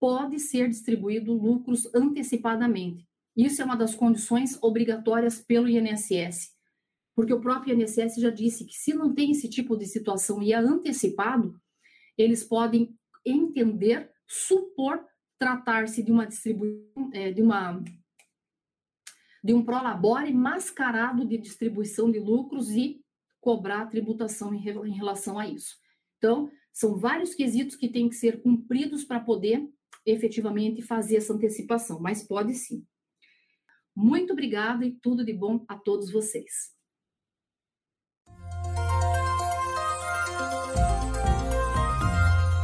pode 0.00 0.38
ser 0.40 0.68
distribuído 0.68 1.32
lucros 1.32 1.92
antecipadamente. 1.94 3.06
Isso 3.36 3.60
é 3.60 3.64
uma 3.64 3.76
das 3.76 3.94
condições 3.94 4.58
obrigatórias 4.62 5.40
pelo 5.40 5.68
INSS, 5.68 6.52
porque 7.14 7.32
o 7.32 7.40
próprio 7.40 7.74
INSS 7.74 8.16
já 8.16 8.30
disse 8.30 8.64
que 8.64 8.74
se 8.74 8.94
não 8.94 9.14
tem 9.14 9.32
esse 9.32 9.48
tipo 9.48 9.76
de 9.76 9.86
situação 9.86 10.42
e 10.42 10.52
é 10.52 10.56
antecipado, 10.56 11.60
eles 12.16 12.44
podem 12.44 12.96
entender, 13.24 14.10
supor 14.26 15.04
tratar-se 15.38 16.02
de 16.02 16.12
uma 16.12 16.26
distribuição, 16.26 17.10
é, 17.12 17.32
de 17.32 17.42
uma 17.42 17.82
de 19.42 19.52
um 19.52 19.62
prolabore 19.62 20.32
mascarado 20.32 21.26
de 21.26 21.36
distribuição 21.36 22.10
de 22.10 22.18
lucros 22.18 22.70
e 22.70 23.04
cobrar 23.42 23.84
tributação 23.88 24.54
em, 24.54 24.66
em 24.66 24.92
relação 24.94 25.38
a 25.38 25.46
isso. 25.46 25.76
Então, 26.16 26.50
são 26.72 26.96
vários 26.96 27.34
quesitos 27.34 27.76
que 27.76 27.90
têm 27.90 28.08
que 28.08 28.14
ser 28.14 28.40
cumpridos 28.40 29.04
para 29.04 29.20
poder 29.20 29.68
efetivamente 30.06 30.80
fazer 30.80 31.16
essa 31.16 31.34
antecipação, 31.34 32.00
mas 32.00 32.26
pode 32.26 32.54
sim. 32.54 32.86
Muito 33.96 34.32
obrigada 34.32 34.84
e 34.84 34.90
tudo 34.90 35.24
de 35.24 35.32
bom 35.32 35.64
a 35.68 35.76
todos 35.76 36.10
vocês. 36.10 36.74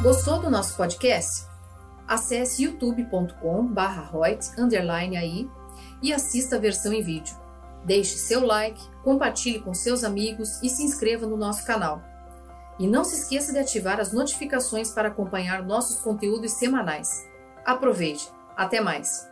Gostou 0.02 0.40
do 0.40 0.50
nosso 0.50 0.76
podcast? 0.76 1.46
Acesse 2.08 2.64
youtube.com/royts_aí 2.64 5.48
e 6.02 6.12
assista 6.12 6.56
a 6.56 6.58
versão 6.58 6.92
em 6.92 7.02
vídeo. 7.02 7.38
Deixe 7.84 8.16
seu 8.16 8.44
like, 8.44 8.80
compartilhe 9.04 9.60
com 9.60 9.72
seus 9.72 10.02
amigos 10.02 10.60
e 10.62 10.68
se 10.68 10.82
inscreva 10.82 11.26
no 11.26 11.36
nosso 11.36 11.64
canal. 11.64 12.02
E 12.78 12.88
não 12.88 13.04
se 13.04 13.20
esqueça 13.20 13.52
de 13.52 13.58
ativar 13.58 14.00
as 14.00 14.12
notificações 14.12 14.90
para 14.90 15.08
acompanhar 15.08 15.62
nossos 15.62 16.00
conteúdos 16.00 16.52
semanais. 16.52 17.28
Aproveite! 17.64 18.28
Até 18.56 18.80
mais! 18.80 19.29